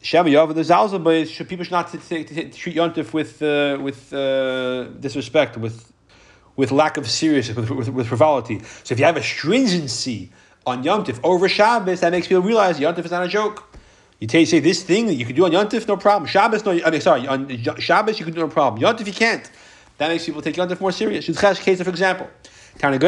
Shema 0.00 0.28
Yav, 0.28 0.54
the 0.54 0.60
Zalzal, 0.60 1.02
but 1.02 1.48
people 1.48 1.64
should 1.64 1.72
not 1.72 1.90
t- 1.90 1.98
t- 1.98 2.24
t- 2.24 2.50
treat 2.50 2.76
Yontif 2.76 3.12
with 3.12 3.42
uh, 3.42 3.78
with 3.82 4.12
uh, 4.12 4.84
disrespect, 5.00 5.56
with 5.56 5.92
with 6.54 6.70
lack 6.70 6.96
of 6.96 7.08
seriousness, 7.08 7.56
with, 7.56 7.70
with, 7.70 7.88
with, 7.88 8.06
frivolity. 8.06 8.60
So 8.84 8.92
if 8.92 8.98
you 8.98 9.04
have 9.04 9.16
a 9.16 9.22
stringency 9.22 10.30
on 10.66 10.84
Yontif 10.84 11.18
over 11.24 11.48
Shabbos, 11.48 12.00
that 12.00 12.12
makes 12.12 12.28
people 12.28 12.42
realize 12.42 12.78
Yontif 12.78 13.04
is 13.04 13.10
not 13.10 13.24
a 13.24 13.28
joke. 13.28 13.67
You 14.20 14.28
say 14.28 14.58
this 14.58 14.82
thing 14.82 15.06
that 15.06 15.14
you 15.14 15.24
can 15.24 15.36
do 15.36 15.44
on 15.44 15.52
Yontif, 15.52 15.86
no 15.86 15.96
problem. 15.96 16.28
Shabbos, 16.28 16.64
no. 16.64 16.72
I 16.72 16.90
mean, 16.90 17.00
sorry, 17.00 17.28
on 17.28 17.48
Shabbos 17.78 18.18
you 18.18 18.24
can 18.24 18.34
do 18.34 18.40
no 18.40 18.48
problem. 18.48 18.82
Yontif 18.82 19.06
you 19.06 19.12
can't. 19.12 19.48
That 19.98 20.08
makes 20.08 20.26
people 20.26 20.42
take 20.42 20.56
Yontif 20.56 20.80
more 20.80 20.92
serious. 20.92 21.26
Case, 21.60 21.82
for 21.82 21.90
example. 21.90 22.28
A 22.80 22.98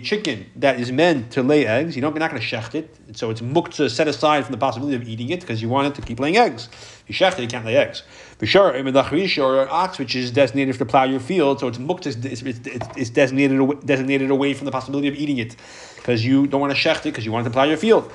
chicken 0.00 0.46
that 0.56 0.80
is 0.80 0.90
meant 0.90 1.30
to 1.32 1.42
lay 1.42 1.66
eggs, 1.66 1.94
you 1.94 2.00
don't, 2.00 2.14
you're 2.14 2.20
not 2.20 2.30
going 2.30 2.40
to 2.40 2.48
shecht 2.48 2.74
it, 2.74 2.96
so 3.14 3.28
it's 3.28 3.42
muktzah 3.42 3.90
set 3.90 4.08
aside 4.08 4.46
from 4.46 4.52
the 4.52 4.58
possibility 4.58 4.96
of 4.96 5.06
eating 5.06 5.28
it 5.28 5.40
because 5.40 5.60
you 5.60 5.68
want 5.68 5.88
it 5.88 5.94
to 5.96 6.00
keep 6.00 6.18
laying 6.18 6.38
eggs. 6.38 6.68
If 6.72 7.04
you 7.08 7.14
shecht 7.14 7.38
it, 7.38 7.42
you 7.42 7.48
can't 7.48 7.66
lay 7.66 7.76
eggs. 7.76 8.04
For 8.38 8.46
sure, 8.46 8.70
or 8.70 9.62
an 9.62 9.68
ox 9.70 9.98
which 9.98 10.16
is 10.16 10.30
designated 10.30 10.78
to 10.78 10.86
plow 10.86 11.04
your 11.04 11.20
field, 11.20 11.60
so 11.60 11.68
it's 11.68 11.76
muktzah, 11.76 12.24
it's, 12.24 12.40
it's, 12.40 12.88
it's 12.96 13.10
designated, 13.10 13.84
designated 13.84 14.30
away 14.30 14.54
from 14.54 14.64
the 14.64 14.72
possibility 14.72 15.08
of 15.08 15.14
eating 15.14 15.36
it 15.36 15.56
because 15.96 16.24
you 16.24 16.46
don't 16.46 16.60
want 16.60 16.74
to 16.74 16.78
shecht 16.78 17.00
it 17.00 17.10
because 17.10 17.26
you 17.26 17.32
want 17.32 17.46
it 17.46 17.50
to 17.50 17.52
plow 17.52 17.64
your 17.64 17.76
field. 17.76 18.10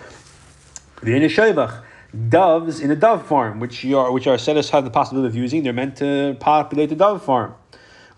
The 1.02 1.12
Yenishavach, 1.12 1.84
doves 2.30 2.80
in 2.80 2.90
a 2.90 2.96
dove 2.96 3.26
farm, 3.28 3.60
which 3.60 3.86
are 3.86 4.12
which 4.12 4.26
are 4.26 4.38
set 4.38 4.58
aside 4.58 4.84
the 4.84 4.90
possibility 4.90 5.28
of 5.28 5.36
using, 5.36 5.62
they're 5.62 5.74
meant 5.74 5.98
to 5.98 6.36
populate 6.40 6.90
the 6.90 6.96
dove 6.96 7.24
farm. 7.24 7.54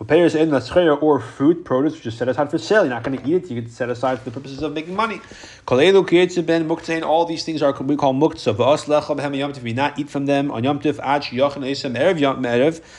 Payers 0.07 0.33
in 0.33 0.49
the 0.49 0.97
or 1.01 1.19
fruit, 1.19 1.65
produce, 1.65 1.95
which 1.95 2.05
is 2.05 2.15
set 2.15 2.29
aside 2.29 2.49
for 2.49 2.57
sale. 2.57 2.83
You're 2.85 2.93
not 2.93 3.03
going 3.03 3.17
to 3.19 3.27
eat 3.27 3.43
it. 3.43 3.51
You 3.51 3.61
can 3.61 3.69
set 3.69 3.89
aside 3.89 4.19
for 4.19 4.29
the 4.29 4.31
purposes 4.31 4.63
of 4.63 4.71
making 4.71 4.95
money. 4.95 5.19
ben 5.67 7.03
All 7.03 7.25
these 7.25 7.43
things 7.43 7.61
are 7.61 7.73
we 7.81 7.97
call 7.97 8.13
muktzah. 8.13 8.55
V'as. 8.55 9.61
We 9.61 9.73
not 9.73 9.99
eat 9.99 10.09
from 10.09 10.25
them 10.25 10.51
on 10.51 10.63
yomtiv. 10.63 10.99
Ad 10.99 11.23
shiyachin 11.23 11.65
esem 11.69 11.97
erev 11.97 12.17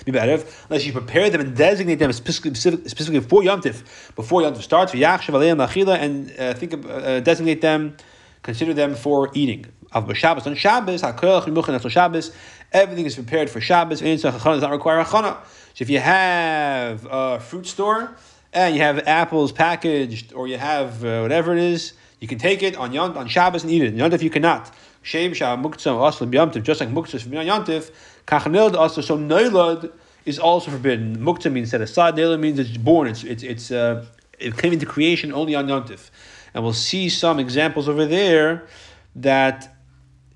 erev. 0.05 0.67
Unless 0.69 0.85
you 0.85 0.93
prepare 0.93 1.31
them 1.31 1.41
and 1.41 1.57
designate 1.57 2.01
them 2.01 2.13
specifically, 2.13 2.55
specifically 2.55 3.21
for 3.21 3.41
yomtiv 3.41 3.83
before 4.15 4.43
yomtiv 4.43 4.61
starts. 4.61 4.93
V'yachshav 4.93 5.33
aleim 5.33 5.57
lachila 5.67 5.99
and 5.99 6.31
uh, 6.39 6.53
think 6.53 6.75
of, 6.75 6.85
uh, 6.85 7.21
designate 7.21 7.63
them, 7.63 7.97
consider 8.43 8.75
them 8.75 8.95
for 8.95 9.31
eating. 9.35 9.67
Shabbos 10.15 10.47
on 10.47 10.55
Shabbos, 10.55 11.01
Shabbos. 11.01 12.33
Everything 12.73 13.07
is 13.07 13.15
prepared 13.17 13.51
for 13.51 13.61
Shabbos. 13.61 14.03
And 14.03 14.21
so 14.21 14.31
does 14.31 14.63
not 14.63 14.71
require 14.71 15.03
hachana. 15.03 15.39
So 15.75 15.83
if 15.83 15.91
you 15.91 15.99
have 15.99 17.07
a 17.11 17.41
fruit 17.41 17.67
store 17.67 18.17
and 18.53 18.75
you 18.75 18.83
have 18.83 19.01
apples 19.07 19.51
packaged 19.53 20.33
or 20.33 20.47
you 20.47 20.59
have 20.59 21.05
uh, 21.05 21.21
whatever 21.21 21.57
it 21.57 21.63
is, 21.63 21.95
you 22.21 22.29
can 22.29 22.39
take 22.39 22.63
it 22.63 22.77
on 22.77 22.93
Yont, 22.93 23.17
on 23.17 23.27
Shabbos 23.29 23.65
and 23.65 23.73
eat 23.73 23.83
it. 23.83 23.97
Yontif 23.97 24.23
you 24.23 24.31
cannot. 24.31 24.73
Shem 25.03 25.33
Shah 25.33 25.57
Muktzah 25.57 25.97
Aslam 25.97 26.33
Yontif, 26.33 26.63
just 26.63 26.81
like 26.81 26.91
Muktzah 26.91 27.25
on 27.27 27.65
Yontif, 27.65 27.91
Kachanilad 28.27 28.75
also, 28.75 29.01
so 29.01 29.17
Noilad 29.17 29.91
is 30.27 30.39
also 30.39 30.71
forbidden. 30.71 31.17
Muktzah 31.19 31.51
means 31.51 31.71
set 31.71 31.81
aside, 31.81 32.15
Noilad 32.15 32.39
means 32.39 32.59
it's 32.59 32.77
born, 32.77 33.09
it's, 33.09 33.25
it's, 33.25 33.43
it's 33.43 33.71
uh, 33.71 34.05
it 34.39 34.57
came 34.57 34.73
into 34.73 34.87
creation 34.87 35.33
only 35.33 35.55
on 35.55 35.67
Yontif. 35.67 36.11
And 36.55 36.65
we'll 36.65 36.73
see 36.73 37.09
some 37.09 37.39
examples 37.39 37.89
over 37.89 38.07
there 38.07 38.67
that 39.17 39.77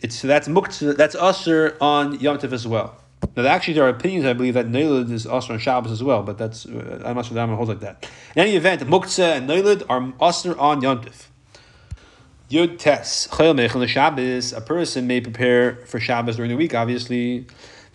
it's 0.01 0.21
that's 0.23 0.49
Muktzah, 0.49 0.97
that's 0.97 1.17
Usr 1.17 1.77
on 1.81 2.19
Yontif 2.19 2.53
as 2.53 2.67
well. 2.67 3.01
Now, 3.37 3.47
actually, 3.47 3.75
there 3.75 3.85
are 3.85 3.89
opinions, 3.89 4.27
I 4.27 4.33
believe, 4.33 4.55
that 4.55 4.67
Neilid 4.67 5.11
is 5.11 5.27
also 5.27 5.55
on 5.55 5.59
Shabbos 5.59 5.91
as 5.91 6.03
well, 6.03 6.23
but 6.23 6.39
that's, 6.39 6.67
uh, 6.67 7.03
I'm 7.05 7.17
not 7.17 7.25
sure 7.25 7.35
that 7.35 7.41
I'm 7.41 7.49
going 7.49 7.51
to 7.51 7.57
hold 7.57 7.69
like 7.69 7.81
that. 7.81 8.09
In 8.37 8.43
any 8.43 8.55
event, 8.55 8.83
Muktzah 8.83 9.39
and 9.39 9.49
Neilid 9.49 9.83
are 9.89 10.13
also 10.21 10.57
on 10.59 10.83
Yontif. 10.83 11.29
Yud 12.51 12.79
Tes, 12.79 13.29
Chayil 13.29 13.57
Mechel 13.57 13.89
Shabbos, 13.89 14.53
a 14.53 14.61
person 14.61 15.07
may 15.07 15.21
prepare 15.21 15.77
for 15.87 15.99
Shabbos 15.99 16.37
during 16.37 16.51
the 16.51 16.57
week, 16.57 16.75
obviously. 16.75 17.47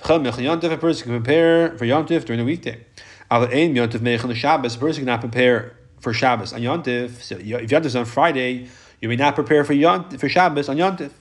Chayil 0.02 0.22
Mechel 0.22 0.44
Yontif, 0.44 0.72
a 0.72 0.78
person 0.78 1.04
can 1.04 1.22
prepare 1.22 1.78
for 1.78 1.86
Yontif 1.86 2.26
during 2.26 2.40
the 2.40 2.46
weekday. 2.46 2.84
Al 3.30 3.44
Ein 3.44 3.76
Yontif 3.76 4.00
Mechel 4.00 4.34
Shabbos, 4.36 4.76
a 4.76 4.80
person 4.80 5.04
cannot 5.04 5.22
prepare 5.22 5.78
for 6.00 6.14
Shabbos 6.14 6.54
on 6.54 6.62
Yontif. 6.62 7.22
So 7.22 7.36
if 7.36 7.44
Yontif 7.44 7.86
is 7.86 7.96
on 7.96 8.06
Friday, 8.06 8.68
you 9.02 9.10
may 9.10 9.16
not 9.16 9.36
prepare 9.36 9.64
for 9.64 9.74
Yontif, 9.74 10.20
for 10.20 10.30
Shabbos 10.30 10.70
on 10.70 10.78
Yontif. 10.78 11.12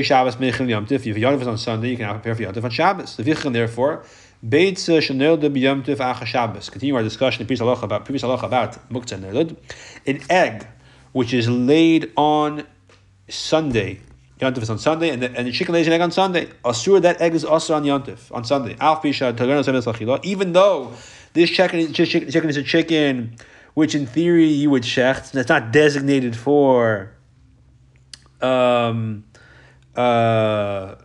Shabbos 0.00 0.36
Mechil 0.36 0.68
Yom 0.68 0.86
Tif. 0.86 1.06
If 1.06 1.18
Yom 1.18 1.34
Tif 1.34 1.42
is 1.42 1.46
on 1.46 1.58
Sunday, 1.58 1.90
you 1.90 1.96
can 1.96 2.06
now 2.06 2.14
prepare 2.14 2.34
for 2.34 2.42
Yom 2.42 2.54
Tif 2.54 2.64
on 2.64 2.70
Shabbos. 2.70 3.16
The 3.16 3.22
Vichin, 3.24 3.52
therefore, 3.52 4.04
Beitz 4.46 4.88
uh, 4.88 5.00
Shanel 5.00 5.38
de 5.38 5.48
Yom 5.58 5.82
Tif 5.82 5.96
Acha 5.96 6.24
Shabbos. 6.24 6.70
Continue 6.70 6.94
our 6.94 7.02
discussion 7.02 7.42
in 7.42 7.46
previous 7.46 7.60
halacha 7.60 7.82
about 7.82 8.04
previous 8.04 8.22
halacha 8.22 8.44
about 8.44 8.88
Muktzah 8.88 9.20
Nelud. 9.20 9.56
An 10.06 10.20
egg 10.30 10.66
which 11.12 11.34
is 11.34 11.48
laid 11.48 12.10
on 12.16 12.64
Sunday. 13.28 14.00
Yom 14.40 14.54
Tif 14.54 14.62
is 14.62 14.70
on 14.70 14.78
Sunday, 14.78 15.10
and 15.10 15.22
the, 15.22 15.36
and 15.36 15.46
the 15.46 15.52
chicken 15.52 15.74
lays 15.74 15.86
an 15.86 15.92
egg 15.92 16.00
on 16.00 16.10
Sunday. 16.10 16.46
Asur, 16.64 17.02
that 17.02 17.20
egg 17.20 17.34
is 17.34 17.44
also 17.44 17.74
on 17.74 17.84
Yom 17.84 18.02
Tif, 18.02 18.34
on 18.34 18.44
Sunday. 18.44 18.76
Even 20.22 20.52
though 20.52 20.92
this 21.34 21.50
chicken, 21.50 21.92
chicken 21.92 22.48
is 22.48 22.56
a 22.56 22.62
chicken 22.62 23.36
which 23.74 23.94
in 23.94 24.06
theory 24.06 24.46
you 24.46 24.70
would 24.70 24.82
shecht, 24.82 25.32
that's 25.32 25.48
not 25.48 25.72
designated 25.72 26.36
for 26.36 27.12
um, 28.40 29.24
uh, 29.96 30.96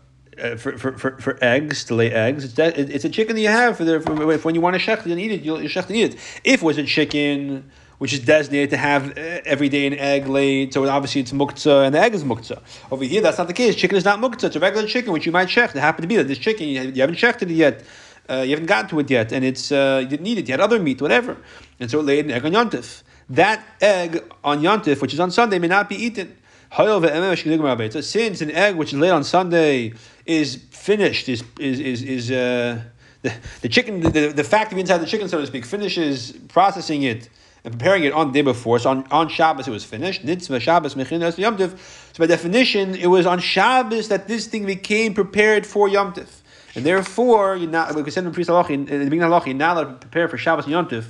for, 0.58 0.78
for, 0.78 0.98
for, 0.98 1.18
for 1.20 1.44
eggs 1.44 1.84
to 1.86 1.96
lay 1.96 2.12
eggs. 2.12 2.44
It's 2.44 2.54
that 2.56 2.78
it's 2.78 3.06
a 3.06 3.10
chicken 3.10 3.36
that 3.36 3.42
you 3.42 3.48
have 3.48 3.78
for 3.78 3.84
the 3.84 4.00
for, 4.00 4.14
when 4.40 4.56
you 4.56 4.62
want 4.62 4.80
to 4.80 4.82
shech 4.82 5.06
and 5.06 5.20
eat 5.20 5.32
it. 5.32 5.42
You'll, 5.42 5.62
you'll 5.62 5.70
shech 5.70 5.88
and 5.88 5.96
eat 5.96 6.14
it. 6.14 6.20
If 6.44 6.62
it 6.62 6.64
was 6.64 6.78
a 6.78 6.84
chicken 6.84 7.72
which 7.98 8.14
is 8.14 8.20
designated 8.20 8.70
to 8.70 8.78
have 8.78 9.18
uh, 9.18 9.42
every 9.46 9.70
day 9.70 9.88
an 9.88 9.94
egg 9.96 10.28
laid, 10.28 10.74
so 10.74 10.88
obviously 10.88 11.22
it's 11.22 11.32
muktzah 11.32 11.86
and 11.86 11.96
the 11.96 12.00
egg 12.00 12.14
is 12.14 12.24
muktzah. 12.24 12.62
Over 12.92 13.04
here, 13.04 13.22
that's 13.22 13.40
not 13.40 13.48
the 13.48 13.54
case. 13.54 13.76
Chicken 13.76 13.98
is 13.98 14.06
not 14.06 14.20
muktzah. 14.20 14.46
It's 14.46 14.56
a 14.56 14.60
regular 14.60 14.88
chicken 14.88 15.12
which 15.12 15.26
you 15.26 15.32
might 15.32 15.48
shech. 15.48 15.76
It 15.76 15.80
happened 15.80 16.04
to 16.04 16.08
be 16.08 16.18
that 16.18 16.28
this 16.28 16.38
chicken 16.38 16.68
you 16.68 17.02
haven't 17.02 17.16
shechted 17.18 17.44
it 17.44 17.52
yet. 17.52 17.84
Uh, 18.30 18.38
you 18.38 18.52
haven't 18.52 18.66
gotten 18.66 18.90
to 18.90 19.00
it 19.00 19.10
yet, 19.10 19.32
and 19.32 19.46
it's 19.46 19.72
uh, 19.72 20.00
you 20.02 20.08
didn't 20.08 20.24
need 20.24 20.38
it. 20.38 20.48
You 20.48 20.54
had 20.54 20.62
other 20.62 20.80
meat, 20.80 21.02
whatever, 21.02 21.38
and 21.80 21.90
so 21.90 22.00
it 22.00 22.04
laid 22.04 22.26
an 22.26 22.32
egg 22.32 22.46
on 22.46 22.52
yontif. 22.52 23.04
That 23.30 23.66
egg 23.82 24.24
on 24.44 24.62
yontif, 24.62 25.02
which 25.02 25.14
is 25.14 25.20
on 25.20 25.32
Sunday, 25.32 25.60
may 25.60 25.68
not 25.68 25.90
be 25.90 25.96
eaten. 25.96 26.36
Since 26.70 28.42
an 28.42 28.52
egg 28.52 28.76
which 28.76 28.92
is 28.94 29.00
laid 29.00 29.12
on 29.12 29.24
Sunday 29.24 29.94
is 30.26 30.56
finished, 30.72 31.30
is 31.30 31.44
is 31.60 31.80
is, 31.80 32.04
is 32.04 32.32
uh, 32.32 32.82
the, 33.22 33.34
the 33.62 33.70
chicken, 33.70 34.02
the, 34.02 34.34
the 34.36 34.44
fact 34.44 34.72
of 34.72 34.78
inside 34.78 34.98
the 34.98 35.06
chicken, 35.06 35.30
so 35.30 35.40
to 35.40 35.48
speak, 35.48 35.66
finishes 35.66 36.34
processing 36.50 37.04
it 37.04 37.30
and 37.64 37.74
preparing 37.74 38.04
it 38.04 38.14
on 38.14 38.28
the 38.28 38.34
day 38.34 38.42
before. 38.42 38.80
So 38.80 38.90
on, 38.92 39.08
on 39.12 39.30
Shabbos 39.30 39.68
it 39.68 39.72
was 39.72 39.84
finished. 39.84 40.26
Nitzvah 40.26 40.62
Shabbos 40.62 40.96
Mechinas 40.96 41.38
Yom 41.38 41.58
So 41.58 41.76
by 42.18 42.28
definition, 42.28 42.96
it 42.96 43.08
was 43.08 43.26
on 43.26 43.40
Shabbos 43.40 44.10
that 44.10 44.28
this 44.28 44.48
thing 44.48 44.66
became 44.66 45.14
prepared 45.14 45.66
for 45.66 45.88
Yom 45.88 46.14
Tif. 46.14 46.42
And 46.78 46.86
therefore, 46.86 47.56
you're 47.56 47.72
not, 47.72 47.96
like 47.96 48.06
we 48.06 48.12
said 48.12 48.24
in 48.24 48.28
in 48.28 48.34
the 48.36 48.36
beginning 48.36 49.22
halachi, 49.22 49.48
you're 49.48 49.56
not 49.56 49.78
allowed 49.78 50.00
to 50.00 50.08
prepare 50.08 50.28
for 50.28 50.38
Shabbos 50.38 50.66
and 50.66 50.74
Yom 50.74 50.88
Tif, 50.88 51.06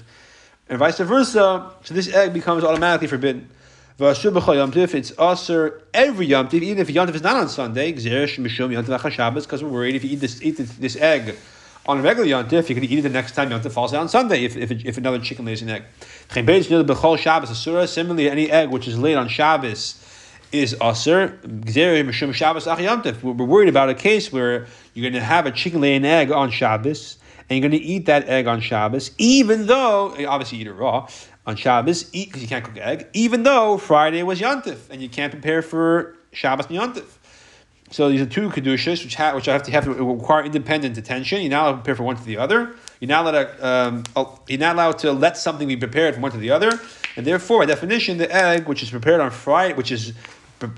and 0.69 0.79
vice 0.79 0.99
versa. 0.99 1.73
So 1.83 1.93
this 1.93 2.07
egg 2.13 2.31
becomes 2.33 2.63
automatically 2.63 3.09
forbidden. 3.09 3.49
If 3.99 4.95
it's 4.95 5.11
usher 5.17 5.83
every 5.93 6.27
Yom 6.27 6.47
Tiv, 6.47 6.63
even 6.63 6.79
if 6.79 6.89
Yom 6.89 7.07
Tiv 7.07 7.17
is 7.17 7.21
not 7.21 7.35
on 7.35 7.49
Sunday, 7.49 7.91
because 7.91 9.61
we're 9.61 9.69
worried 9.69 9.95
if 9.95 10.05
you 10.05 10.11
eat 10.11 10.21
this, 10.21 10.41
eat 10.41 10.55
this, 10.55 10.95
egg 10.95 11.35
on 11.85 11.99
a 11.99 12.01
regular 12.01 12.29
Yom 12.29 12.47
Tif, 12.47 12.69
you 12.69 12.75
can 12.75 12.85
eat 12.85 12.99
it 12.99 13.01
the 13.01 13.09
next 13.09 13.33
time 13.33 13.51
Yom 13.51 13.59
Tif 13.59 13.73
falls 13.73 13.93
out 13.93 13.99
on 13.99 14.07
Sunday 14.07 14.45
if, 14.45 14.55
if, 14.55 14.71
if 14.71 14.97
another 14.97 15.19
chicken 15.19 15.43
lays 15.43 15.61
an 15.61 15.67
egg. 15.67 15.83
Similarly, 17.89 18.29
any 18.29 18.49
egg 18.49 18.69
which 18.69 18.87
is 18.87 18.97
laid 18.97 19.15
on 19.15 19.27
Shabbos 19.27 20.01
is 20.51 20.75
aser. 20.81 21.39
We're 21.43 23.33
worried 23.33 23.69
about 23.69 23.89
a 23.89 23.93
case 23.93 24.31
where 24.31 24.67
you're 24.97 25.03
going 25.03 25.13
to 25.13 25.23
have 25.23 25.45
a 25.45 25.51
chicken 25.51 25.79
lay 25.79 25.95
an 25.95 26.03
egg 26.05 26.31
on 26.31 26.49
Shabbos, 26.49 27.19
and 27.47 27.59
you're 27.59 27.69
going 27.69 27.79
to 27.79 27.85
eat 27.87 28.07
that 28.07 28.27
egg 28.27 28.47
on 28.47 28.59
Shabbos, 28.59 29.11
even 29.19 29.67
though 29.67 30.15
obviously 30.27 30.57
eat 30.57 30.65
it 30.65 30.73
raw 30.73 31.07
on 31.45 31.55
Shabbos, 31.55 32.09
eat 32.13 32.29
because 32.29 32.41
you 32.41 32.47
can't 32.47 32.65
cook 32.65 32.77
egg, 32.77 33.05
even 33.13 33.43
though 33.43 33.77
Friday 33.77 34.23
was 34.23 34.41
Yontif 34.41 34.89
and 34.89 34.99
you 34.99 35.07
can't 35.07 35.31
prepare 35.31 35.61
for 35.61 36.15
Shabbos 36.31 36.65
and 36.65 36.77
Yontif. 36.77 37.05
So 37.91 38.09
these 38.09 38.21
are 38.21 38.25
two 38.25 38.49
kedushas 38.49 39.03
which 39.03 39.13
have 39.15 39.35
which 39.35 39.47
I 39.47 39.53
have 39.53 39.61
to 39.63 39.71
have 39.71 39.83
to 39.83 39.93
require 39.93 40.43
independent 40.43 40.97
attention. 40.97 41.41
You're 41.41 41.51
not 41.51 41.61
allowed 41.61 41.71
to 41.73 41.77
prepare 41.77 41.95
for 41.95 42.03
one 42.03 42.15
to 42.15 42.23
the 42.23 42.37
other. 42.37 42.73
You're 42.99 43.07
not 43.09 43.27
allowed 43.27 43.43
to, 43.43 43.67
um, 43.67 44.03
you're 44.47 44.57
not 44.59 44.73
allowed 44.73 44.97
to 44.99 45.11
let 45.11 45.37
something 45.37 45.67
be 45.67 45.77
prepared 45.77 46.15
from 46.15 46.23
one 46.23 46.31
to 46.31 46.39
the 46.39 46.49
other, 46.49 46.71
and 47.15 47.23
therefore, 47.23 47.59
by 47.59 47.67
definition, 47.67 48.17
the 48.17 48.33
egg 48.35 48.67
which 48.67 48.81
is 48.81 48.89
prepared 48.89 49.21
on 49.21 49.29
Friday, 49.29 49.75
which 49.75 49.91
is 49.91 50.13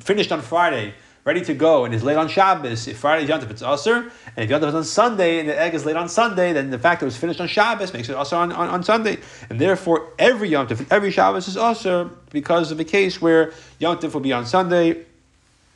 finished 0.02 0.34
on 0.34 0.42
Friday, 0.42 0.94
ready 1.30 1.42
to 1.42 1.54
go, 1.54 1.86
and 1.86 1.94
is 1.94 2.04
laid 2.04 2.18
on 2.18 2.28
Shabbos. 2.28 2.88
If 2.88 2.98
Friday 2.98 3.24
is 3.26 3.30
Yontif, 3.30 3.52
it's 3.52 3.62
Usr, 3.62 4.12
and 4.36 4.44
if 4.44 4.50
Yontif 4.50 4.70
is 4.70 4.74
on 4.74 4.84
Sunday 4.84 5.40
and 5.40 5.48
the 5.48 5.56
egg 5.62 5.76
is 5.76 5.86
laid 5.86 5.96
on 5.96 6.10
Sunday, 6.10 6.54
then 6.54 6.72
the 6.72 6.80
fact 6.80 7.02
that 7.02 7.06
it 7.06 7.12
was 7.14 7.18
finished 7.18 7.40
on 7.40 7.48
Shabbos 7.48 7.94
makes 7.94 8.10
it 8.10 8.16
also 8.16 8.36
on, 8.36 8.52
on, 8.52 8.68
on 8.68 8.82
Sunday, 8.82 9.20
and 9.48 9.62
therefore 9.62 10.12
every 10.18 10.50
Yontif, 10.50 10.88
every 10.90 11.12
Shabbos 11.12 11.48
is 11.48 11.56
Usr 11.56 12.10
because 12.32 12.72
of 12.72 12.80
a 12.80 12.84
case 12.84 13.22
where 13.22 13.54
Yontif 13.80 14.16
will 14.16 14.22
be 14.22 14.34
on 14.34 14.48
Sunday 14.48 15.06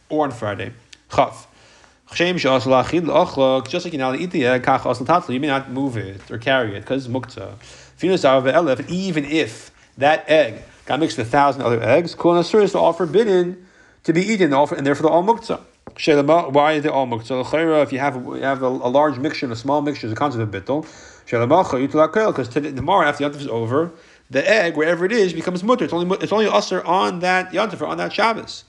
or 0.10 0.26
on 0.26 0.32
Friday. 0.32 0.72
Chav. 1.12 1.46
Just 3.70 3.86
like 3.86 3.94
you're 3.94 4.00
not 4.00 4.20
eat 4.20 4.32
the 4.32 4.48
egg, 4.48 4.66
you 5.30 5.40
may 5.40 5.48
not 5.48 5.70
move 5.70 5.98
it 5.98 6.32
or 6.32 6.40
carry 6.40 6.76
it 6.76 6.80
because 6.80 7.08
mukta. 7.08 7.54
Even 8.90 9.26
if 9.26 9.72
that 10.00 10.28
egg 10.28 10.64
got 10.88 11.00
mixed 11.00 11.20
with 11.20 11.28
a 11.28 11.30
thousand 11.30 11.62
other 11.62 11.82
eggs, 11.84 12.16
kol 12.16 12.40
is 12.40 12.76
all 12.76 12.94
forbidden 12.94 13.68
to 14.04 14.14
be 14.14 14.22
eaten, 14.22 14.54
and 14.54 14.86
therefore 14.86 15.04
they're 15.04 15.12
all 15.12 15.24
mukta. 15.24 15.60
Why 16.54 16.80
they 16.80 16.90
all 16.90 17.08
mukta? 17.08 17.84
If 17.84 17.92
you 17.92 18.00
have 18.00 18.16
you 18.16 18.42
have 18.42 18.64
a, 18.64 18.68
a 18.68 18.90
large 18.90 19.18
mixture 19.18 19.46
and 19.46 19.54
a 19.54 19.56
small 19.56 19.82
mixture, 19.82 20.12
a 20.12 20.16
concept 20.16 20.42
of 20.42 20.50
bittul. 20.50 20.86
Because 21.26 22.50
tomorrow 22.50 23.08
after 23.08 23.30
the 23.30 23.38
Yantif 23.38 23.42
is 23.42 23.48
over, 23.48 23.92
the 24.30 24.50
egg 24.50 24.76
wherever 24.76 25.06
it 25.06 25.12
is 25.12 25.34
becomes 25.34 25.64
mutter. 25.64 25.86
It's 25.86 25.94
only 25.94 26.18
it's 26.20 26.34
only 26.34 26.48
usher 26.48 26.84
on 26.84 27.20
that 27.20 27.52
Yantif 27.52 27.88
on 27.88 27.98
that 27.98 28.12
Shabbos. 28.12 28.66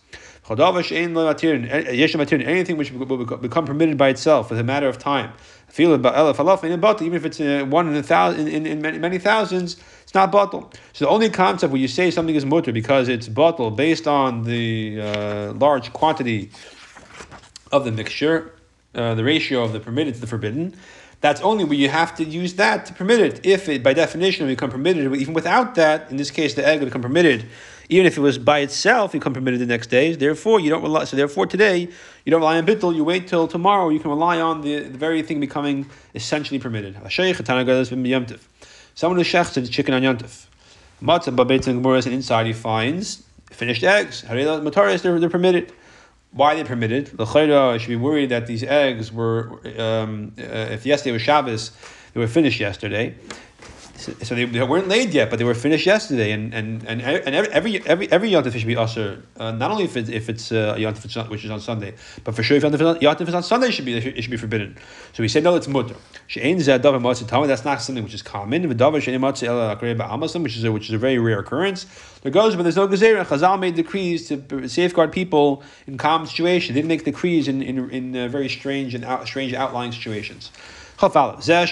Anything 0.48 2.76
which 2.76 2.92
will 2.92 3.38
become 3.38 3.64
permitted 3.64 3.96
by 3.96 4.10
itself 4.10 4.52
as 4.52 4.58
a 4.58 4.62
matter 4.62 4.88
of 4.88 4.98
time. 4.98 5.32
Even 5.76 6.04
if 6.04 7.24
it's 7.24 7.40
uh, 7.40 7.64
one 7.66 7.88
in 7.88 7.96
a 7.96 8.02
thousand, 8.02 8.48
in, 8.48 8.66
in 8.66 9.00
many 9.00 9.18
thousands, 9.18 9.76
it's 10.14 10.32
not 10.32 10.32
batel. 10.32 10.72
So 10.92 11.06
the 11.06 11.10
only 11.10 11.28
concept 11.28 11.72
where 11.72 11.80
you 11.80 11.88
say 11.88 12.12
something 12.12 12.36
is 12.36 12.46
mutter 12.46 12.70
because 12.70 13.08
it's 13.08 13.28
batel 13.28 13.74
based 13.74 14.06
on 14.06 14.44
the 14.44 15.00
uh, 15.00 15.52
large 15.54 15.92
quantity 15.92 16.50
of 17.72 17.84
the 17.84 17.90
mixture, 17.90 18.54
uh, 18.94 19.16
the 19.16 19.24
ratio 19.24 19.64
of 19.64 19.72
the 19.72 19.80
permitted 19.80 20.14
to 20.14 20.20
the 20.20 20.28
forbidden. 20.28 20.76
That's 21.20 21.40
only 21.40 21.64
where 21.64 21.76
you 21.76 21.88
have 21.88 22.14
to 22.16 22.24
use 22.24 22.54
that 22.54 22.86
to 22.86 22.92
permit 22.92 23.18
it. 23.18 23.44
If 23.44 23.68
it, 23.68 23.82
by 23.82 23.92
definition, 23.92 24.46
become 24.46 24.70
permitted, 24.70 25.12
even 25.16 25.34
without 25.34 25.74
that, 25.74 26.08
in 26.12 26.16
this 26.16 26.30
case, 26.30 26.54
the 26.54 26.64
egg 26.64 26.78
will 26.78 26.86
become 26.86 27.02
permitted 27.02 27.46
even 27.88 28.06
if 28.06 28.16
it 28.16 28.20
was 28.20 28.38
by 28.38 28.60
itself, 28.60 29.14
you 29.14 29.20
come 29.20 29.34
permitted 29.34 29.60
the 29.60 29.66
next 29.66 29.88
day. 29.88 30.14
Therefore, 30.14 30.60
you 30.60 30.70
don't 30.70 30.82
rely. 30.82 31.04
So 31.04 31.16
therefore, 31.16 31.46
today 31.46 31.88
you 32.24 32.30
don't 32.30 32.40
rely 32.40 32.58
on 32.58 32.66
bittul. 32.66 32.94
You 32.94 33.04
wait 33.04 33.28
till 33.28 33.46
tomorrow. 33.46 33.90
You 33.90 34.00
can 34.00 34.10
rely 34.10 34.40
on 34.40 34.62
the, 34.62 34.80
the 34.80 34.98
very 34.98 35.22
thing 35.22 35.40
becoming 35.40 35.86
essentially 36.14 36.58
permitted. 36.58 36.96
Someone 38.94 39.18
who 39.18 39.24
shechs 39.24 39.54
the 39.54 39.66
chicken 39.66 39.94
on 39.94 40.02
yontif. 40.02 40.46
Matzah 41.02 41.34
babetz 41.34 41.66
and 41.66 41.84
and 41.84 42.14
inside 42.14 42.46
he 42.46 42.52
finds 42.52 43.24
finished 43.50 43.82
eggs. 43.82 44.22
Mataris 44.22 45.02
they're, 45.02 45.18
they're 45.18 45.28
permitted. 45.28 45.72
Why 46.32 46.54
they 46.54 46.64
permitted? 46.64 47.06
The 47.06 47.24
I 47.24 47.78
should 47.78 47.88
be 47.88 47.96
worried 47.96 48.30
that 48.30 48.46
these 48.46 48.64
eggs 48.64 49.12
were, 49.12 49.60
um, 49.78 50.32
uh, 50.38 50.42
if 50.42 50.84
yesterday 50.84 51.12
was 51.12 51.22
Shabbos, 51.22 51.70
they 52.12 52.20
were 52.20 52.26
finished 52.26 52.58
yesterday 52.58 53.14
so 53.96 54.34
they, 54.34 54.44
they, 54.44 54.62
weren't 54.62 54.88
laid 54.88 55.14
yet, 55.14 55.30
but 55.30 55.38
they 55.38 55.44
were 55.44 55.54
finished 55.54 55.86
yesterday, 55.86 56.32
and 56.32 56.52
and 56.52 56.82
and, 56.84 57.00
and 57.00 57.34
every 57.34 57.80
every 57.86 58.10
every 58.10 58.30
yontif 58.30 58.52
should 58.52 58.66
be 58.66 58.76
usher. 58.76 59.22
Uh, 59.36 59.52
not 59.52 59.70
only 59.70 59.84
if 59.84 59.96
it's 59.96 60.08
if 60.08 60.28
it's 60.28 60.50
uh, 60.50 60.74
yontif 60.76 61.28
which 61.28 61.44
is 61.44 61.50
on 61.50 61.60
Sunday, 61.60 61.94
but 62.24 62.34
for 62.34 62.42
sure 62.42 62.56
if 62.56 62.62
yontif 62.64 63.28
is 63.28 63.34
on 63.34 63.42
Sunday, 63.42 63.68
it 63.68 63.72
should 63.72 63.84
be 63.84 63.96
it 63.96 64.22
should 64.22 64.30
be 64.30 64.36
forbidden. 64.36 64.76
So 65.12 65.22
we 65.22 65.28
say 65.28 65.40
no, 65.40 65.54
it's 65.54 65.68
mutter. 65.68 65.94
That's 66.34 67.64
not 67.64 67.82
something 67.82 68.04
which 68.04 68.14
is 68.14 68.22
common. 68.22 68.68
Which 68.68 69.08
is 70.56 70.64
a, 70.64 70.72
which 70.72 70.88
is 70.88 70.94
a 70.94 70.98
very 70.98 71.18
rare 71.18 71.38
occurrence. 71.38 71.86
There 72.22 72.32
goes, 72.32 72.56
but 72.56 72.62
there's 72.62 72.76
no 72.76 72.88
gezerah. 72.88 73.24
Chazal 73.24 73.60
made 73.60 73.76
decrees 73.76 74.28
to 74.28 74.68
safeguard 74.68 75.12
people 75.12 75.62
in 75.86 75.98
common 75.98 76.26
situations. 76.26 76.74
They 76.74 76.80
didn't 76.80 76.88
make 76.88 77.04
decrees 77.04 77.48
in 77.48 77.62
in, 77.62 77.90
in 77.90 78.16
uh, 78.16 78.28
very 78.28 78.48
strange 78.48 78.94
and 78.94 79.04
out, 79.04 79.26
strange 79.26 79.54
outlying 79.54 79.92
situations. 79.92 80.50
This, 80.96 81.46
that, 81.46 81.64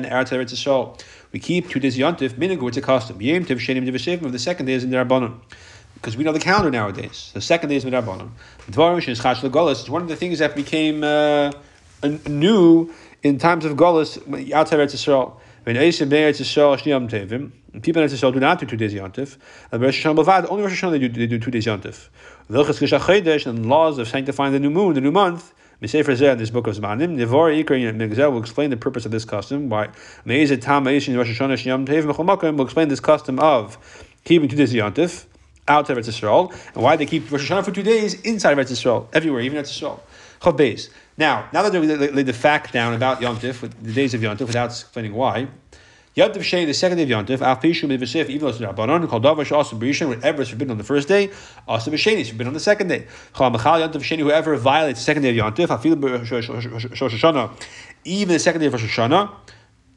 in 0.00 0.04
Eretz 0.04 0.30
Eretz 0.30 0.52
Yisrael. 0.52 1.00
We 1.32 1.40
keep 1.40 1.70
two 1.70 1.80
days 1.80 1.96
Yontif, 1.96 2.34
minig, 2.34 2.68
it's 2.68 2.76
a 2.76 2.82
custom. 2.82 3.20
Yom 3.20 3.44
Tiv, 3.44 3.58
Shenim, 3.58 3.84
Div, 3.84 4.32
the 4.32 4.38
second 4.38 4.66
day 4.66 4.74
is 4.74 4.84
in 4.84 4.90
the 4.90 4.98
Rabbanon. 4.98 5.40
Because 5.94 6.16
we 6.18 6.24
know 6.24 6.32
the 6.32 6.38
calendar 6.38 6.70
nowadays. 6.70 7.30
The 7.32 7.40
second 7.40 7.70
day 7.70 7.76
is 7.76 7.84
Midrabanon. 7.86 8.28
Dvarim, 8.70 9.00
Shin, 9.00 9.14
Chash, 9.14 9.40
Golis, 9.50 9.82
is 9.82 9.88
one 9.88 10.02
of 10.02 10.08
the 10.08 10.16
things 10.16 10.38
that 10.40 10.54
became 10.54 11.02
uh, 11.02 11.50
new 12.28 12.92
in 13.22 13.38
times 13.38 13.64
of 13.64 13.78
Golis 13.78 14.18
outside 14.52 14.80
Eretz 14.80 14.94
Yisrael. 14.94 15.40
When 15.62 15.76
Eisem 15.76 16.10
Eretz 16.10 16.42
Yisrael, 16.42 16.76
Shniyam 16.78 17.08
Tevim, 17.08 17.82
people 17.82 18.02
in 18.02 18.08
Eretz 18.08 18.12
Yisrael 18.12 18.34
do 18.34 18.40
not 18.40 18.60
do 18.60 18.66
two 18.66 18.76
days 18.76 18.92
Yontif. 18.92 19.38
And 19.72 19.80
Rosh 19.82 20.04
Hashanah 20.04 20.22
Bavad, 20.22 20.50
only 20.50 20.64
Rosh 20.64 20.82
Hashanah 20.82 20.90
they 20.90 20.98
do, 20.98 21.08
they 21.08 21.26
do 21.26 21.38
two 21.38 21.50
days 21.50 21.64
Yontif. 21.64 22.10
Vilchas 22.50 22.78
Kisha 22.78 23.46
and 23.46 23.66
laws 23.66 23.96
of 23.98 24.06
sanctifying 24.06 24.52
the 24.52 24.60
new 24.60 24.68
moon, 24.68 24.92
the 24.92 25.00
new 25.00 25.10
month, 25.10 25.54
Misefer 25.82 26.12
Zeh 26.12 26.32
in 26.32 26.38
this 26.38 26.50
book 26.50 26.66
of 26.66 26.76
Zmanim, 26.76 27.16
Nevar 27.16 27.64
Ikar 27.64 27.94
Megzel 27.96 28.32
will 28.32 28.40
explain 28.40 28.70
the 28.70 28.76
purpose 28.76 29.04
of 29.04 29.10
this 29.10 29.24
custom. 29.24 29.68
Why 29.68 29.88
Meizet 30.24 30.62
Tam 30.62 30.84
Meishin 30.84 31.16
Rosh 31.16 31.38
Hashanah 31.38 31.86
Tev 31.86 32.56
will 32.56 32.64
explain 32.64 32.88
this 32.88 33.00
custom 33.00 33.38
of 33.40 33.76
keeping 34.24 34.48
two 34.48 34.56
days 34.56 34.72
Yontif 34.72 35.26
outside 35.66 35.98
of 35.98 36.04
Eretz 36.04 36.08
Yisrael, 36.08 36.52
and 36.74 36.82
why 36.82 36.94
they 36.96 37.06
keep 37.06 37.30
Rosh 37.30 37.50
Hashanah 37.50 37.64
for 37.64 37.72
two 37.72 37.82
days 37.82 38.14
inside 38.22 38.56
of 38.56 38.64
Eretz 38.64 38.70
Yisrael, 38.70 39.08
everywhere, 39.12 39.40
even 39.40 39.58
Eretz 39.58 39.80
Yisrael. 39.80 40.00
Chav 40.40 40.56
Beis. 40.56 40.90
Now, 41.16 41.48
now 41.52 41.62
that 41.62 41.72
they 41.72 41.78
laid 42.10 42.26
the 42.26 42.32
fact 42.32 42.72
down 42.72 42.92
about 42.94 43.20
Yontif, 43.20 43.60
the 43.82 43.92
days 43.92 44.14
of 44.14 44.20
Yontif, 44.20 44.46
without 44.46 44.70
explaining 44.70 45.14
why, 45.14 45.48
Yontif 46.16 46.42
Shei, 46.44 46.64
the 46.64 46.72
second 46.72 46.98
day 46.98 47.02
of 47.02 47.08
Yontif, 47.08 47.40
Af 47.40 47.60
Pishu 47.60 47.88
Mivasif, 47.88 48.28
even 48.28 48.42
though 48.42 48.48
it's 48.48 48.58
Rabbanon, 48.58 49.08
called 49.08 49.24
Davash 49.24 49.50
also 49.50 49.76
Berishan, 49.76 50.08
whatever 50.08 50.42
is 50.42 50.48
forbidden 50.48 50.70
on 50.70 50.78
the 50.78 50.84
first 50.84 51.08
day, 51.08 51.30
also 51.66 51.90
B'Sheni 51.90 52.18
is 52.18 52.28
forbidden 52.28 52.48
on 52.48 52.54
the 52.54 52.60
second 52.60 52.86
day. 52.86 53.08
Chal 53.36 53.50
Machal 53.50 53.80
Yontif 53.80 53.96
Sheni, 53.96 54.20
whoever 54.20 54.56
violates 54.56 55.00
the 55.00 55.04
second 55.04 55.22
day 55.22 55.36
of 55.36 55.44
Yontif, 55.44 55.66
Afil 55.76 56.00
Rosh 56.00 57.66
even 58.04 58.32
the 58.32 58.38
second 58.38 58.60
day 58.60 58.68
of 58.68 58.72
Rosh 58.74 58.98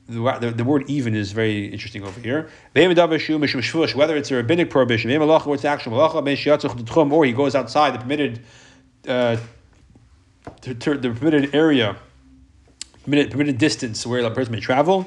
the, 0.09 0.38
the, 0.39 0.51
the, 0.51 0.63
word 0.63 0.89
even 0.89 1.13
is 1.13 1.34
very 1.34 1.65
interesting 1.65 2.03
over 2.03 2.20
here. 2.22 2.49
Whether 2.74 4.15
it's 4.15 4.32
a 4.32 4.36
rabbinic 4.36 4.70
prohibition, 4.70 5.11
or 5.11 5.53
it's 5.53 5.65
actual 5.65 5.91
malacha, 5.91 7.11
or 7.11 7.26
he 7.26 7.34
goes 7.34 7.55
outside 7.55 7.93
the 7.93 7.99
permitted, 7.99 8.41
uh, 9.07 9.36
the 10.61 11.13
permitted 11.20 11.53
area, 11.53 11.97
permitted, 13.03 13.32
permitted 13.32 13.57
distance 13.57 14.07
where 14.07 14.26
a 14.26 14.32
person 14.32 14.53
may 14.53 14.61
travel. 14.61 15.05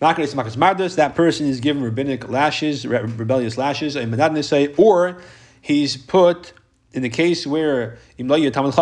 That 0.00 1.12
person 1.14 1.46
is 1.48 1.60
given 1.60 1.82
rabbinic 1.82 2.28
lashes, 2.28 2.86
rebellious 2.86 3.58
lashes, 3.58 3.96
or 3.96 5.18
he's 5.60 5.96
put 5.96 6.52
in 6.92 7.02
the 7.02 7.08
case 7.08 7.46
where 7.46 7.98
if 8.16 8.26
he's 8.26 8.26
not 8.26 8.40
a 8.40 8.50
Talmud 8.50 8.74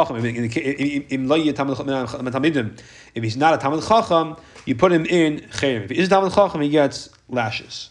Chacham, 3.83 4.37
you 4.65 4.75
put 4.75 4.93
him 4.93 5.07
in 5.07 5.41
Cherem. 5.41 5.85
If 5.85 5.91
he 5.91 5.99
is 5.99 6.07
a 6.07 6.11
Talmud 6.11 6.33
Chacham, 6.33 6.61
he 6.61 6.69
gets 6.69 7.09
lashes. 7.29 7.91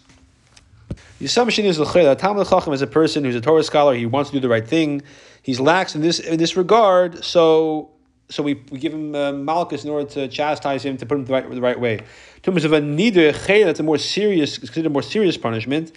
The 1.20 1.26
assumption 1.26 1.66
is 1.66 1.78
that 1.78 2.18
Talmud 2.20 2.48
Chacham 2.48 2.74
is 2.74 2.82
a 2.82 2.88
person 2.88 3.24
who's 3.24 3.36
a 3.36 3.42
Torah 3.42 3.64
scholar, 3.64 3.96
he 3.96 4.06
wants 4.06 4.30
to 4.30 4.36
do 4.36 4.40
the 4.40 4.50
right 4.50 4.68
thing, 4.68 5.02
he's 5.42 5.60
lax 5.60 5.96
in 5.96 6.02
this 6.02 6.20
in 6.20 6.38
this 6.38 6.56
regard, 6.56 7.24
so 7.24 7.90
so 8.30 8.42
we, 8.42 8.56
we 8.72 8.80
give 8.80 8.94
him 8.94 9.14
uh, 9.14 9.32
malchus 9.32 9.84
in 9.84 9.90
order 9.90 10.10
to 10.10 10.28
chastise 10.28 10.84
him 10.84 10.98
to 10.98 11.06
put 11.06 11.18
him 11.18 11.26
the 11.26 11.34
right 11.34 11.50
the 11.50 11.62
right 11.62 11.80
way. 11.80 12.00
Terms 12.42 12.66
of 12.66 12.74
a 12.74 12.82
nider 12.82 13.32
that's 13.32 13.80
a 13.80 13.84
more 13.84 13.98
serious 13.98 14.58
considered 14.58 14.88
a 14.88 14.90
more 14.90 15.02
serious 15.02 15.38
punishment, 15.38 15.92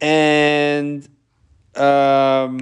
and 0.00 1.08
um, 1.76 2.60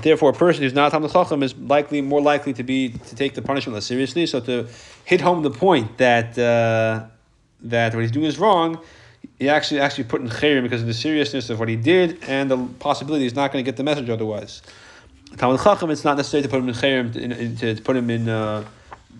therefore 0.00 0.30
a 0.30 0.34
person 0.34 0.62
who's 0.62 0.74
not 0.74 0.92
Talmud 0.92 1.12
Chacham 1.12 1.42
is 1.42 1.56
likely 1.56 2.00
more 2.02 2.20
likely 2.20 2.52
to 2.54 2.62
be 2.62 2.90
to 2.90 3.16
take 3.16 3.34
the 3.34 3.42
punishment 3.42 3.74
less 3.74 3.86
seriously. 3.86 4.26
So 4.26 4.40
to 4.40 4.68
hit 5.04 5.20
home 5.20 5.42
the 5.42 5.50
point 5.50 5.98
that 5.98 6.38
uh, 6.38 7.06
that 7.62 7.94
what 7.94 8.00
he's 8.00 8.12
doing 8.12 8.26
is 8.26 8.38
wrong, 8.38 8.80
he 9.38 9.48
actually 9.48 9.80
actually 9.80 10.04
put 10.04 10.20
in 10.20 10.28
chayrim 10.28 10.62
because 10.62 10.82
of 10.82 10.86
the 10.86 10.94
seriousness 10.94 11.50
of 11.50 11.58
what 11.58 11.68
he 11.68 11.76
did 11.76 12.22
and 12.24 12.50
the 12.50 12.58
possibility 12.78 13.24
he's 13.24 13.34
not 13.34 13.52
going 13.52 13.64
to 13.64 13.68
get 13.68 13.76
the 13.76 13.84
message 13.84 14.10
otherwise. 14.10 14.62
Talmud 15.36 15.60
Chacham, 15.60 15.90
it's 15.90 16.04
not 16.04 16.16
necessary 16.16 16.42
to 16.42 16.48
put 16.48 16.60
him 16.60 16.68
in 16.68 16.74
chayim, 16.74 17.58
to, 17.58 17.74
to, 17.74 17.82
put 17.82 17.96
him 17.96 18.10
in 18.10 18.28
uh, 18.28 18.64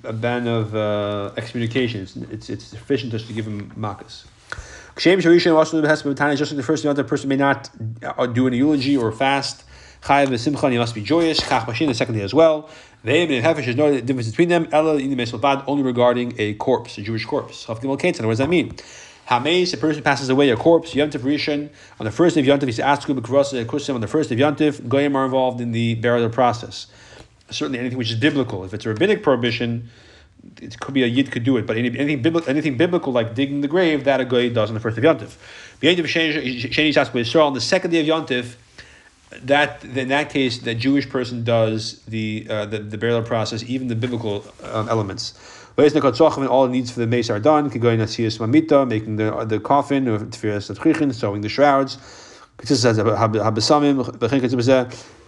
a 0.05 0.13
ban 0.13 0.47
of 0.47 0.75
uh, 0.75 1.33
excommunication. 1.37 2.03
It's, 2.03 2.17
it's, 2.17 2.51
it's 2.51 2.65
sufficient 2.65 3.13
just 3.13 3.27
to 3.29 3.33
give 3.33 3.47
him 3.47 3.71
makas. 3.77 4.25
Just 4.95 5.07
like 5.07 6.57
the 6.57 6.63
first 6.63 6.83
the 6.83 7.05
person 7.05 7.29
may 7.29 7.37
not 7.37 7.71
uh, 8.03 8.27
do 8.27 8.47
an 8.47 8.53
eulogy 8.53 8.97
or 8.97 9.11
fast. 9.11 9.65
Chayav 10.03 10.29
v'simcha, 10.29 10.71
he 10.71 10.79
must 10.79 10.95
be 10.95 11.03
joyous. 11.03 11.41
Chach 11.41 11.65
bashin, 11.65 11.87
the 11.87 11.95
second 11.95 12.17
day 12.17 12.23
as 12.23 12.35
well. 12.35 12.69
Ve'im 13.05 13.31
and 13.31 13.45
hefesh, 13.45 13.65
there's 13.65 13.77
no 13.77 14.01
difference 14.01 14.29
between 14.29 14.49
them. 14.49 14.69
Ella 14.71 14.93
only 15.67 15.83
regarding 15.83 16.35
a 16.39 16.55
corpse, 16.55 16.99
a 16.99 17.03
Jewish 17.03 17.25
corpse. 17.25 17.67
What 17.69 17.81
does 17.81 18.39
that 18.39 18.49
mean? 18.49 18.77
Hameis, 19.29 19.73
a 19.73 19.77
person 19.77 20.03
passes 20.03 20.29
away, 20.29 20.51
a 20.51 20.57
corpse, 20.57 20.95
Yom 20.95 21.11
Rishon, 21.11 21.71
on 21.99 22.05
the 22.05 22.11
first 22.11 22.35
day 22.35 22.41
of 22.41 22.47
Yom 22.47 22.61
he's 22.61 22.81
asked 22.81 23.07
to 23.07 23.15
Kusim 23.15 23.95
on 23.95 24.01
the 24.01 24.09
first 24.09 24.29
day 24.29 24.35
of 24.35 24.39
Yom 24.39 24.55
Goyim 24.89 25.17
are 25.17 25.25
involved 25.25 25.61
in 25.61 25.73
the 25.73 25.95
burial 25.97 26.29
process. 26.29 26.87
Certainly 27.51 27.79
anything 27.79 27.99
which 27.99 28.11
is 28.11 28.17
biblical. 28.17 28.65
If 28.65 28.75
it's 28.75 28.85
a 28.85 28.89
rabbinic 28.89 29.23
prohibition, 29.23 29.91
it 30.61 30.79
could 30.81 30.95
be 30.95 31.03
a 31.03 31.07
yid 31.07 31.31
could 31.31 31.45
do 31.45 31.57
it, 31.57 31.67
but 31.67 31.77
anything 31.77 32.21
biblical, 32.21 32.51
anything 32.51 32.77
biblical 32.77 33.13
like 33.13 33.35
digging 33.35 33.61
the 33.61 33.69
grave, 33.69 34.05
that 34.05 34.21
a 34.21 34.25
goy 34.25 34.51
does 34.51 34.71
on 34.71 34.75
the 34.75 34.81
first 34.81 35.01
day 35.01 35.07
of 35.07 35.17
Yontif. 35.17 35.37
On 37.41 37.55
the 37.55 37.61
second 37.61 37.91
day 37.91 38.01
of 38.01 38.07
Yontif, 38.07 38.57
that 39.43 39.85
in 39.85 40.09
that 40.09 40.31
case, 40.31 40.59
the 40.59 40.75
Jewish 40.75 41.09
person 41.09 41.45
does 41.45 42.03
the 42.03 42.47
uh, 42.51 42.67
the, 42.67 42.79
the 42.79 42.99
burial 42.99 43.23
process, 43.23 43.63
even 43.65 43.89
the 43.89 43.97
biblical 43.97 44.45
um, 44.63 44.89
elements. 44.89 45.35
All 45.77 46.69
needs 46.69 46.91
for 46.91 47.01
the 47.01 47.07
meis 47.07 47.31
are 47.31 47.41
done. 47.41 47.65
Making 47.65 49.17
the 49.17 49.45
the 49.47 49.61
coffin, 49.61 51.13
sewing 51.13 51.41
the 51.41 51.49
shrouds, 51.49 51.99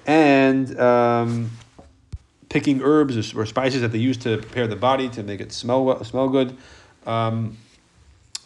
and 0.06 0.80
um, 0.80 1.50
picking 2.48 2.82
herbs 2.82 3.34
or 3.34 3.46
spices 3.46 3.80
that 3.80 3.92
they 3.92 3.98
use 3.98 4.16
to 4.18 4.38
prepare 4.38 4.66
the 4.66 4.76
body 4.76 5.08
to 5.08 5.22
make 5.22 5.40
it 5.40 5.52
smell 5.52 6.04
smell 6.04 6.28
good. 6.28 6.56
Um, 7.06 7.56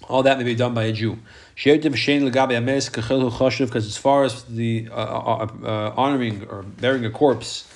all 0.08 0.22
that 0.22 0.38
may 0.38 0.44
be 0.44 0.54
done 0.54 0.72
by 0.74 0.84
a 0.84 0.92
Jew. 0.92 1.18
Because 1.54 1.86
as 3.86 3.96
far 3.98 4.24
as 4.24 4.44
the 4.44 4.88
uh, 4.90 4.94
uh, 4.94 5.48
uh, 5.62 5.92
honoring 5.96 6.46
or 6.48 6.62
burying 6.62 7.04
a 7.04 7.10
corpse, 7.10 7.70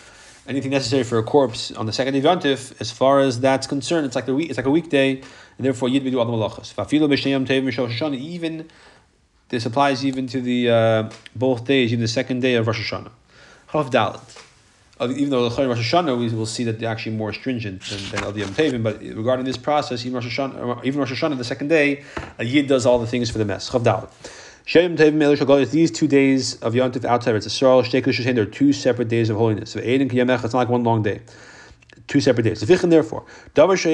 anything 0.46 0.70
necessary 0.70 1.04
for 1.04 1.18
a 1.18 1.22
corpse 1.22 1.70
on 1.72 1.86
the 1.86 1.92
second 1.92 2.14
day 2.14 2.28
of 2.28 2.80
as 2.80 2.90
far 2.90 3.20
as 3.20 3.40
that's 3.40 3.66
concerned, 3.66 4.06
it's 4.06 4.16
like 4.16 4.28
a 4.28 4.34
week, 4.34 4.50
it's 4.50 4.56
like 4.56 4.66
a 4.66 4.70
weekday, 4.70 5.16
and 5.16 5.66
therefore 5.66 5.88
Yid 5.88 6.04
do 6.04 6.18
all 6.18 6.24
the 6.24 6.32
malachas. 6.32 6.72
Even 8.14 8.68
this 9.48 9.66
applies 9.66 10.04
even 10.04 10.26
to 10.26 10.40
the 10.40 10.70
uh, 10.70 11.10
both 11.36 11.64
days, 11.64 11.92
even 11.92 12.00
the 12.00 12.08
second 12.08 12.40
day 12.40 12.54
of 12.54 12.66
Rosh 12.66 12.92
Hashanah. 12.92 13.10
Chav 13.70 13.90
Dalit 13.90 14.42
even 15.10 15.30
though 15.30 15.48
the 15.48 15.66
Rosh 15.66 15.92
Hashanah 15.92 16.18
we 16.18 16.28
will 16.34 16.46
see 16.46 16.64
that 16.64 16.78
they're 16.78 16.88
actually 16.88 17.16
more 17.16 17.32
stringent 17.32 17.82
than, 17.82 18.10
than 18.10 18.24
Al 18.24 18.32
Tevin, 18.32 18.82
but 18.82 19.00
regarding 19.00 19.44
this 19.44 19.56
process, 19.56 20.04
even 20.04 20.14
Rosh 20.14 20.38
Hashanah, 20.38 20.84
even 20.84 21.00
Rosh 21.00 21.12
Hashanah, 21.12 21.38
the 21.38 21.44
second 21.44 21.68
day, 21.68 22.04
a 22.38 22.44
Yid 22.44 22.68
does 22.68 22.86
all 22.86 22.98
the 22.98 23.06
things 23.06 23.30
for 23.30 23.38
the 23.38 23.44
mess. 23.44 23.70
Chavdal. 23.70 24.08
These 24.64 25.90
two 25.90 26.06
days 26.06 26.54
of 26.62 26.74
Yom 26.74 26.92
Tov 26.92 27.04
outside 27.04 27.34
it's 27.34 27.46
a 27.46 27.50
Shtei 27.50 28.34
there 28.34 28.44
are 28.44 28.46
two 28.46 28.72
separate 28.72 29.08
days 29.08 29.28
of 29.30 29.36
holiness. 29.36 29.70
So 29.70 29.80
it's 29.82 30.14
not 30.24 30.54
like 30.54 30.68
one 30.68 30.84
long 30.84 31.02
day. 31.02 31.20
Two 32.08 32.20
separate 32.20 32.44
days. 32.44 32.60
Therefore, 32.60 33.24
something 33.54 33.68
which 33.68 33.84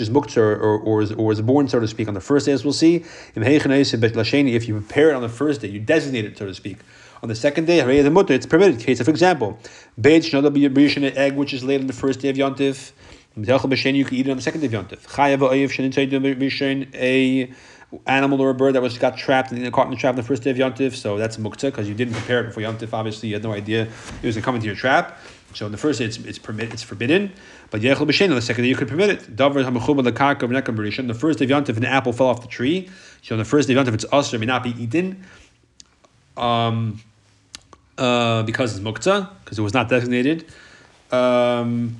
is 0.00 0.10
muktzah 0.10 0.36
or, 0.36 0.78
or, 0.78 1.02
is, 1.02 1.12
or 1.12 1.32
is 1.32 1.42
born, 1.42 1.68
so 1.68 1.78
to 1.78 1.86
speak, 1.88 2.08
on 2.08 2.14
the 2.14 2.20
first 2.20 2.46
day, 2.46 2.52
as 2.52 2.64
we'll 2.64 2.72
see. 2.72 3.04
If 3.34 4.68
you 4.68 4.74
prepare 4.80 5.10
it 5.10 5.14
on 5.14 5.22
the 5.22 5.28
first 5.28 5.60
day, 5.60 5.68
you 5.68 5.78
designate 5.80 6.24
it, 6.24 6.38
so 6.38 6.46
to 6.46 6.54
speak 6.54 6.78
on 7.22 7.28
the 7.28 7.34
second 7.36 7.66
day, 7.66 7.80
it's 7.80 8.46
permitted. 8.46 8.80
Case 8.80 9.00
for 9.00 9.10
example, 9.10 9.58
Beit 10.00 10.24
Shnada 10.24 10.96
an 10.96 11.16
egg 11.16 11.36
which 11.36 11.52
is 11.54 11.62
laid 11.62 11.80
on 11.80 11.86
the 11.86 11.92
first 11.92 12.20
day 12.20 12.30
of 12.30 12.36
Yom 12.36 12.54
Yontif. 12.56 12.92
You 13.36 14.04
can 14.04 14.14
eat 14.14 14.26
it 14.26 14.30
on 14.30 14.36
the 14.36 14.42
second 14.42 14.60
day 14.60 14.66
of 14.66 14.72
Yom 14.72 14.86
Tov. 14.86 15.06
Chayav 15.06 15.38
Oyev 15.38 15.70
Shnitzay 15.70 16.10
Yontif. 16.10 16.94
A 16.94 17.52
animal 18.06 18.40
or 18.40 18.50
a 18.50 18.54
bird 18.54 18.74
that 18.74 18.82
was 18.82 18.96
got 18.98 19.16
trapped 19.16 19.52
in 19.52 19.64
a 19.64 19.70
caught 19.70 19.86
in 19.86 19.90
the 19.90 19.96
trap 19.96 20.10
on 20.10 20.16
the 20.16 20.22
first 20.22 20.42
day 20.42 20.50
of 20.50 20.56
Yontif. 20.56 20.94
So 20.94 21.18
that's 21.18 21.36
muktzah 21.36 21.70
because 21.70 21.88
you 21.88 21.94
didn't 21.94 22.14
prepare 22.14 22.40
it 22.40 22.44
before 22.44 22.62
Yontif. 22.62 22.92
Obviously, 22.92 23.28
you 23.28 23.34
had 23.34 23.42
no 23.42 23.52
idea 23.52 23.88
it 24.22 24.26
was 24.26 24.34
coming 24.34 24.34
to 24.34 24.40
come 24.42 24.54
into 24.56 24.66
your 24.66 24.76
trap. 24.76 25.18
So 25.54 25.66
on 25.66 25.72
the 25.72 25.78
first 25.78 25.98
day, 25.98 26.06
it's 26.06 26.16
it's 26.18 26.38
permit, 26.38 26.72
it's 26.72 26.82
forbidden. 26.82 27.32
But 27.70 27.82
yechel 27.82 28.06
the 28.06 28.40
second 28.40 28.64
day, 28.64 28.68
you 28.68 28.76
could 28.76 28.88
permit 28.88 29.10
it. 29.10 29.36
Davar. 29.36 29.62
The 31.06 31.14
first 31.14 31.38
day 31.38 31.44
of 31.44 31.50
Yontif, 31.50 31.76
an 31.76 31.84
apple 31.84 32.12
fell 32.12 32.28
off 32.28 32.40
the 32.40 32.48
tree. 32.48 32.88
So 33.22 33.34
on 33.34 33.38
the 33.38 33.44
first 33.44 33.68
day 33.68 33.74
of 33.74 33.86
Yontif, 33.86 33.94
it's 33.94 34.06
usher 34.12 34.38
may 34.38 34.46
not 34.46 34.62
be 34.62 34.70
eaten. 34.82 35.24
Um, 36.36 37.00
uh, 37.98 38.42
because 38.44 38.74
it's 38.74 38.84
mukta, 38.84 39.28
because 39.44 39.58
it 39.58 39.62
was 39.62 39.74
not 39.74 39.88
designated. 39.88 40.46
Um, 41.10 41.96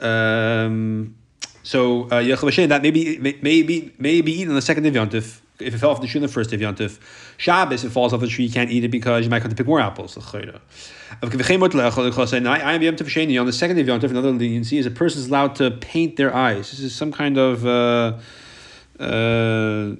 um, 0.00 1.14
so 1.62 2.10
uh, 2.10 2.18
that 2.18 2.80
maybe 2.82 3.18
maybe 3.18 3.94
maybe 3.98 4.32
eaten 4.32 4.48
on 4.48 4.54
the 4.54 4.62
second 4.62 4.86
of 4.86 4.94
Yontif. 4.94 5.40
If 5.60 5.74
it 5.74 5.78
fell 5.78 5.90
off 5.90 6.00
the 6.00 6.08
tree 6.08 6.18
on 6.18 6.22
the 6.22 6.32
first 6.32 6.52
of 6.52 6.60
Yontif, 6.60 6.98
Shabbos, 7.36 7.84
it 7.84 7.90
falls 7.90 8.12
off 8.12 8.20
the 8.20 8.26
tree, 8.26 8.46
you 8.46 8.52
can't 8.52 8.70
eat 8.70 8.82
it 8.82 8.88
because 8.88 9.22
you 9.24 9.30
might 9.30 9.42
have 9.42 9.50
to 9.50 9.56
pick 9.56 9.66
more 9.66 9.80
apples. 9.80 10.18
I 10.18 10.40
am 11.20 12.80
Yontif 12.80 13.40
On 13.40 13.46
the 13.46 13.52
second 13.52 13.78
of 13.78 13.86
Yontif, 13.86 14.10
another 14.10 14.32
leniency 14.32 14.78
is 14.78 14.86
a 14.86 14.90
person 14.90 15.20
is 15.20 15.28
allowed 15.28 15.54
to 15.56 15.70
paint 15.70 16.16
their 16.16 16.34
eyes. 16.34 16.70
This 16.70 16.80
is 16.80 16.94
some 16.94 17.12
kind 17.12 17.38
of. 17.38 17.64
Uh, 17.64 18.18
uh, 18.98 19.96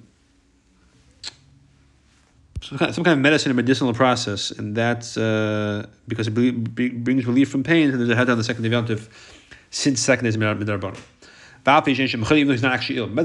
some 2.63 2.79
kind, 2.79 2.95
some 2.95 3.05
kind 3.05 3.19
of 3.19 3.19
medicine 3.19 3.51
and 3.51 3.57
medicinal 3.57 3.93
process, 3.93 4.53
and 4.53 4.75
that's 4.77 5.17
uh, 5.17 5.87
because 6.07 6.29
it 6.29 6.35
brings 6.35 7.27
relief 7.27 7.51
from 7.51 7.63
pain. 7.63 7.91
And 7.91 7.99
there's 7.99 8.11
a 8.11 8.17
head 8.17 8.31
on 8.31 8.39
the 8.39 8.45
second 8.45 8.65
Yom 8.65 8.87
since 9.71 10.01
second 10.01 10.27
is 10.27 10.37
midrabanan. 10.37 10.99
Even 11.65 12.47
though 12.49 12.53
he's 12.53 12.63
not 12.63 12.73
actually 12.73 12.99
ill. 12.99 13.07
When 13.07 13.25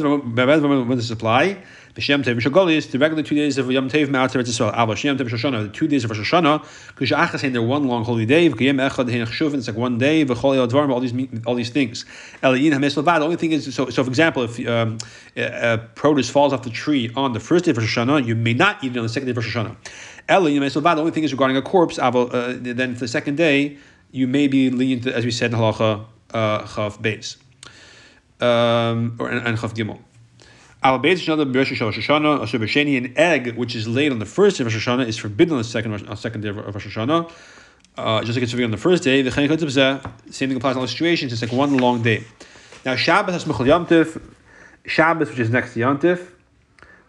the 2.00 3.00
regular 3.00 3.24
two 3.24 3.34
days 3.34 3.58
of 3.58 3.72
Yom 3.72 3.90
Tev 3.90 4.06
Ma'at 4.10 4.30
Teretz 4.30 4.48
Yisrael. 4.48 4.72
Tev 4.76 5.28
Shoshana, 5.28 5.64
the 5.64 5.70
two 5.70 5.88
days 5.88 6.04
of 6.04 6.12
one 7.68 7.88
long 7.88 8.04
holy 8.04 8.28
day. 8.28 8.48
Echad 8.48 9.56
it's 9.56 9.68
like 9.68 9.76
one 9.76 9.98
day. 9.98 10.24
V'Chol 10.24 10.70
Dvarim, 10.70 10.92
all 10.92 11.00
these 11.00 11.14
all 11.48 11.56
these 11.56 11.72
things. 11.72 12.06
Eliyin 12.44 12.74
Levad. 12.74 13.18
The 13.18 13.24
only 13.24 13.38
thing 13.38 13.54
is, 13.54 13.74
so 13.74 13.90
so 13.90 14.04
for 14.04 14.10
example, 14.10 14.44
if 14.44 14.60
um, 14.68 15.00
produce 15.96 16.30
falls 16.30 16.54
off 16.54 16.62
the 16.62 16.70
tree 16.70 17.12
on 17.16 17.34
the 17.34 17.40
first 17.40 17.66
day 17.66 17.72
of 17.72 17.78
Rosh 17.78 17.98
Hashanah, 17.98 18.24
you 18.24 18.36
may 18.36 18.54
not 18.54 18.84
eat 18.84 18.92
it 18.92 18.98
on 19.00 19.04
the 19.04 19.10
second 19.10 19.26
day 19.26 19.32
of 19.32 19.38
Rosh 19.38 19.58
Hashanah. 19.58 19.76
Eliyin 20.30 20.60
Levad. 20.60 20.96
The 20.96 21.00
only 21.00 21.12
thing 21.12 21.24
is 21.24 21.32
regarding 21.32 21.58
a 21.58 21.64
corpse. 21.64 21.98
Uh, 21.98 22.12
then 22.62 22.94
for 22.94 23.00
the 23.00 23.08
second 23.08 23.38
day, 23.38 23.80
you 24.12 24.28
may 24.28 24.48
be 24.48 24.70
lenient, 24.70 25.08
as 25.08 25.26
we 25.26 25.32
said 25.32 25.52
in 25.52 25.58
Halacha 25.58 26.06
uh, 26.36 26.62
Chav 26.62 27.02
Beis. 27.02 27.38
Um, 28.40 29.18
or 29.20 29.30
and 29.30 29.58
Chav 29.58 29.74
Gimel. 29.74 30.00
An 30.84 31.02
egg 33.18 33.58
which 33.58 33.76
is 33.76 33.88
laid 33.88 34.12
on 34.12 34.20
the 34.20 34.26
first 34.26 34.58
day 34.58 34.64
of 34.64 34.74
Rosh 34.74 34.88
Hashanah 34.88 35.08
is 35.08 35.18
forbidden 35.18 35.54
on 35.54 35.58
the 35.58 35.64
second 35.64 36.08
on 36.08 36.18
second 36.18 36.42
day 36.42 36.50
of 36.50 36.58
Rosh 36.58 36.88
Hashanah. 36.88 37.32
Uh, 37.98 38.24
just 38.24 38.36
like 38.36 38.44
it's 38.44 38.52
forbidden 38.52 38.68
on 38.68 38.72
the 38.72 38.78
first 38.78 39.04
day, 39.04 39.24
the 39.24 39.32
same 39.32 40.50
thing 40.50 40.58
applies 40.58 40.76
in 40.76 40.82
all 40.82 40.88
situations. 40.88 41.34
It's 41.34 41.42
like 41.42 41.52
one 41.52 41.78
long 41.78 42.04
day. 42.04 42.24
Now 42.86 42.96
Shabbos 42.96 43.34
has 43.34 43.46
Mechal 43.46 43.66
Yom 43.66 43.88
Shabbos, 44.86 45.30
which 45.30 45.40
is 45.40 45.50
next 45.50 45.74
to 45.74 45.80
Yom 45.80 46.00
Tif, 46.00 46.30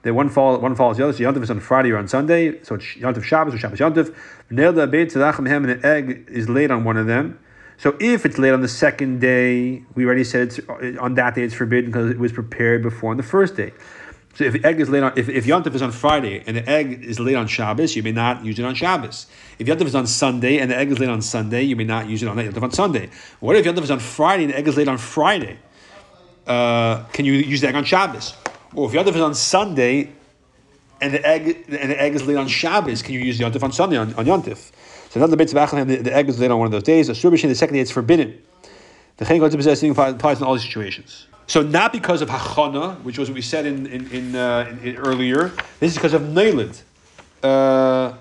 the 0.03 0.15
one 0.15 0.29
fall 0.29 0.59
one 0.59 0.75
follows 0.75 0.97
the 0.97 1.05
other. 1.05 1.13
So 1.13 1.23
Yom 1.23 1.43
is 1.43 1.51
on 1.51 1.61
Friday 1.61 1.91
or 1.91 1.99
on 1.99 2.09
Sunday. 2.09 2.63
So 2.63 2.77
it's 2.77 2.97
Yom 2.97 3.21
Shabbos 3.21 3.55
or 3.55 3.59
Shabbos 3.59 3.81
Yom 3.81 3.95
Tif. 3.95 4.15
And 4.51 5.71
an 5.71 5.85
egg 5.85 6.27
is 6.29 6.49
laid 6.49 6.71
on 6.71 6.85
one 6.85 6.97
of 6.97 7.07
them. 7.07 7.39
So 7.79 7.97
if 8.01 8.27
it's 8.27 8.39
laid 8.39 8.51
on 8.51 8.61
the 8.61 8.69
second 8.69 9.21
day, 9.21 9.83
we 9.95 10.05
already 10.05 10.25
said 10.25 10.49
it's, 10.49 10.99
on 10.99 11.15
that 11.15 11.37
day 11.37 11.45
it's 11.45 11.55
forbidden 11.55 11.91
because 11.91 12.11
it 12.11 12.19
was 12.19 12.33
prepared 12.33 12.83
before 12.83 13.13
on 13.13 13.17
the 13.17 13.23
first 13.23 13.55
day. 13.57 13.73
So 14.35 14.45
if 14.45 14.53
the 14.53 14.65
egg 14.65 14.81
is 14.81 14.89
laid 14.89 15.05
on, 15.05 15.13
if, 15.17 15.29
if 15.29 15.47
Yontif 15.47 15.75
is 15.75 15.83
on 15.83 15.93
Friday 15.93 16.43
and 16.47 16.57
the 16.57 16.69
egg 16.69 17.05
is 17.05 17.19
laid 17.21 17.37
on 17.37 17.47
Shabbos, 17.47 17.95
you 17.95 18.03
may 18.03 18.13
not 18.13 18.45
use 18.45 18.59
it 18.59 18.65
on 18.65 18.75
Shabbos. 18.75 19.27
If 19.61 19.67
Yontif 19.69 19.87
is 19.87 19.95
on 19.95 20.09
Sunday 20.09 20.59
and 20.59 20.71
the 20.71 20.77
egg 20.77 20.91
is 20.91 20.99
laid 20.99 21.09
on 21.09 21.23
Sunday, 21.23 21.63
you 21.63 21.77
may 21.77 21.85
not 21.85 22.09
use 22.09 22.23
it 22.23 22.29
on 22.29 22.37
Yontif 22.37 22.63
on 22.63 22.73
Sunday. 22.73 23.11
What 23.39 23.55
if 23.57 23.65
Yontif 23.65 23.83
is 23.83 23.91
on 23.93 24.01
Friday 24.01 24.45
and 24.45 24.53
the 24.53 24.59
egg 24.59 24.67
is 24.67 24.77
laid 24.77 24.89
on 24.89 24.99
Friday? 24.99 25.59
Uh, 26.47 27.05
can 27.13 27.25
you 27.25 27.35
use 27.35 27.61
the 27.61 27.69
egg 27.69 27.77
on 27.77 27.85
Shabbos? 27.85 28.35
Or 28.75 28.89
if 28.89 28.95
Yontif 28.95 29.15
is 29.15 29.21
on 29.21 29.35
Sunday 29.35 30.13
and 31.01 31.15
the 31.15 31.25
egg 31.25 31.65
and 31.69 31.91
the 31.91 32.01
egg 32.01 32.17
is 32.17 32.27
laid 32.27 32.39
on 32.39 32.49
Shabbos, 32.49 33.03
can 33.03 33.15
you 33.15 33.21
use 33.21 33.39
the 33.39 33.45
Yontif 33.45 33.63
on 33.63 33.71
Sunday 33.71 33.97
on, 33.97 34.15
on 34.15 34.25
Yontif? 34.25 34.73
So 35.11 35.21
another 35.21 35.37
bit 35.37 35.53
of 35.55 35.89
the, 35.89 35.97
the 35.97 36.15
egg 36.15 36.29
is 36.29 36.39
laid 36.39 36.51
on 36.51 36.59
one 36.59 36.67
of 36.67 36.73
those 36.73 36.83
days. 36.83 37.09
A 37.09 37.13
the 37.13 37.55
second 37.55 37.75
day, 37.75 37.81
it's 37.81 37.91
forbidden. 37.91 38.41
The 39.17 39.25
chen 39.25 39.41
to 39.41 39.57
possess 39.57 39.83
applies 39.83 40.39
in 40.39 40.45
all 40.47 40.55
these 40.55 40.63
situations. 40.63 41.27
So 41.47 41.63
not 41.63 41.93
because 41.93 42.21
of 42.21 42.29
hachana, 42.29 43.03
which 43.03 43.19
was 43.19 43.31
what 43.31 43.35
we 43.35 43.43
said 43.43 43.65
in 43.65 43.87
in, 43.87 44.11
in, 44.11 44.37
uh, 44.37 44.67
in, 44.71 44.79
in 44.81 44.97
earlier. 44.97 45.51
This 45.81 45.93
is 45.93 45.95
because 45.95 46.13
of 46.13 46.23
neilid. 46.23 46.83
Uh, 47.43 48.13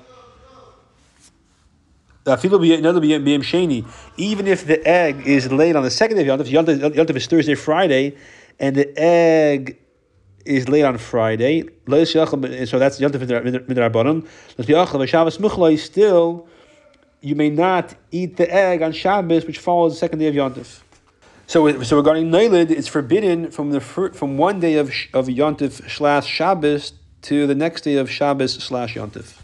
even 4.17 4.47
if 4.47 4.65
the 4.65 4.81
egg 4.85 5.27
is 5.27 5.51
laid 5.51 5.75
on 5.77 5.83
the 5.83 5.89
second 5.89 6.17
day 6.17 6.27
of 6.27 6.39
Yontif 6.47 7.15
is 7.15 7.27
Thursday, 7.27 7.55
Friday, 7.55 8.17
and 8.59 8.75
the 8.75 8.99
egg 8.99 9.77
is 10.43 10.67
laid 10.67 10.83
on 10.83 10.97
Friday. 10.97 11.61
So 11.61 11.69
that's 12.19 12.99
Yontif 12.99 13.21
midrabanan. 13.67 15.07
Shabbos 15.07 15.83
still 15.83 16.47
you 17.21 17.35
may 17.35 17.49
not 17.49 17.95
eat 18.11 18.37
the 18.37 18.51
egg 18.53 18.81
on 18.81 18.91
Shabbos, 18.91 19.45
which 19.45 19.59
follows 19.59 19.93
the 19.93 19.99
second 19.99 20.19
day 20.19 20.27
of 20.27 20.35
Yontif. 20.35 20.81
So, 21.47 21.81
so 21.83 21.97
regarding 21.97 22.29
Nailid, 22.29 22.71
it's 22.71 22.87
forbidden 22.87 23.51
from 23.51 23.71
the 23.71 23.79
from 23.79 24.37
one 24.37 24.59
day 24.59 24.75
of 24.75 24.91
of 25.13 25.27
Yontif 25.27 25.89
slash 25.89 26.27
Shabbos 26.27 26.93
to 27.23 27.47
the 27.47 27.55
next 27.55 27.81
day 27.81 27.95
of 27.95 28.09
Shabbos 28.09 28.53
slash 28.55 28.95
Yontif. 28.95 29.41